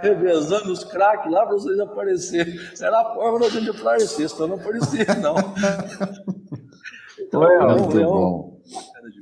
[0.00, 2.58] revezando os craques lá para vocês aparecerem.
[2.80, 5.34] Era a forma da gente aparecer, senão não aparecia, não.
[7.22, 7.42] Então,
[7.78, 8.60] muito Leão, bom.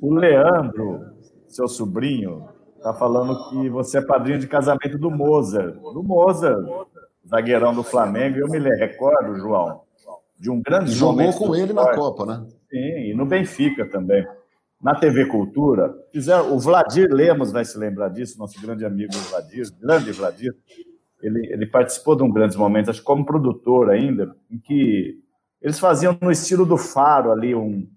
[0.01, 1.11] O Leandro,
[1.47, 2.49] seu sobrinho,
[2.79, 5.75] está falando que você é padrinho de casamento do Mozart.
[5.75, 6.65] Do Mozart,
[7.29, 8.39] zagueirão do Flamengo.
[8.39, 9.83] Eu me recordo, João,
[10.39, 12.47] de um grande Jogou com ele na Copa, né?
[12.71, 14.27] Sim, e no Benfica também.
[14.81, 19.67] Na TV Cultura, fizeram, o Vladir Lemos vai se lembrar disso, nosso grande amigo Vladir,
[19.81, 20.55] grande Vladir.
[21.21, 25.19] Ele, ele participou de um grande momento, acho que como produtor ainda, em que
[25.61, 27.89] eles faziam no estilo do Faro ali, um,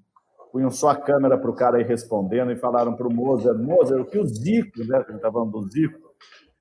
[0.52, 4.02] punham só a câmera para o cara ir respondendo e falaram para o Mozart, Mozart,
[4.02, 6.00] o que o Zico, né, a gente estava falando do Zico,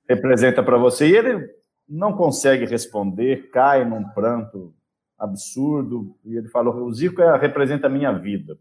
[0.07, 1.09] representa para você?
[1.09, 1.49] E ele
[1.89, 4.75] não consegue responder, cai num pranto
[5.21, 6.17] absurdo.
[6.25, 8.59] E ele falou: o Zico é, representa a minha vida.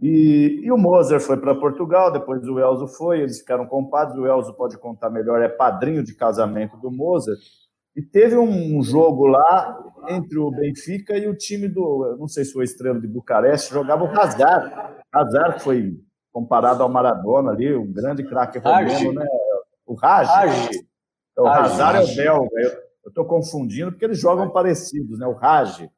[0.00, 4.16] E, e o Mozart foi para Portugal, depois o Elzo foi, eles ficaram compadres.
[4.16, 7.38] O Elzo pode contar melhor, é padrinho de casamento do Mozart.
[7.94, 9.78] E teve um jogo lá
[10.08, 14.04] entre o Benfica e o time do, não sei se foi Estrela de Bucareste, jogava
[14.04, 14.72] o Hazard.
[15.12, 15.98] Hazard foi
[16.32, 19.26] comparado ao Maradona ali, um grande craque romeno, né?
[19.84, 20.28] O Raj.
[21.36, 22.89] O Hazard é o belga.
[23.04, 25.26] Eu estou confundindo porque eles jogam parecidos, né?
[25.26, 25.88] O Raj.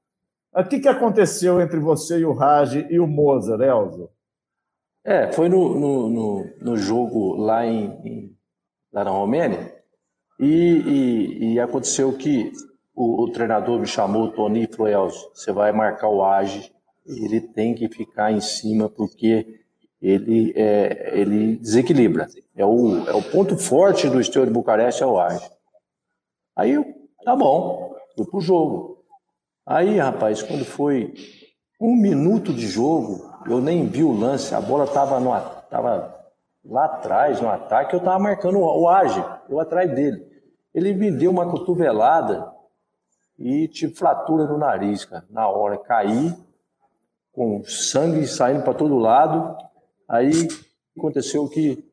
[0.54, 4.10] O que, que aconteceu entre você e o Raj e o Mozart, Elzo?
[5.04, 8.36] É, foi no, no, no, no jogo lá, em, em,
[8.92, 9.74] lá na Romênia
[10.38, 12.52] e, e, e aconteceu que
[12.94, 16.72] o, o, treinador me chamou, o Tony, e falou, Elzo, você vai marcar o Age,
[17.06, 19.60] ele tem que ficar em cima porque
[20.00, 22.26] ele, é, ele desequilibra.
[22.56, 25.48] É o, é o ponto forte do Estoril de Bucareste, é o Age.
[26.56, 26.84] Aí eu,
[27.24, 29.04] tá bom, fui pro jogo.
[29.66, 31.14] Aí, rapaz, quando foi
[31.80, 35.30] um minuto de jogo, eu nem vi o lance, a bola tava, no,
[35.70, 36.14] tava
[36.64, 40.26] lá atrás, no ataque, eu tava marcando o, Age, eu atrás dele.
[40.74, 42.52] Ele me deu uma cotovelada
[43.38, 45.24] e tive fratura no nariz, cara.
[45.30, 46.34] Na hora, caí,
[47.32, 49.56] com sangue saindo para todo lado.
[50.08, 50.48] Aí
[50.96, 51.84] aconteceu que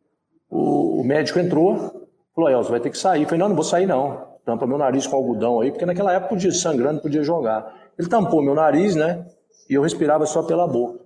[0.49, 3.23] o, o médico entrou, falou: Elcio, vai ter que sair.
[3.23, 6.11] Eu falei: não, não vou sair não tampa meu nariz com algodão aí, porque naquela
[6.11, 7.71] época podia sangrando, podia jogar.
[7.97, 9.25] Ele tampou meu nariz, né?
[9.69, 10.99] E eu respirava só pela boca.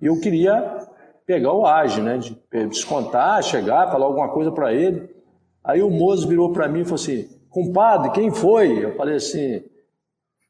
[0.00, 0.86] E eu queria
[1.26, 2.16] pegar o age, né?
[2.16, 2.38] De
[2.68, 5.14] descontar, chegar, falar alguma coisa para ele.
[5.62, 8.84] Aí o moço virou para mim e falou assim: compadre, quem foi?
[8.84, 9.62] Eu falei assim: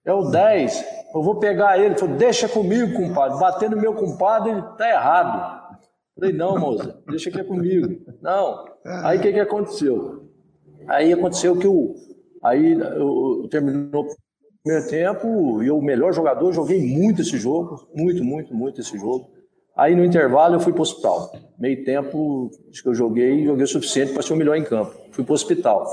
[0.05, 0.85] é o 10,
[1.15, 1.87] eu vou pegar ele.
[1.87, 3.39] Ele falou: deixa comigo, compadre.
[3.41, 5.81] Bater no meu compadre, tá errado.
[6.17, 8.01] Eu falei: não, moça, deixa que é comigo.
[8.23, 8.65] Não.
[8.85, 10.29] Aí o que, que aconteceu?
[10.89, 11.95] Aí aconteceu que o,
[12.43, 14.09] Aí eu, eu terminou o
[14.63, 19.31] primeiro tempo e o melhor jogador, joguei muito esse jogo, muito, muito, muito esse jogo.
[19.77, 21.33] Aí no intervalo eu fui para o hospital.
[21.59, 24.93] Meio tempo, acho que eu joguei, joguei o suficiente para ser o melhor em campo.
[25.13, 25.87] Fui para o hospital.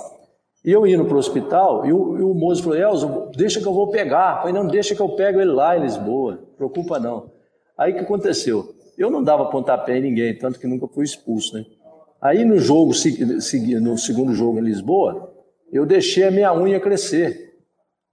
[0.64, 3.68] E eu indo para o hospital, e o, e o moço falou, Elzo, deixa que
[3.68, 4.38] eu vou pegar.
[4.38, 7.30] Eu falei, não, deixa que eu pego ele lá em Lisboa, preocupa não.
[7.78, 8.74] Aí o que aconteceu?
[8.98, 11.66] Eu não dava pontapé em ninguém, tanto que nunca fui expulso, né?
[12.20, 12.94] Aí no jogo,
[13.82, 15.35] no segundo jogo em Lisboa,
[15.78, 17.54] eu deixei a minha unha crescer.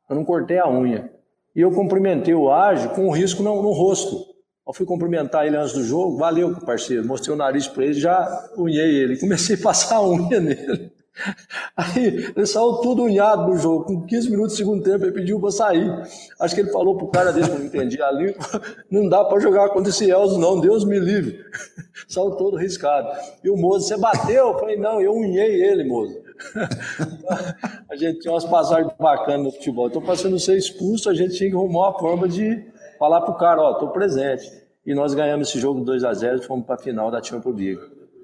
[0.08, 1.10] Eu não cortei a unha.
[1.54, 4.32] E eu cumprimentei o ágio com um risco no, no rosto.
[4.66, 7.06] Eu fui cumprimentar ele antes do jogo, valeu, parceiro.
[7.06, 9.18] Mostrei o nariz para ele, já unhei ele.
[9.18, 10.92] Comecei a passar a unha nele.
[11.76, 13.84] Aí ele saiu tudo unhado no jogo.
[13.84, 15.90] Com 15 minutos do segundo tempo, ele pediu para sair.
[16.40, 18.34] Acho que ele falou pro cara desse, que eu não entendi ali,
[18.90, 21.44] não dá para jogar contra esse Elzo, não, Deus me livre.
[22.08, 23.08] Saiu todo riscado.
[23.44, 24.48] E o moço, você bateu?
[24.48, 26.21] Eu falei, não, eu unhei ele, moço.
[27.90, 29.88] a gente tinha umas passagens bacanas no futebol.
[29.88, 32.64] Então, para você não ser expulso, a gente tinha que arrumar uma forma de
[32.98, 34.50] falar pro cara, ó, tô presente.
[34.84, 37.56] E nós ganhamos esse jogo 2 a 0 e fomos para a final da Champions
[37.56, 37.80] League.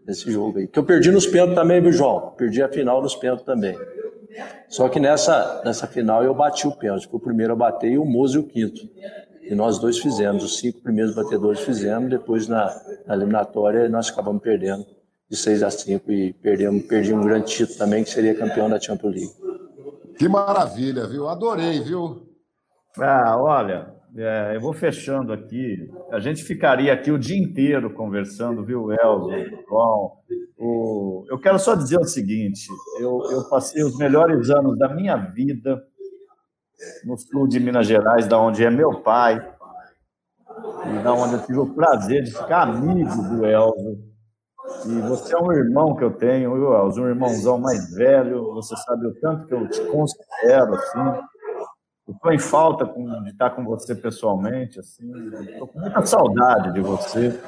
[0.07, 0.67] Esse jogo aí.
[0.67, 2.33] Que eu perdi nos pênaltis também, viu, João?
[2.37, 3.79] Perdi a final nos pênaltis também.
[4.69, 7.07] Só que nessa, nessa final eu bati o pênalti.
[7.07, 8.89] Fui o primeiro a bater e o Mozo e o quinto.
[9.43, 12.75] E nós dois fizemos, os cinco primeiros batedores fizemos, depois na,
[13.07, 14.85] na eliminatória nós acabamos perdendo
[15.31, 18.81] de 6 a 5 e perdemos, perdi um grande título também, que seria campeão da
[18.81, 19.33] Champions League.
[20.19, 21.29] Que maravilha, viu?
[21.29, 22.27] Adorei, viu?
[22.99, 25.89] Ah, olha, é, eu vou fechando aqui.
[26.11, 29.31] A gente ficaria aqui o dia inteiro conversando, viu, Elzo,
[29.69, 30.13] João?
[30.59, 31.25] O...
[31.29, 32.67] Eu quero só dizer o seguinte:
[32.99, 35.81] eu, eu passei os melhores anos da minha vida
[37.05, 39.37] no sul de Minas Gerais, da onde é meu pai,
[40.87, 44.09] e da onde eu tive o prazer de ficar amigo do Elzo.
[44.87, 46.71] E você é um irmão que eu tenho, viu?
[46.71, 48.53] Um irmãozão mais velho.
[48.55, 51.23] Você sabe o tanto que eu te considero, assim.
[52.09, 55.11] Estou em falta de estar com você pessoalmente, assim.
[55.51, 57.39] Estou com muita saudade de você,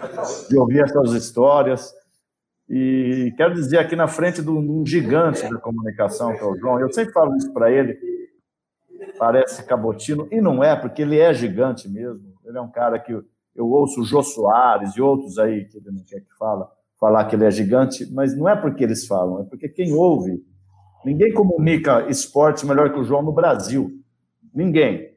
[0.48, 1.94] de ouvir as suas histórias.
[2.68, 6.78] E quero dizer aqui na frente de um gigante da comunicação, que é o João,
[6.78, 7.98] eu sempre falo isso para ele,
[9.18, 12.32] parece cabotino, e não é, porque ele é gigante mesmo.
[12.44, 15.90] Ele é um cara que eu ouço o Jô Soares e outros aí que ele
[15.90, 16.70] não quer que fala,
[17.00, 20.44] falar que ele é gigante, mas não é porque eles falam, é porque quem ouve,
[21.04, 23.90] ninguém comunica esporte melhor que o João no Brasil.
[24.54, 25.08] Ninguém.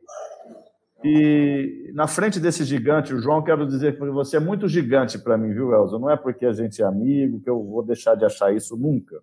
[1.03, 5.37] E na frente desse gigante, o João, quero dizer que você é muito gigante para
[5.37, 5.99] mim, viu, Elza?
[5.99, 9.21] Não é porque a gente é amigo que eu vou deixar de achar isso nunca.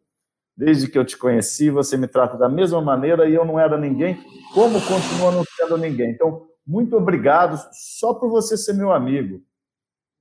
[0.55, 3.79] Desde que eu te conheci, você me trata da mesma maneira e eu não era
[3.79, 4.19] ninguém,
[4.53, 6.11] como continua não sendo ninguém.
[6.11, 9.41] Então, muito obrigado só por você ser meu amigo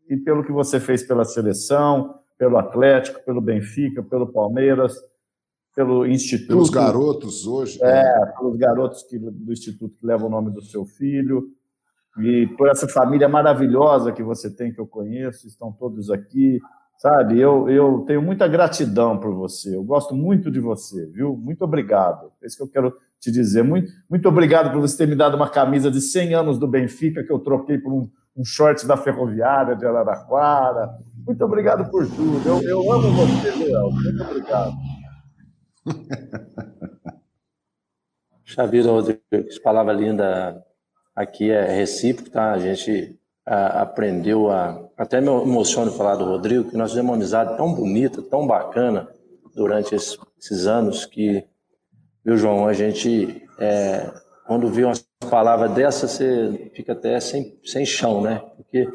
[0.09, 4.95] e pelo que você fez pela seleção, pelo Atlético, pelo Benfica, pelo Palmeiras,
[5.75, 6.47] pelo Instituto.
[6.47, 7.77] Pelos garotos hoje.
[7.83, 8.33] É, né?
[8.37, 11.49] pelos garotos que, do Instituto que levam o nome do seu filho.
[12.17, 16.59] E por essa família maravilhosa que você tem, que eu conheço, estão todos aqui.
[16.97, 19.75] Sabe, eu, eu tenho muita gratidão por você.
[19.75, 21.35] Eu gosto muito de você, viu?
[21.35, 22.31] Muito obrigado.
[22.41, 23.63] É isso que eu quero te dizer.
[23.63, 27.23] Muito, muito obrigado por você ter me dado uma camisa de 100 anos do Benfica,
[27.23, 28.09] que eu troquei por um,
[28.39, 30.97] um short da Ferroviária de Araraquara.
[31.27, 32.41] Muito obrigado por tudo.
[32.47, 33.91] Eu, eu amo você, Léo.
[33.91, 34.73] Muito obrigado.
[38.45, 40.63] Xavira, Rodrigo, que palavra linda
[41.13, 42.53] aqui é recíproco, tá?
[42.53, 44.87] A gente a, aprendeu a.
[44.97, 49.09] Até me emociono falar do Rodrigo, que nós fizemos uma amizade tão bonita, tão bacana
[49.53, 51.45] durante esses, esses anos que,
[52.23, 54.09] viu, João, a gente, é,
[54.49, 58.39] quando vê umas palavras dessas, você fica até sem, sem chão, né?
[58.57, 58.89] Porque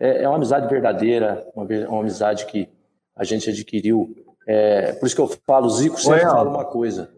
[0.00, 2.66] é, é uma amizade verdadeira, uma, uma amizade que
[3.14, 4.16] a gente adquiriu
[4.50, 7.12] é, por isso que eu falo, o Zico sempre Oi, fala uma coisa.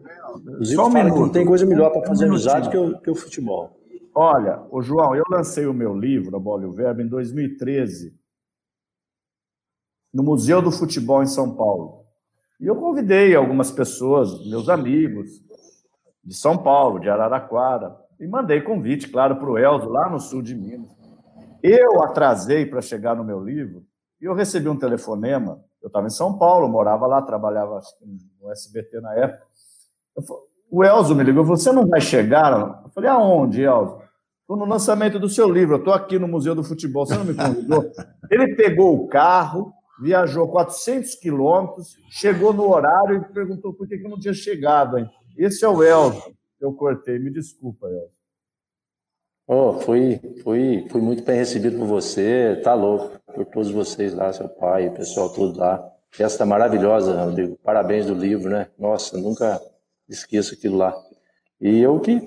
[0.59, 1.13] O Zico um fala minuto.
[1.13, 3.79] que não tem coisa melhor para fazer um amizade que o, que o futebol.
[4.13, 8.13] Olha, o João, eu lancei o meu livro, A Bola e o Verbo, em 2013,
[10.13, 12.03] no Museu do Futebol em São Paulo.
[12.59, 15.41] E eu convidei algumas pessoas, meus amigos,
[16.23, 20.41] de São Paulo, de Araraquara, e mandei convite, claro, para o Elzo, lá no sul
[20.41, 20.89] de Minas.
[21.63, 23.83] Eu atrasei para chegar no meu livro
[24.21, 27.81] e eu recebi um telefonema eu estava em São Paulo, morava lá, trabalhava
[28.39, 29.43] no SBT na época.
[30.69, 32.83] o Elzo me ligou, você não vai chegar?
[32.83, 33.99] Eu falei, aonde, Elzo?
[34.47, 37.33] No lançamento do seu livro, eu estou aqui no Museu do Futebol, você não me
[37.33, 37.89] convidou?
[38.29, 44.05] Ele pegou o carro, viajou 400 quilômetros, chegou no horário e perguntou por que, que
[44.05, 44.97] eu não tinha chegado.
[44.97, 45.09] Hein?
[45.37, 46.35] Esse é o Elzo.
[46.59, 48.21] Eu cortei, me desculpa, Elzo.
[49.47, 54.31] Oh, fui, fui, fui muito bem recebido por você, tá louco, por todos vocês lá,
[54.31, 55.91] seu pai, o pessoal todo lá.
[56.09, 57.57] Festa maravilhosa, Rodrigo.
[57.63, 58.67] Parabéns do livro, né?
[58.77, 59.59] Nossa, nunca
[60.07, 60.95] esqueço aquilo lá.
[61.59, 62.21] E eu que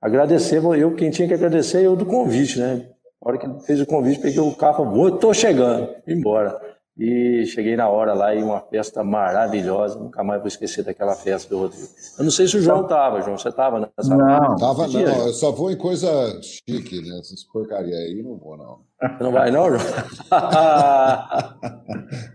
[0.00, 2.88] agradecer, eu quem tinha que agradecer, eu do convite, né?
[3.20, 6.60] Na hora que fez o convite, peguei o carro, vou, tô chegando, embora.
[6.98, 9.96] E cheguei na hora lá e uma festa maravilhosa.
[10.00, 11.86] Nunca mais vou esquecer daquela festa do Rodrigo.
[12.18, 13.38] Eu não sei se o João estava, João.
[13.38, 15.26] Você estava nessa Não, estava não.
[15.26, 16.08] Eu só vou em coisa
[16.42, 17.20] chique, né?
[17.20, 18.80] Essas porcaria aí não vou, não.
[19.00, 19.78] Você não vai, não, João?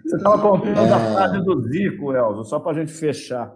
[0.06, 0.94] Você estava contando é...
[0.94, 3.54] a frase do Zico, Elzo, só para a gente fechar.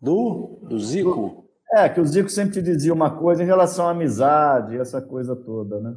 [0.00, 0.66] Do?
[0.68, 1.44] Do Zico?
[1.72, 5.78] É, que o Zico sempre dizia uma coisa em relação à amizade, essa coisa toda,
[5.78, 5.94] né?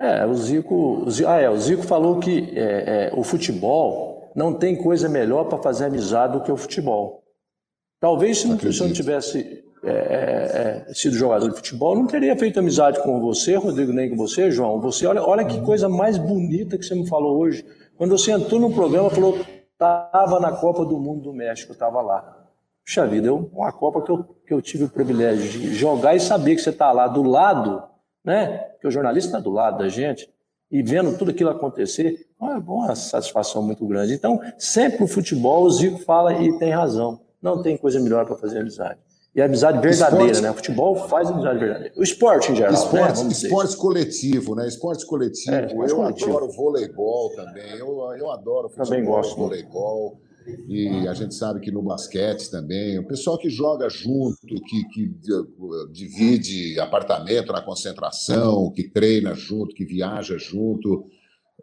[0.00, 4.32] É, o Zico, o Zico, ah, é, o Zico falou que é, é, o futebol
[4.34, 7.22] não tem coisa melhor para fazer amizade do que o futebol.
[8.00, 12.36] Talvez se, não, se não tivesse é, é, é, sido jogador de futebol, não teria
[12.36, 14.80] feito amizade com você, Rodrigo, nem com você, João.
[14.80, 17.64] Você olha, olha que coisa mais bonita que você me falou hoje.
[17.96, 19.38] Quando você entrou no programa, falou
[19.72, 22.38] estava na Copa do Mundo do México, estava lá.
[22.84, 26.20] Puxa vida, eu, uma Copa que eu, que eu tive o privilégio de jogar e
[26.20, 27.82] saber que você está lá do lado,
[28.24, 28.58] né?
[28.80, 30.28] Que o jornalista está do lado da gente
[30.70, 34.14] e vendo tudo aquilo acontecer, é uma satisfação muito grande.
[34.14, 37.20] Então, sempre o futebol, o Zico fala e tem razão.
[37.42, 38.98] Não tem coisa melhor para fazer amizade.
[39.34, 40.42] E a amizade verdadeira, esporte...
[40.42, 40.50] né?
[40.50, 41.94] O futebol faz amizade verdadeira.
[41.96, 43.30] O esporte em geral, esporte, né?
[43.30, 44.66] esporte coletivo, né?
[44.66, 45.56] Esporte coletivo.
[45.56, 46.30] É, esporte eu coletivo.
[46.30, 47.78] adoro voleibol também.
[47.78, 49.36] Eu, eu adoro futebol, também gosto.
[49.36, 50.20] voleibol.
[50.68, 55.14] E a gente sabe que no basquete também, o pessoal que joga junto, que, que
[55.92, 61.06] divide apartamento na concentração, que treina junto, que viaja junto.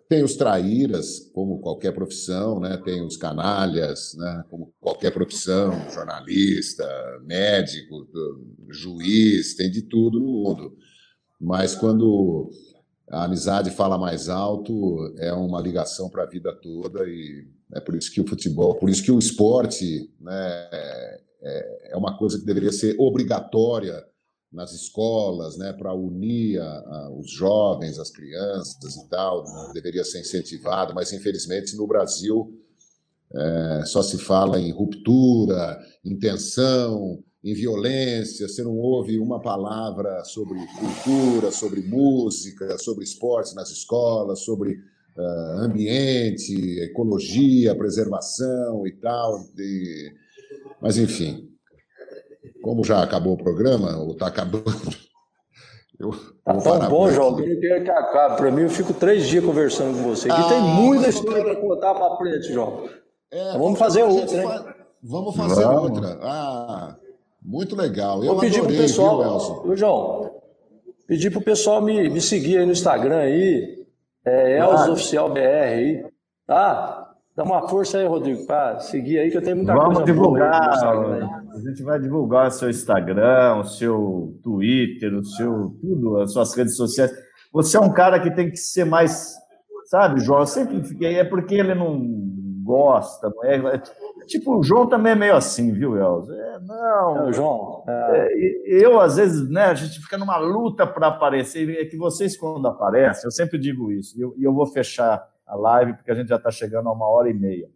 [0.07, 2.77] Tem os traíras, como qualquer profissão, né?
[2.77, 4.43] tem os canalhas, né?
[4.49, 6.87] como qualquer profissão, jornalista,
[7.23, 8.07] médico,
[8.69, 10.77] juiz, tem de tudo no mundo.
[11.39, 12.49] Mas quando
[13.09, 17.95] a amizade fala mais alto, é uma ligação para a vida toda e é por
[17.95, 20.69] isso que o futebol, por isso que o esporte né,
[21.41, 24.03] é, é uma coisa que deveria ser obrigatória
[24.51, 29.43] nas escolas, né, para unir a, a, os jovens, as crianças e tal,
[29.73, 32.51] deveria ser incentivado, mas infelizmente no Brasil
[33.31, 40.23] é, só se fala em ruptura, em tensão, em violência, você não ouve uma palavra
[40.25, 44.77] sobre cultura, sobre música, sobre esportes nas escolas, sobre
[45.63, 49.39] ambiente, ecologia, preservação e tal.
[49.57, 50.11] E...
[50.81, 51.49] Mas, enfim,
[52.61, 54.63] como já acabou o programa, ou está acabando.
[55.99, 56.11] Eu
[56.45, 58.37] tá tão bom, João, que eu não quero que acabe.
[58.37, 60.31] Para mim, eu fico três dias conversando com você.
[60.31, 62.85] Aqui ah, tem muita história para contar para frente, João.
[63.29, 64.75] É, então, vamos fazer outra, né?
[65.03, 65.91] Vamos fazer vamos.
[65.91, 66.17] outra.
[66.21, 66.95] Ah,
[67.41, 68.23] muito legal.
[68.23, 70.31] Eu Vou pedir para o pessoal, viu, João,
[71.05, 73.78] pedir para o pessoal me, me seguir aí no Instagram aí,
[74.29, 76.05] é Elzo Oficial BR aí,
[76.45, 77.09] tá?
[77.35, 80.83] Dá uma força aí, Rodrigo, para seguir aí, que eu tenho muita Vamos coisa divulgar,
[80.83, 86.53] A gente vai divulgar o seu Instagram, o seu Twitter, o seu tudo, as suas
[86.53, 87.11] redes sociais.
[87.53, 89.35] Você é um cara que tem que ser mais,
[89.85, 90.41] sabe, João?
[90.41, 92.01] Eu sempre fiquei, é porque ele não
[92.61, 93.81] gosta, não é?
[94.35, 96.35] É tipo, o João também é meio assim, viu, Elza?
[96.35, 97.29] É, não.
[97.29, 97.83] É, João.
[97.87, 98.29] É...
[98.65, 102.67] eu, às vezes, né, a gente fica numa luta para aparecer, é que vocês, quando
[102.67, 106.27] aparecem, eu sempre digo isso, e eu, eu vou fechar a live, porque a gente
[106.27, 107.69] já está chegando a uma hora e meia.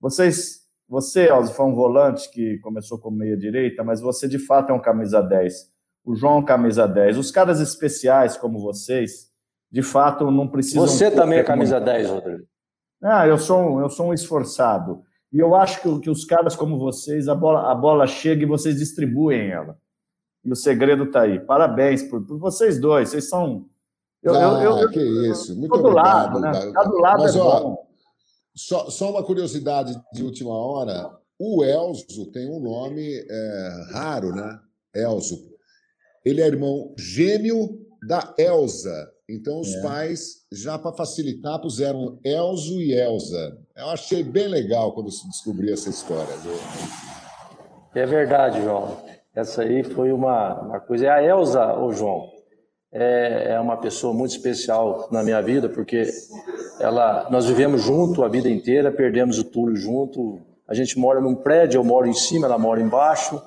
[0.00, 4.74] Vocês, você, Elzo, foi um volante que começou como meia-direita, mas você de fato é
[4.74, 5.74] um camisa 10.
[6.04, 7.18] O João é camisa 10.
[7.18, 9.32] Os caras especiais como vocês,
[9.70, 10.86] de fato, não precisam.
[10.86, 12.44] Você também é camisa 10, Rodrigo.
[13.02, 15.02] Ah, eu sou um, eu sou um esforçado.
[15.32, 18.46] E eu acho que, que os caras como vocês, a bola, a bola chega e
[18.46, 19.76] vocês distribuem ela.
[20.44, 21.40] E o segredo está aí.
[21.40, 23.10] Parabéns por, por vocês dois.
[23.10, 23.68] Vocês são
[24.26, 25.00] eu, ah, eu, eu, que
[25.30, 25.56] isso.
[25.56, 26.40] Muito obrigado.
[26.40, 26.50] Lado, né?
[26.50, 27.86] do lado Mas, é ó, bom.
[28.54, 31.10] Só, só uma curiosidade de última hora.
[31.38, 34.58] O Elzo tem um nome é, raro, né?
[34.94, 35.38] Elzo.
[36.24, 39.12] Ele é irmão gêmeo da Elsa.
[39.28, 39.82] Então, os é.
[39.82, 43.58] pais, já para facilitar, puseram Elzo e Elsa.
[43.76, 46.32] Eu achei bem legal quando se descobri essa história.
[47.94, 48.96] É verdade, João.
[49.34, 51.04] Essa aí foi uma, uma coisa.
[51.04, 52.26] É a Elsa, ô João,
[52.90, 56.08] é, é uma pessoa muito especial na minha vida, porque
[56.80, 60.40] ela, nós vivemos junto a vida inteira, perdemos o Túlio junto.
[60.66, 63.42] A gente mora num prédio, eu moro em cima, ela mora embaixo.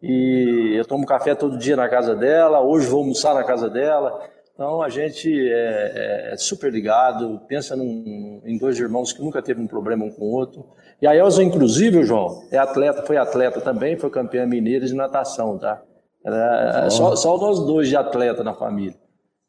[0.00, 4.30] E eu tomo café todo dia na casa dela, hoje vou almoçar na casa dela.
[4.54, 5.92] Então a gente é,
[6.30, 10.10] é, é super ligado, pensa num, em dois irmãos que nunca teve um problema um
[10.10, 10.64] com o outro.
[11.00, 15.58] E a Elza, inclusive, João, é atleta, foi atleta também, foi campeã mineira de natação,
[15.58, 15.82] tá?
[16.24, 18.94] Era só, só nós dois de atleta na família.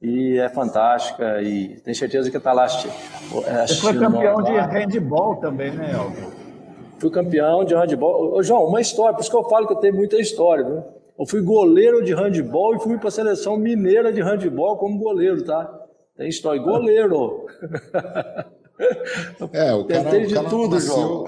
[0.02, 2.94] E é fantástica e tenho certeza que está lá assistindo.
[3.32, 6.32] Você foi campeão de handball também, né, Elton?
[6.98, 8.34] Fui campeão de handball.
[8.34, 10.84] Ô, João, uma história, por isso que eu falo que eu tenho muita história, viu?
[11.18, 15.44] Eu fui goleiro de handball e fui para a seleção mineira de handball como goleiro,
[15.44, 15.66] tá?
[16.16, 16.62] Tem história.
[16.62, 17.46] Goleiro!
[19.54, 21.26] É, o cara, Tentei de o cara tudo, nasceu, João.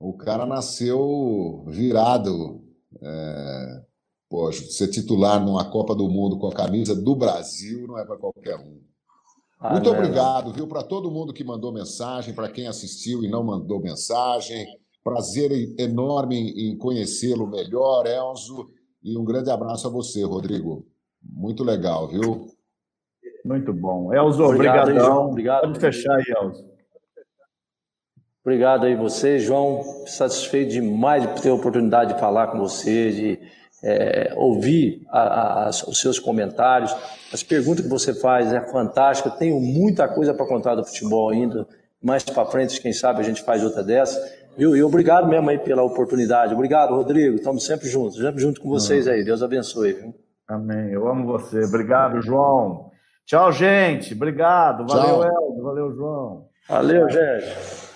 [0.00, 2.60] O cara nasceu virado.
[3.00, 3.90] É
[4.70, 8.56] ser titular numa Copa do Mundo com a camisa do Brasil não é para qualquer
[8.56, 8.80] um.
[9.58, 13.44] Ah, Muito obrigado, viu, para todo mundo que mandou mensagem, para quem assistiu e não
[13.44, 14.66] mandou mensagem.
[15.02, 18.70] Prazer enorme em conhecê-lo melhor, Elzo.
[19.02, 20.86] E um grande abraço a você, Rodrigo.
[21.22, 22.46] Muito legal, viu?
[23.44, 24.12] Muito bom.
[24.12, 24.88] Elzo, obrigado.
[24.88, 25.28] Obrigadão.
[25.28, 25.62] Obrigado.
[25.62, 26.70] Pode fechar aí, Elzo.
[28.42, 29.82] Obrigado aí você, João.
[30.06, 33.38] Satisfeito demais de ter a oportunidade de falar com você, de
[33.82, 36.94] é, ouvir a, a, os seus comentários.
[37.32, 39.30] As perguntas que você faz é fantástica.
[39.30, 41.66] Tenho muita coisa para contar do futebol ainda.
[42.02, 44.18] mais para frente, quem sabe a gente faz outra dessa.
[44.60, 44.76] Viu?
[44.76, 46.52] E obrigado mesmo aí pela oportunidade.
[46.52, 47.36] Obrigado, Rodrigo.
[47.36, 49.24] Estamos sempre juntos, sempre junto com vocês aí.
[49.24, 49.94] Deus abençoe.
[49.94, 50.14] Viu?
[50.46, 50.90] Amém.
[50.90, 51.64] Eu amo você.
[51.64, 52.90] Obrigado, João.
[53.24, 54.12] Tchau, gente.
[54.12, 54.86] Obrigado.
[54.86, 55.62] Valeu, Eldo.
[55.62, 56.48] Valeu, João.
[56.68, 57.89] Valeu, gente.